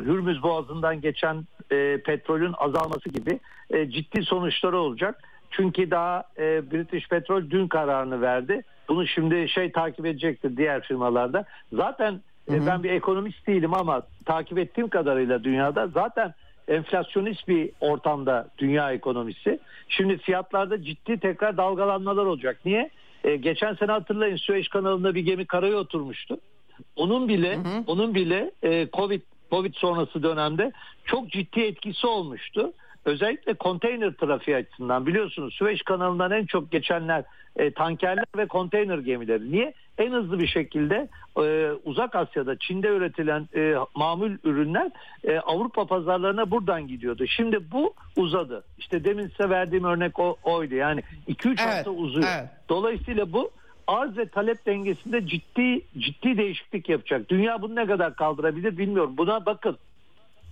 Hürmüz 0.00 0.42
Boğazı'ndan 0.42 1.00
geçen 1.00 1.44
e, 1.72 1.98
petrolün 2.04 2.54
azalması 2.58 3.08
gibi 3.08 3.40
e, 3.70 3.90
ciddi 3.90 4.22
sonuçları 4.22 4.78
olacak. 4.78 5.22
Çünkü 5.50 5.90
daha 5.90 6.24
e, 6.38 6.70
British 6.70 7.08
Petrol 7.08 7.50
dün 7.50 7.68
kararını 7.68 8.20
verdi. 8.20 8.62
Bunu 8.88 9.06
şimdi 9.06 9.48
şey 9.48 9.72
takip 9.72 10.06
edecektir 10.06 10.56
diğer 10.56 10.82
firmalarda. 10.82 11.44
Zaten 11.72 12.20
e, 12.50 12.52
hı 12.52 12.56
hı. 12.56 12.66
ben 12.66 12.82
bir 12.82 12.90
ekonomist 12.90 13.46
değilim 13.46 13.74
ama 13.74 14.02
takip 14.24 14.58
ettiğim 14.58 14.88
kadarıyla 14.88 15.44
dünyada 15.44 15.86
zaten 15.86 16.34
enflasyonist 16.68 17.48
bir 17.48 17.70
ortamda 17.80 18.48
dünya 18.58 18.92
ekonomisi. 18.92 19.58
Şimdi 19.88 20.18
fiyatlarda 20.18 20.82
ciddi 20.82 21.18
tekrar 21.18 21.56
dalgalanmalar 21.56 22.26
olacak. 22.26 22.60
Niye? 22.64 22.90
E, 23.24 23.36
geçen 23.36 23.74
sene 23.74 23.92
hatırlayın 23.92 24.36
Süveyş 24.36 24.68
kanalında 24.68 25.14
bir 25.14 25.20
gemi 25.20 25.46
karaya 25.46 25.76
oturmuştu. 25.76 26.38
Onun 26.96 27.28
bile 27.28 27.56
hı 27.56 27.60
hı. 27.60 27.84
onun 27.86 28.14
bile 28.14 28.50
e, 28.62 28.88
Covid 28.92 29.20
Covid 29.50 29.74
sonrası 29.74 30.22
dönemde 30.22 30.72
çok 31.04 31.30
ciddi 31.30 31.60
etkisi 31.60 32.06
olmuştu. 32.06 32.72
Özellikle 33.04 33.54
konteyner 33.54 34.12
trafiği 34.12 34.56
açısından 34.56 35.06
biliyorsunuz 35.06 35.54
Süveyş 35.54 35.82
kanalından 35.82 36.30
en 36.30 36.46
çok 36.46 36.72
geçenler 36.72 37.24
e, 37.56 37.70
tankerler 37.70 38.24
ve 38.36 38.46
konteyner 38.46 38.98
gemileri. 38.98 39.52
Niye? 39.52 39.74
En 39.98 40.12
hızlı 40.12 40.38
bir 40.38 40.46
şekilde 40.46 41.08
e, 41.38 41.70
uzak 41.84 42.14
Asya'da 42.14 42.58
Çin'de 42.58 42.88
üretilen 42.88 43.48
e, 43.54 43.74
mamul 43.94 44.30
ürünler 44.44 44.90
e, 45.24 45.38
Avrupa 45.38 45.86
pazarlarına 45.86 46.50
buradan 46.50 46.88
gidiyordu. 46.88 47.26
Şimdi 47.26 47.70
bu 47.72 47.94
uzadı. 48.16 48.64
İşte 48.78 49.04
demin 49.04 49.28
size 49.28 49.50
verdiğim 49.50 49.84
örnek 49.84 50.18
o, 50.18 50.36
oydu. 50.44 50.74
Yani 50.74 51.02
2-3 51.28 51.46
evet, 51.46 51.60
hafta 51.60 51.90
uzuyor. 51.90 52.28
Evet. 52.38 52.48
Dolayısıyla 52.68 53.32
bu 53.32 53.50
arz 53.86 54.18
ve 54.18 54.28
talep 54.28 54.66
dengesinde 54.66 55.26
ciddi 55.26 55.82
ciddi 55.98 56.36
değişiklik 56.36 56.88
yapacak. 56.88 57.28
Dünya 57.28 57.62
bunu 57.62 57.74
ne 57.74 57.86
kadar 57.86 58.16
kaldırabilir 58.16 58.78
bilmiyorum. 58.78 59.14
Buna 59.16 59.46
bakın. 59.46 59.76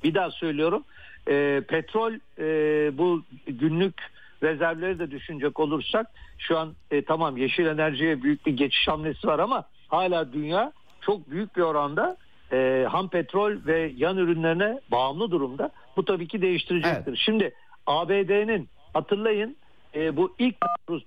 Bir 0.05 0.15
daha 0.15 0.31
söylüyorum. 0.31 0.85
E, 1.29 1.63
petrol 1.69 2.13
e, 2.39 2.99
bu 2.99 3.23
günlük 3.47 3.95
rezervleri 4.43 4.99
de 4.99 5.11
düşünecek 5.11 5.61
olursak 5.61 6.07
şu 6.39 6.59
an 6.59 6.75
e, 6.91 7.05
tamam 7.05 7.37
yeşil 7.37 7.67
enerjiye 7.67 8.23
büyük 8.23 8.47
bir 8.47 8.57
geçiş 8.57 8.89
hamlesi 8.89 9.27
var 9.27 9.39
ama 9.39 9.65
hala 9.89 10.33
dünya 10.33 10.73
çok 11.01 11.31
büyük 11.31 11.57
bir 11.57 11.63
oranda 11.63 12.17
e, 12.53 12.87
ham 12.91 13.09
petrol 13.09 13.53
ve 13.67 13.93
yan 13.97 14.17
ürünlerine 14.17 14.81
bağımlı 14.91 15.31
durumda. 15.31 15.71
Bu 15.97 16.05
tabii 16.05 16.29
ki 16.29 16.43
değiştirecektir. 16.43 17.09
Evet. 17.09 17.19
Şimdi 17.25 17.55
ABD'nin 17.87 18.69
hatırlayın 18.93 19.57
e, 19.95 20.17
bu 20.17 20.35
ilk 20.39 20.57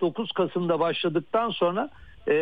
9 0.01 0.31
Kasım'da 0.31 0.79
başladıktan 0.79 1.49
sonra 1.49 1.89
e, 2.27 2.35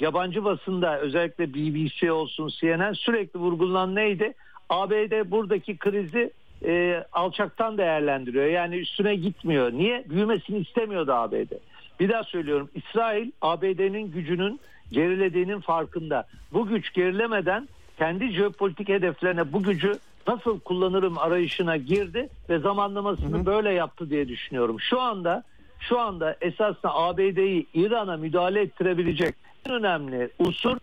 yabancı 0.00 0.44
basında 0.44 1.00
özellikle 1.00 1.54
BBC 1.54 2.12
olsun 2.12 2.48
CNN 2.60 2.92
sürekli 2.92 3.40
vurgulanan 3.40 3.94
neydi? 3.94 4.34
ABD 4.68 5.30
buradaki 5.30 5.76
krizi 5.76 6.30
e, 6.64 7.04
alçaktan 7.12 7.78
değerlendiriyor. 7.78 8.46
Yani 8.46 8.76
üstüne 8.76 9.14
gitmiyor. 9.14 9.72
Niye? 9.72 10.04
Büyümesini 10.08 10.58
istemiyordu 10.58 11.12
ABD. 11.12 11.52
Bir 12.00 12.08
daha 12.08 12.24
söylüyorum. 12.24 12.70
İsrail 12.74 13.30
ABD'nin 13.42 14.10
gücünün 14.10 14.60
gerilediğinin 14.92 15.60
farkında. 15.60 16.26
Bu 16.52 16.66
güç 16.66 16.92
gerilemeden 16.92 17.68
kendi 17.98 18.32
jeopolitik 18.32 18.88
hedeflerine 18.88 19.52
bu 19.52 19.62
gücü 19.62 19.92
nasıl 20.28 20.60
kullanırım 20.60 21.18
arayışına 21.18 21.76
girdi 21.76 22.28
ve 22.48 22.58
zamanlamasını 22.58 23.36
hı 23.36 23.40
hı. 23.40 23.46
böyle 23.46 23.72
yaptı 23.72 24.10
diye 24.10 24.28
düşünüyorum. 24.28 24.80
Şu 24.80 25.00
anda 25.00 25.42
şu 25.80 25.98
anda 25.98 26.36
esasında 26.40 26.94
ABD'yi 26.94 27.66
İran'a 27.74 28.16
müdahale 28.16 28.60
ettirebilecek 28.60 29.34
en 29.66 29.72
önemli 29.72 30.30
unsur 30.38 30.76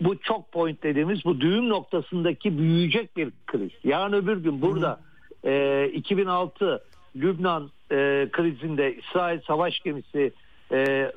bu 0.00 0.18
çok 0.18 0.52
point 0.52 0.82
dediğimiz 0.82 1.24
bu 1.24 1.40
düğüm 1.40 1.68
noktasındaki 1.68 2.58
büyüyecek 2.58 3.16
bir 3.16 3.30
kriz. 3.46 3.70
Yarın 3.84 4.12
öbür 4.12 4.36
gün 4.36 4.62
burada 4.62 4.88
hı 4.88 4.92
hı 4.92 5.13
e, 5.44 5.50
ee, 5.52 5.90
2006 5.94 6.84
Lübnan 7.16 7.70
e, 7.90 8.28
krizinde 8.32 8.96
İsrail 8.96 9.40
savaş 9.40 9.80
gemisi 9.80 10.32
e, 10.72 11.12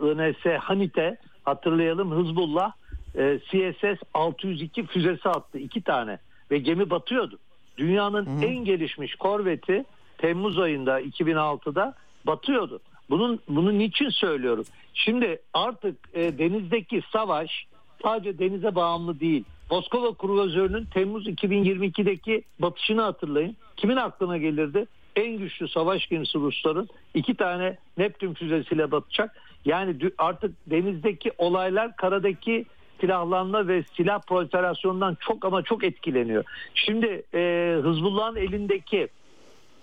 INS 0.00 0.60
Hanite 0.60 1.16
hatırlayalım 1.44 2.10
Hızbullah 2.10 2.72
e, 3.18 3.38
CSS 3.38 4.02
602 4.14 4.86
füzesi 4.86 5.28
attı 5.28 5.58
iki 5.58 5.82
tane 5.82 6.18
ve 6.50 6.58
gemi 6.58 6.90
batıyordu. 6.90 7.38
Dünyanın 7.78 8.26
Hı. 8.26 8.44
en 8.44 8.64
gelişmiş 8.64 9.14
korveti 9.14 9.84
Temmuz 10.18 10.58
ayında 10.58 11.00
2006'da 11.00 11.94
batıyordu. 12.26 12.80
Bunun 13.10 13.40
bunu 13.48 13.78
niçin 13.78 14.08
söylüyorum? 14.08 14.64
Şimdi 14.94 15.38
artık 15.54 15.96
e, 16.14 16.38
denizdeki 16.38 17.02
savaş 17.12 17.66
sadece 18.02 18.38
denize 18.38 18.74
bağımlı 18.74 19.20
değil. 19.20 19.44
Moskova 19.70 20.14
kruvazörünün 20.14 20.84
Temmuz 20.84 21.28
2022'deki 21.28 22.42
batışını 22.58 23.02
hatırlayın. 23.02 23.56
Kimin 23.76 23.96
aklına 23.96 24.36
gelirdi? 24.38 24.86
En 25.16 25.38
güçlü 25.38 25.68
savaş 25.68 26.06
gemisi 26.06 26.38
Rusların 26.38 26.88
iki 27.14 27.34
tane 27.34 27.76
Neptün 27.98 28.34
füzesiyle 28.34 28.90
batacak. 28.90 29.36
Yani 29.64 29.96
artık 30.18 30.54
denizdeki 30.66 31.32
olaylar 31.38 31.96
karadaki 31.96 32.64
silahlanma 33.00 33.68
ve 33.68 33.82
silah 33.96 34.20
proliferasyonundan 34.20 35.16
çok 35.20 35.44
ama 35.44 35.62
çok 35.62 35.84
etkileniyor. 35.84 36.44
Şimdi 36.74 37.22
e, 37.34 37.74
Hızbullah'ın 37.82 38.36
elindeki 38.36 39.08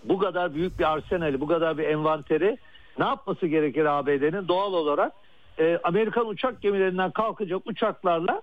bu 0.03 0.18
kadar 0.18 0.53
büyük 0.55 0.80
bir 0.80 0.91
arsenali, 0.91 1.41
bu 1.41 1.47
kadar 1.47 1.77
bir 1.77 1.84
envanteri 1.84 2.57
ne 2.99 3.05
yapması 3.05 3.47
gerekir 3.47 3.85
ABD'nin? 3.85 4.47
Doğal 4.47 4.73
olarak 4.73 5.14
e, 5.59 5.80
Amerikan 5.84 6.27
uçak 6.27 6.61
gemilerinden 6.61 7.11
kalkacak 7.11 7.61
uçaklarla 7.65 8.41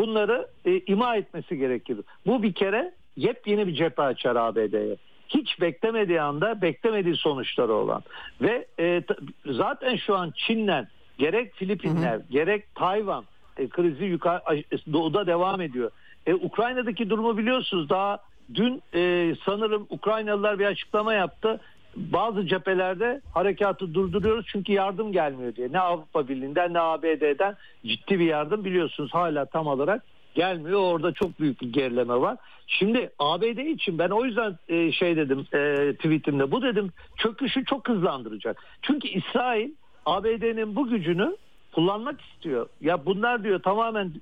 bunları 0.00 0.46
e, 0.64 0.80
ima 0.80 1.16
etmesi 1.16 1.58
gerekir. 1.58 1.98
Bu 2.26 2.42
bir 2.42 2.52
kere 2.52 2.92
yepyeni 3.16 3.66
bir 3.66 3.74
cephe 3.74 4.02
açar 4.02 4.36
ABD'ye. 4.36 4.96
Hiç 5.28 5.60
beklemediği 5.60 6.20
anda 6.20 6.62
beklemediği 6.62 7.16
sonuçları 7.16 7.72
olan 7.72 8.02
ve 8.40 8.66
e, 8.78 9.02
zaten 9.46 9.96
şu 9.96 10.16
an 10.16 10.32
Çin'den 10.36 10.88
gerek 11.18 11.54
Filipinler 11.54 12.14
hı 12.14 12.18
hı. 12.18 12.22
gerek 12.30 12.74
Tayvan 12.74 13.24
e, 13.56 13.68
krizi 13.68 14.04
yukarı 14.04 14.62
doğuda 14.92 15.26
devam 15.26 15.60
ediyor. 15.60 15.90
E, 16.26 16.34
Ukrayna'daki 16.34 17.10
durumu 17.10 17.38
biliyorsunuz 17.38 17.88
daha 17.88 18.18
dün 18.54 18.82
e, 18.94 19.34
sanırım 19.44 19.86
Ukraynalılar 19.90 20.58
bir 20.58 20.66
açıklama 20.66 21.14
yaptı 21.14 21.60
bazı 21.96 22.46
cephelerde 22.46 23.20
harekatı 23.34 23.94
durduruyoruz 23.94 24.46
çünkü 24.48 24.72
yardım 24.72 25.12
gelmiyor 25.12 25.54
diye. 25.56 25.72
Ne 25.72 25.80
Avrupa 25.80 26.28
Birliği'nden 26.28 26.74
ne 26.74 26.80
ABD'den 26.80 27.56
ciddi 27.86 28.18
bir 28.18 28.24
yardım 28.24 28.64
biliyorsunuz 28.64 29.14
hala 29.14 29.44
tam 29.44 29.66
olarak 29.66 30.02
gelmiyor. 30.34 30.80
Orada 30.80 31.12
çok 31.12 31.40
büyük 31.40 31.60
bir 31.60 31.72
gerileme 31.72 32.14
var. 32.14 32.36
Şimdi 32.66 33.10
ABD 33.18 33.58
için 33.58 33.98
ben 33.98 34.08
o 34.10 34.24
yüzden 34.24 34.58
e, 34.68 34.92
şey 34.92 35.16
dedim 35.16 35.46
e, 35.54 35.92
tweetimde 35.94 36.50
bu 36.50 36.62
dedim 36.62 36.92
çöküşü 37.16 37.64
çok 37.64 37.88
hızlandıracak. 37.88 38.62
Çünkü 38.82 39.08
İsrail 39.08 39.70
ABD'nin 40.06 40.76
bu 40.76 40.88
gücünü 40.88 41.36
kullanmak 41.72 42.20
istiyor. 42.20 42.68
Ya 42.80 43.06
bunlar 43.06 43.44
diyor 43.44 43.62
tamamen 43.62 44.12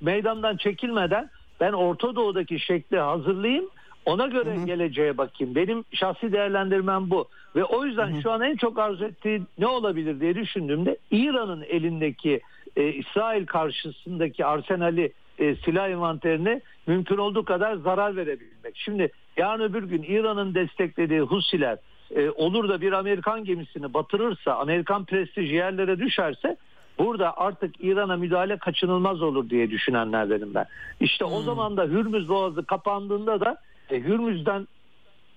meydandan 0.00 0.56
çekilmeden 0.56 1.30
ben 1.60 1.72
Orta 1.72 2.16
Doğu'daki 2.16 2.60
şekli 2.60 2.98
hazırlayayım. 2.98 3.68
Ona 4.06 4.26
göre 4.26 4.56
hı 4.56 4.60
hı. 4.60 4.66
geleceğe 4.66 5.18
bakayım. 5.18 5.54
Benim 5.54 5.84
şahsi 5.92 6.32
değerlendirmem 6.32 7.10
bu. 7.10 7.28
Ve 7.56 7.64
o 7.64 7.84
yüzden 7.84 8.12
hı 8.12 8.16
hı. 8.16 8.22
şu 8.22 8.30
an 8.30 8.40
en 8.40 8.56
çok 8.56 8.78
arzu 8.78 9.04
ettiği 9.04 9.42
ne 9.58 9.66
olabilir 9.66 10.20
diye 10.20 10.34
düşündüğümde 10.34 10.96
İran'ın 11.10 11.62
elindeki 11.62 12.40
e, 12.76 12.88
İsrail 12.88 13.46
karşısındaki 13.46 14.46
arsenali 14.46 15.12
e, 15.38 15.54
silah 15.54 15.88
envanterine 15.88 16.60
mümkün 16.86 17.16
olduğu 17.16 17.44
kadar 17.44 17.76
zarar 17.76 18.16
verebilmek. 18.16 18.74
Şimdi 18.74 19.10
yarın 19.36 19.62
öbür 19.62 19.82
gün 19.82 20.02
İran'ın 20.02 20.54
desteklediği 20.54 21.20
Husiler 21.20 21.78
e, 22.16 22.30
olur 22.30 22.68
da 22.68 22.80
bir 22.80 22.92
Amerikan 22.92 23.44
gemisini 23.44 23.94
batırırsa, 23.94 24.54
Amerikan 24.54 25.04
prestiji 25.04 25.54
yerlere 25.54 25.98
düşerse 25.98 26.56
burada 26.98 27.36
artık 27.36 27.84
İran'a 27.84 28.16
müdahale 28.16 28.56
kaçınılmaz 28.56 29.22
olur 29.22 29.50
diye 29.50 29.70
düşünenlerdenim 29.70 30.54
ben. 30.54 30.66
İşte 31.00 31.24
hmm. 31.24 31.32
o 31.32 31.42
zaman 31.42 31.76
da 31.76 31.84
Hürmüz 31.84 32.28
Boğazı 32.28 32.64
kapandığında 32.64 33.40
da 33.40 33.56
e, 33.94 34.00
Hürmüz'den 34.00 34.68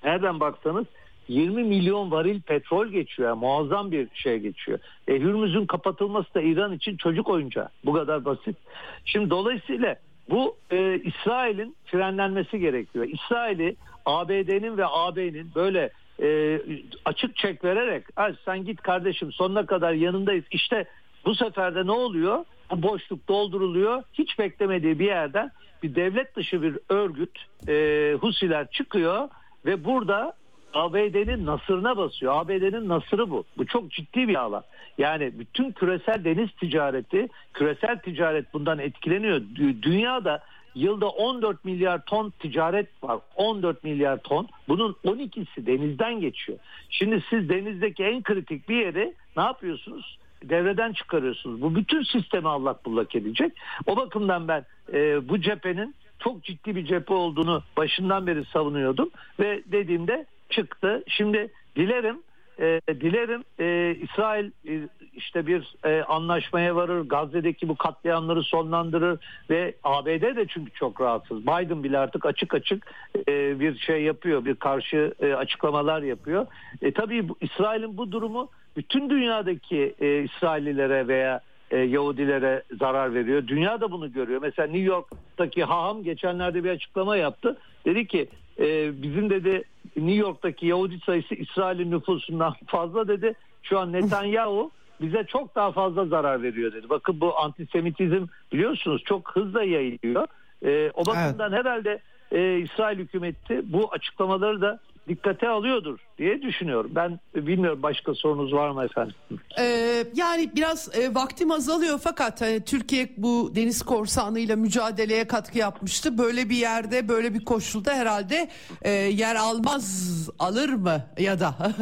nereden 0.04 0.40
baksanız 0.40 0.86
20 1.28 1.64
milyon 1.64 2.12
varil 2.12 2.42
petrol 2.42 2.88
geçiyor. 2.88 3.30
Yani 3.30 3.40
muazzam 3.40 3.92
bir 3.92 4.08
şey 4.14 4.40
geçiyor. 4.40 4.80
E, 5.08 5.14
Hürmüz'ün 5.14 5.66
kapatılması 5.66 6.34
da 6.34 6.42
İran 6.42 6.74
için 6.74 6.98
çocuk 6.98 7.30
oyuncağı. 7.30 7.70
Bu 7.86 7.94
kadar 7.94 8.26
basit. 8.26 8.58
Şimdi 9.06 9.30
dolayısıyla 9.30 9.96
bu 10.30 10.56
e, 10.72 11.00
İsrail'in 11.00 11.76
frenlenmesi 11.86 12.60
gerekiyor. 12.60 13.06
İsrail'i 13.06 13.76
ABD'nin 14.06 14.78
ve 14.78 14.86
AB'nin 14.86 15.52
böyle 15.56 15.90
e, 16.22 16.60
açık 17.06 17.36
çek 17.36 17.64
vererek 17.64 18.04
sen 18.46 18.66
git 18.66 18.82
kardeşim 18.82 19.32
sonuna 19.32 19.66
kadar 19.66 19.94
yanındayız. 19.94 20.46
İşte 20.52 20.86
bu 21.26 21.36
sefer 21.36 21.76
de 21.76 21.86
ne 21.86 21.92
oluyor? 21.92 22.46
Bu 22.72 22.84
boşluk 22.84 23.28
dolduruluyor. 23.28 24.04
Hiç 24.14 24.40
beklemediği 24.40 25.00
bir 25.00 25.06
yerden 25.06 25.52
bir 25.84 25.96
devlet 25.96 26.36
dışı 26.36 26.62
bir 26.62 26.78
örgüt 26.90 27.46
e, 27.68 28.14
Husiler 28.22 28.72
çıkıyor 28.72 29.30
ve 29.66 29.86
burada 29.86 30.34
ABD'nin 30.74 31.46
nasırına 31.46 31.98
basıyor. 31.98 32.34
ABD'nin 32.36 32.90
nasırı 32.90 33.30
bu. 33.30 33.44
Bu 33.58 33.66
çok 33.66 33.92
ciddi 33.92 34.28
bir 34.28 34.36
alan. 34.36 34.64
Yani 34.98 35.32
bütün 35.40 35.72
küresel 35.72 36.24
deniz 36.24 36.52
ticareti, 36.52 37.28
küresel 37.54 38.00
ticaret 38.00 38.54
bundan 38.54 38.80
etkileniyor. 38.80 39.42
Dünyada 39.82 40.44
yılda 40.76 41.10
14 41.10 41.66
milyar 41.66 42.06
ton 42.06 42.30
ticaret 42.30 43.04
var. 43.04 43.20
14 43.36 43.84
milyar 43.84 44.18
ton. 44.18 44.48
Bunun 44.68 44.96
12'si 45.06 45.66
denizden 45.66 46.20
geçiyor. 46.20 46.60
Şimdi 46.90 47.24
siz 47.30 47.50
denizdeki 47.50 48.04
en 48.04 48.24
kritik 48.24 48.70
bir 48.70 48.76
yeri 48.76 49.14
ne 49.38 49.44
yapıyorsunuz? 49.44 50.18
Devreden 50.44 50.94
çıkarıyorsunuz. 50.94 51.62
Bu 51.62 51.76
bütün 51.76 52.04
sistemi 52.04 52.50
allak 52.50 52.86
bullak 52.86 53.16
edecek. 53.16 53.54
O 53.86 53.98
bakımdan 53.98 54.48
ben 54.48 54.66
e, 54.94 55.30
bu 55.30 55.42
cephenin 55.42 55.96
çok 56.20 56.44
ciddi 56.44 56.76
bir 56.76 56.86
cephe 56.86 57.14
olduğunu 57.14 57.64
başından 57.78 58.28
beri 58.28 58.46
savunuyordum 58.46 59.10
ve 59.40 59.64
dediğimde 59.66 60.26
çıktı. 60.50 61.04
Şimdi 61.08 61.52
dilerim 61.76 62.18
e, 62.60 62.82
dilerim 62.88 63.44
e, 63.60 63.96
İsrail 64.02 64.52
e, 64.68 64.88
işte 65.14 65.48
bir 65.48 65.76
e, 65.86 66.04
anlaşmaya 66.04 66.76
varır, 66.76 67.02
Gazze'deki 67.02 67.68
bu 67.70 67.76
katliamları 67.76 68.44
sonlandırır 68.44 69.20
ve 69.50 69.76
ABD 69.84 70.36
de 70.36 70.46
çünkü 70.48 70.72
çok 70.72 71.02
rahatsız. 71.02 71.42
Biden 71.42 71.84
bile 71.84 71.98
artık 71.98 72.26
açık 72.26 72.54
açık 72.54 72.94
e, 73.28 73.60
bir 73.60 73.78
şey 73.78 74.04
yapıyor, 74.04 74.46
bir 74.46 74.56
karşı 74.56 75.14
e, 75.20 75.34
açıklamalar 75.34 76.02
yapıyor. 76.02 76.48
E, 76.82 76.94
tabii 76.94 77.30
bu, 77.30 77.38
İsrail'in 77.42 77.98
bu 77.98 78.12
durumu 78.12 78.50
bütün 78.78 79.10
dünyadaki 79.10 79.96
e, 80.00 80.24
İsraillilere 80.24 81.08
veya 81.08 81.42
e, 81.72 81.78
Yahudilere 81.78 82.64
zarar 82.80 83.14
veriyor. 83.14 83.48
Dünya 83.48 83.82
da 83.82 83.92
bunu 83.92 84.14
görüyor. 84.14 84.42
Mesela 84.42 84.68
New 84.68 84.84
York'taki 84.84 85.64
haham 85.64 86.04
geçenlerde 86.04 86.64
bir 86.64 86.70
açıklama 86.70 87.18
yaptı. 87.18 87.58
Dedi 87.86 88.08
ki 88.08 88.28
e, 88.60 89.02
bizim 89.02 89.30
dedi 89.30 89.64
New 89.96 90.16
York'taki 90.16 90.68
Yahudi 90.68 91.00
sayısı 91.00 91.36
İsrail'in 91.36 91.92
nüfusundan 91.92 92.54
fazla 92.68 93.08
dedi. 93.08 93.34
Şu 93.64 93.80
an 93.80 93.94
Netanyahu 93.94 94.72
bize 95.02 95.24
çok 95.24 95.56
daha 95.56 95.72
fazla 95.72 96.06
zarar 96.06 96.44
veriyor 96.44 96.74
dedi. 96.74 96.90
Bakın 96.90 97.22
bu 97.22 97.40
antisemitizm 97.40 98.26
biliyorsunuz 98.54 99.04
çok 99.06 99.36
hızla 99.36 99.64
yayılıyor. 99.64 100.28
E, 100.66 100.92
o 100.94 101.06
bakımdan 101.06 101.54
evet. 101.54 101.66
herhalde 101.66 102.00
e, 102.32 102.58
İsrail 102.60 103.00
hükümeti 103.00 103.74
bu 103.74 103.92
açıklamaları 103.92 104.62
da 104.62 104.80
dikkate 105.08 105.50
alıyordur 105.50 106.07
diye 106.18 106.42
düşünüyorum. 106.42 106.92
Ben 106.96 107.20
bilmiyorum 107.36 107.84
başka 107.84 108.14
sorunuz 108.14 108.54
var 108.54 108.70
mı 108.70 108.86
efendim? 108.86 109.16
Ee, 109.60 110.04
yani 110.16 110.52
biraz 110.56 110.98
e, 110.98 111.16
vaktim 111.16 111.52
azalıyor 111.52 112.00
fakat 112.04 112.42
hani 112.42 112.66
Türkiye 112.66 113.10
bu 113.18 113.52
deniz 113.56 113.82
korsanlığıyla 113.82 114.56
mücadeleye 114.56 115.28
katkı 115.28 115.58
yapmıştı. 115.58 116.18
Böyle 116.18 116.50
bir 116.50 116.56
yerde 116.56 117.08
böyle 117.10 117.34
bir 117.34 117.46
koşulda 117.46 117.94
herhalde 117.94 118.50
e, 118.82 118.92
yer 118.92 119.36
almaz 119.36 120.30
alır 120.40 120.70
mı 120.70 121.02
ya 121.20 121.40
da 121.40 121.56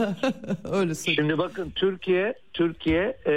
öyle 0.72 0.96
söyleyeyim. 0.96 1.16
Şimdi 1.16 1.38
bakın 1.38 1.72
Türkiye 1.76 2.34
Türkiye 2.54 3.18
e, 3.28 3.34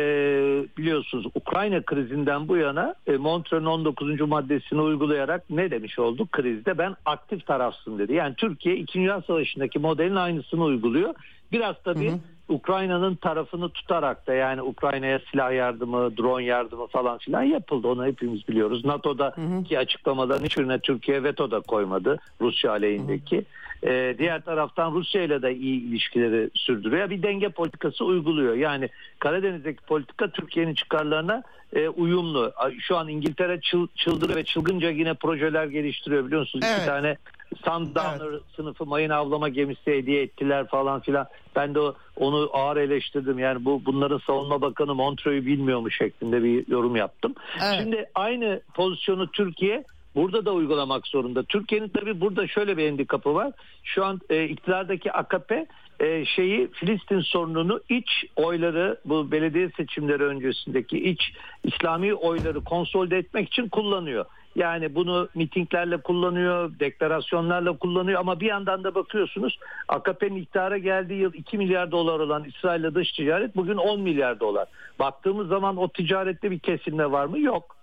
biliyorsunuz 0.78 1.26
Ukrayna 1.34 1.82
krizinden 1.82 2.48
bu 2.48 2.56
yana 2.56 2.94
e, 3.06 3.16
Montre'nin 3.16 3.64
19. 3.64 4.20
maddesini 4.20 4.80
uygulayarak 4.80 5.50
ne 5.50 5.70
demiş 5.70 5.98
oldu? 5.98 6.28
Krizde 6.32 6.78
ben 6.78 6.94
aktif 7.04 7.46
tarafsın 7.46 7.98
dedi. 7.98 8.14
Yani 8.14 8.34
Türkiye 8.34 8.76
2. 8.76 8.98
Dünya 8.98 9.22
Savaşı'ndaki 9.22 9.78
modelin 9.78 10.14
aynısını 10.16 10.64
uyguluyor. 10.88 11.14
Biraz 11.52 11.76
tabii 11.84 12.12
Ukrayna'nın 12.48 13.14
tarafını 13.14 13.68
tutarak 13.68 14.26
da 14.26 14.34
yani 14.34 14.62
Ukrayna'ya 14.62 15.20
silah 15.30 15.52
yardımı, 15.52 16.16
drone 16.16 16.44
yardımı 16.44 16.86
falan 16.86 17.18
filan 17.18 17.42
yapıldı. 17.42 17.88
Onu 17.88 18.06
hepimiz 18.06 18.48
biliyoruz. 18.48 18.84
NATO'daki 18.84 19.78
açıklamaların 19.78 20.44
hiçbirine 20.44 20.78
Türkiye 20.78 21.22
veto 21.22 21.50
da 21.50 21.60
koymadı 21.60 22.18
Rusya 22.40 22.70
aleyhindeki. 22.70 23.36
Hı 23.36 23.40
hı. 23.40 23.44
Ee, 23.82 24.14
diğer 24.18 24.40
taraftan 24.40 24.94
Rusya 24.94 25.22
ile 25.22 25.42
de 25.42 25.54
iyi 25.54 25.82
ilişkileri 25.82 26.50
sürdürüyor. 26.54 27.10
Bir 27.10 27.22
denge 27.22 27.48
politikası 27.48 28.04
uyguluyor. 28.04 28.54
Yani 28.54 28.88
Karadeniz'deki 29.18 29.80
politika 29.80 30.30
Türkiye'nin 30.30 30.74
çıkarlarına 30.74 31.42
e, 31.72 31.88
uyumlu. 31.88 32.52
Şu 32.78 32.96
an 32.96 33.08
İngiltere 33.08 33.60
çıl, 33.60 33.86
çıldırı 33.94 34.36
ve 34.36 34.44
çılgınca 34.44 34.90
yine 34.90 35.14
projeler 35.14 35.66
geliştiriyor 35.66 36.26
biliyorsunuz. 36.26 36.64
Evet. 36.68 36.78
İki 36.78 36.86
tane 36.86 37.16
Sundowner 37.64 38.30
evet. 38.30 38.42
sınıfı 38.56 38.86
mayın 38.86 39.10
avlama 39.10 39.48
gemisi 39.48 39.90
hediye 39.92 40.22
ettiler 40.22 40.66
falan 40.66 41.00
filan. 41.00 41.26
Ben 41.56 41.74
de 41.74 41.80
onu 42.16 42.50
ağır 42.52 42.76
eleştirdim. 42.76 43.38
Yani 43.38 43.64
bu 43.64 43.82
bunların 43.86 44.20
savunma 44.26 44.60
bakanı 44.60 44.94
Montreux'u 44.94 45.46
bilmiyormuş 45.46 45.98
şeklinde 45.98 46.42
bir 46.42 46.68
yorum 46.68 46.96
yaptım. 46.96 47.34
Evet. 47.64 47.80
Şimdi 47.80 48.10
aynı 48.14 48.60
pozisyonu 48.74 49.30
Türkiye 49.30 49.84
burada 50.14 50.44
da 50.44 50.52
uygulamak 50.52 51.06
zorunda. 51.06 51.42
Türkiye'nin 51.42 51.88
tabii 51.88 52.20
burada 52.20 52.46
şöyle 52.46 52.76
bir 52.76 52.88
handikapı 52.88 53.34
var. 53.34 53.52
Şu 53.84 54.04
an 54.04 54.20
e, 54.30 54.44
iktidardaki 54.44 55.12
AKP 55.12 55.66
e, 56.00 56.24
şeyi 56.24 56.68
Filistin 56.72 57.20
sorununu 57.20 57.80
iç 57.88 58.24
oyları 58.36 59.00
bu 59.04 59.30
belediye 59.30 59.70
seçimleri 59.76 60.24
öncesindeki 60.24 61.10
iç 61.10 61.32
İslami 61.64 62.14
oyları 62.14 62.64
konsolide 62.64 63.18
etmek 63.18 63.48
için 63.48 63.68
kullanıyor. 63.68 64.24
Yani 64.56 64.94
bunu 64.94 65.28
mitinglerle 65.34 65.96
kullanıyor, 65.96 66.78
deklarasyonlarla 66.80 67.78
kullanıyor 67.78 68.20
ama 68.20 68.40
bir 68.40 68.46
yandan 68.46 68.84
da 68.84 68.94
bakıyorsunuz 68.94 69.58
AKP'nin 69.88 70.36
iktidara 70.36 70.78
geldiği 70.78 71.20
yıl 71.20 71.34
2 71.34 71.58
milyar 71.58 71.90
dolar 71.90 72.20
olan 72.20 72.44
İsrail'le 72.44 72.94
dış 72.94 73.12
ticaret 73.12 73.56
bugün 73.56 73.76
10 73.76 74.00
milyar 74.00 74.40
dolar. 74.40 74.68
Baktığımız 74.98 75.48
zaman 75.48 75.76
o 75.76 75.88
ticarette 75.88 76.50
bir 76.50 76.58
kesilme 76.58 77.10
var 77.10 77.26
mı? 77.26 77.38
Yok. 77.38 77.76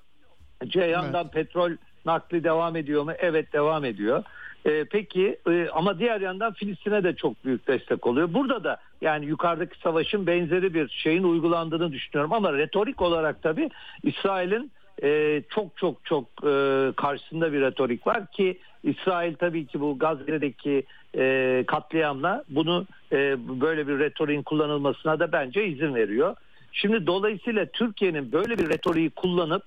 Ceyhan'dan 0.67 1.23
evet. 1.23 1.33
petrol 1.33 1.71
nakli 2.05 2.43
devam 2.43 2.75
ediyor 2.75 3.03
mu? 3.03 3.11
Evet 3.19 3.53
devam 3.53 3.85
ediyor. 3.85 4.23
Ee, 4.65 4.85
peki 4.91 5.39
e, 5.49 5.67
ama 5.73 5.99
diğer 5.99 6.21
yandan 6.21 6.53
Filistin'e 6.53 7.03
de 7.03 7.15
çok 7.15 7.45
büyük 7.45 7.67
destek 7.67 8.07
oluyor. 8.07 8.33
Burada 8.33 8.63
da 8.63 8.77
yani 9.01 9.25
yukarıdaki 9.25 9.79
savaşın 9.79 10.27
benzeri 10.27 10.73
bir 10.73 10.89
şeyin 10.89 11.23
uygulandığını 11.23 11.91
düşünüyorum 11.91 12.33
ama 12.33 12.53
retorik 12.53 13.01
olarak 13.01 13.43
tabii 13.43 13.69
İsrail'in 14.03 14.71
e, 15.03 15.41
çok 15.49 15.77
çok 15.77 16.05
çok 16.05 16.23
e, 16.23 16.91
karşısında 16.95 17.53
bir 17.53 17.61
retorik 17.61 18.07
var 18.07 18.31
ki 18.31 18.59
İsrail 18.83 19.35
tabii 19.35 19.65
ki 19.65 19.81
bu 19.81 19.99
Gazze'deki 19.99 20.83
e, 21.17 21.63
katliamla 21.67 22.43
bunu 22.49 22.85
e, 23.11 23.35
böyle 23.61 23.87
bir 23.87 23.99
retoriğin 23.99 24.43
kullanılmasına 24.43 25.19
da 25.19 25.31
bence 25.31 25.67
izin 25.67 25.95
veriyor. 25.95 26.35
Şimdi 26.71 27.07
dolayısıyla 27.07 27.65
Türkiye'nin 27.65 28.31
böyle 28.31 28.57
bir 28.57 28.69
retoriği 28.69 29.09
kullanıp 29.09 29.63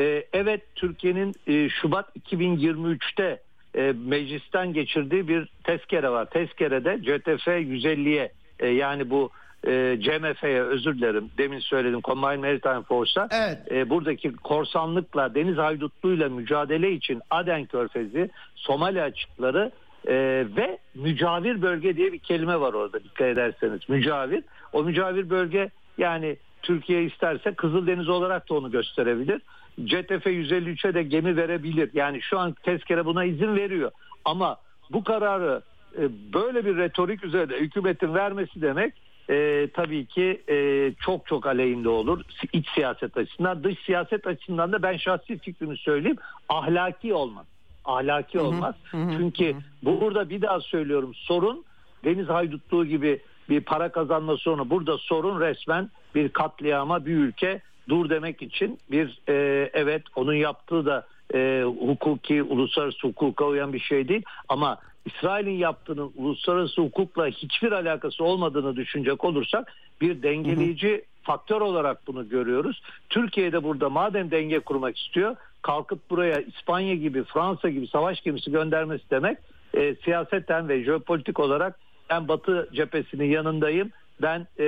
e, 0.00 0.24
evet 0.32 0.62
Türkiye'nin 0.74 1.34
e, 1.46 1.68
Şubat 1.68 2.16
2023'te 2.16 3.40
e, 3.74 3.94
meclisten 4.06 4.72
geçirdiği 4.72 5.28
bir 5.28 5.48
tezkere 5.64 6.10
var. 6.10 6.30
Tezkerede 6.30 6.98
CTF 7.02 7.46
150'ye 7.46 8.32
e, 8.60 8.68
yani 8.68 9.10
bu 9.10 9.30
e, 9.66 9.98
CMF'ye 10.00 10.62
özür 10.62 10.98
dilerim 10.98 11.30
demin 11.38 11.58
söyledim 11.58 12.00
Combined 12.00 12.38
Maritime 12.38 12.82
Force'a 12.82 13.28
evet. 13.30 13.72
e, 13.72 13.90
buradaki 13.90 14.32
korsanlıkla 14.32 15.34
deniz 15.34 15.56
haydutluğuyla 15.56 16.28
mücadele 16.28 16.92
için 16.92 17.20
Aden 17.30 17.64
Körfezi, 17.64 18.30
Somali 18.54 19.02
açıkları 19.02 19.70
e, 20.06 20.14
ve 20.56 20.78
mücavir 20.94 21.62
bölge 21.62 21.96
diye 21.96 22.12
bir 22.12 22.18
kelime 22.18 22.60
var 22.60 22.72
orada 22.72 23.04
dikkat 23.04 23.28
ederseniz 23.28 23.88
mücavir. 23.88 24.44
O 24.72 24.82
mücavir 24.84 25.30
bölge 25.30 25.70
yani 25.98 26.36
Türkiye 26.62 27.04
isterse 27.04 27.54
Kızıldeniz 27.54 28.08
olarak 28.08 28.48
da 28.48 28.54
onu 28.54 28.70
gösterebilir. 28.70 29.42
CTF 29.84 30.26
153'e 30.26 30.94
de 30.94 31.02
gemi 31.02 31.36
verebilir. 31.36 31.90
Yani 31.94 32.22
şu 32.22 32.38
an 32.38 32.52
tezkere 32.62 33.04
buna 33.04 33.24
izin 33.24 33.56
veriyor. 33.56 33.90
Ama 34.24 34.56
bu 34.90 35.04
kararı 35.04 35.62
e, 35.98 36.32
böyle 36.34 36.64
bir 36.64 36.76
retorik 36.76 37.24
üzerinde 37.24 37.60
hükümetin 37.60 38.14
vermesi 38.14 38.62
demek 38.62 38.94
e, 39.30 39.68
tabii 39.74 40.06
ki 40.06 40.42
e, 40.48 40.56
çok 41.04 41.26
çok 41.26 41.46
aleyhinde 41.46 41.88
olur 41.88 42.22
iç 42.52 42.68
siyaset 42.74 43.16
açısından. 43.16 43.64
Dış 43.64 43.78
siyaset 43.86 44.26
açısından 44.26 44.72
da 44.72 44.82
ben 44.82 44.96
şahsi 44.96 45.38
fikrimi 45.38 45.76
söyleyeyim 45.76 46.18
ahlaki 46.48 47.14
olmaz. 47.14 47.46
Ahlaki 47.84 48.40
olmaz. 48.40 48.74
Hı 48.84 48.96
hı, 48.96 49.10
Çünkü 49.18 49.52
hı. 49.52 49.56
burada 49.82 50.30
bir 50.30 50.42
daha 50.42 50.60
söylüyorum 50.60 51.14
sorun 51.14 51.64
deniz 52.04 52.28
haydutluğu 52.28 52.86
gibi 52.86 53.20
bir 53.48 53.60
para 53.60 53.92
kazanma 53.92 54.36
sorunu. 54.36 54.70
Burada 54.70 54.98
sorun 54.98 55.40
resmen 55.40 55.90
bir 56.14 56.28
katliama 56.28 57.06
bir 57.06 57.16
ülke 57.16 57.60
dur 57.88 58.10
demek 58.10 58.42
için 58.42 58.78
bir 58.90 59.20
e, 59.28 59.70
evet 59.74 60.02
onun 60.16 60.34
yaptığı 60.34 60.86
da 60.86 61.06
e, 61.34 61.62
hukuki 61.62 62.42
uluslararası 62.42 63.08
hukuka 63.08 63.44
uyan 63.44 63.72
bir 63.72 63.80
şey 63.80 64.08
değil 64.08 64.22
ama 64.48 64.78
İsrail'in 65.04 65.58
yaptığının 65.58 66.12
uluslararası 66.16 66.82
hukukla 66.82 67.26
hiçbir 67.26 67.72
alakası 67.72 68.24
olmadığını 68.24 68.76
düşünecek 68.76 69.24
olursak 69.24 69.72
bir 70.00 70.22
dengeleyici 70.22 70.88
hı 70.88 70.96
hı. 70.96 71.02
faktör 71.22 71.60
olarak 71.60 72.06
bunu 72.06 72.28
görüyoruz. 72.28 72.82
Türkiye'de 73.10 73.64
burada 73.64 73.88
madem 73.88 74.30
denge 74.30 74.58
kurmak 74.58 74.98
istiyor 74.98 75.36
kalkıp 75.62 76.10
buraya 76.10 76.40
İspanya 76.40 76.94
gibi 76.94 77.24
Fransa 77.24 77.68
gibi 77.68 77.86
savaş 77.86 78.20
gemisi 78.20 78.50
göndermesi 78.50 79.10
demek 79.10 79.38
e, 79.74 79.94
siyaseten 79.94 80.68
ve 80.68 80.84
jeopolitik 80.84 81.40
olarak 81.40 81.78
ben 82.10 82.28
Batı 82.28 82.68
cephesinin 82.72 83.30
yanındayım. 83.30 83.90
Ben 84.22 84.46
e, 84.58 84.66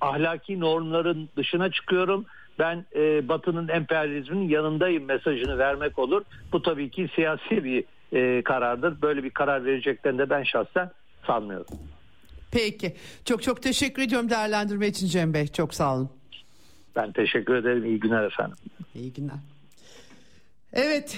ahlaki 0.00 0.60
normların 0.60 1.28
dışına 1.36 1.70
çıkıyorum. 1.70 2.24
Ben 2.58 2.84
e, 2.94 3.28
Batı'nın 3.28 3.68
emperyalizminin 3.68 4.48
yanındayım 4.48 5.04
mesajını 5.04 5.58
vermek 5.58 5.98
olur. 5.98 6.22
Bu 6.52 6.62
tabii 6.62 6.90
ki 6.90 7.08
siyasi 7.14 7.64
bir 7.64 7.84
e, 8.12 8.42
karardır. 8.42 9.02
Böyle 9.02 9.24
bir 9.24 9.30
karar 9.30 9.64
vereceklerini 9.64 10.18
de 10.18 10.30
ben 10.30 10.42
şahsen 10.42 10.90
sanmıyorum. 11.26 11.66
Peki. 12.50 12.96
Çok 13.24 13.42
çok 13.42 13.62
teşekkür 13.62 14.02
ediyorum 14.02 14.30
değerlendirme 14.30 14.86
için 14.86 15.06
Cem 15.06 15.34
Bey. 15.34 15.46
Çok 15.46 15.74
sağ 15.74 15.96
olun. 15.96 16.10
Ben 16.96 17.12
teşekkür 17.12 17.54
ederim. 17.54 17.84
İyi 17.84 18.00
günler 18.00 18.24
efendim. 18.24 18.56
İyi 18.94 19.12
günler. 19.12 19.36
Evet, 20.74 21.16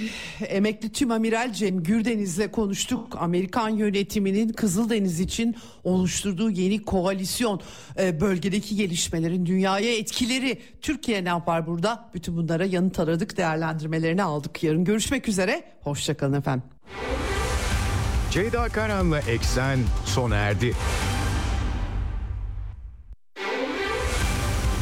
emekli 0.49 0.93
tüm 0.93 1.11
amiral 1.11 1.53
Cem 1.53 1.83
Gürdeniz'le 1.83 2.51
konuştuk. 2.53 3.17
Amerikan 3.21 3.69
yönetiminin 3.69 4.49
Kızıldeniz 4.49 5.21
için 5.21 5.57
oluşturduğu 5.85 6.51
yeni 6.51 6.83
koalisyon, 6.83 7.61
e, 8.01 8.21
bölgedeki 8.21 8.77
gelişmelerin 8.77 9.47
dünyaya 9.47 9.99
etkileri, 9.99 10.59
Türkiye 10.81 11.25
ne 11.25 11.29
yapar 11.29 11.67
burada? 11.67 12.11
Bütün 12.15 12.37
bunlara 12.37 12.65
yanıt 12.65 12.99
aradık, 12.99 13.37
değerlendirmelerini 13.37 14.23
aldık. 14.23 14.63
Yarın 14.63 14.85
görüşmek 14.85 15.29
üzere, 15.29 15.65
hoşçakalın 15.81 16.33
efendim. 16.33 16.74
Ceyda 18.31 18.69
Karan'la 18.69 19.21
Eksen 19.21 19.79
sona 20.05 20.37
erdi. 20.37 20.75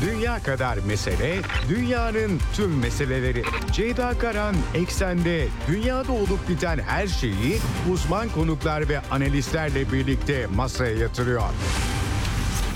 Dünya 0.07 0.39
kadar 0.43 0.79
mesele, 0.87 1.41
dünyanın 1.69 2.41
tüm 2.55 2.79
meseleleri. 2.79 3.43
Ceyda 3.73 4.19
Karan 4.19 4.55
Eksen'de 4.74 5.49
dünyada 5.69 6.12
olup 6.12 6.49
biten 6.49 6.79
her 6.79 7.07
şeyi 7.07 7.59
uzman 7.93 8.29
konuklar 8.29 8.89
ve 8.89 9.01
analistlerle 9.11 9.93
birlikte 9.93 10.47
masaya 10.47 10.97
yatırıyor. 10.97 11.43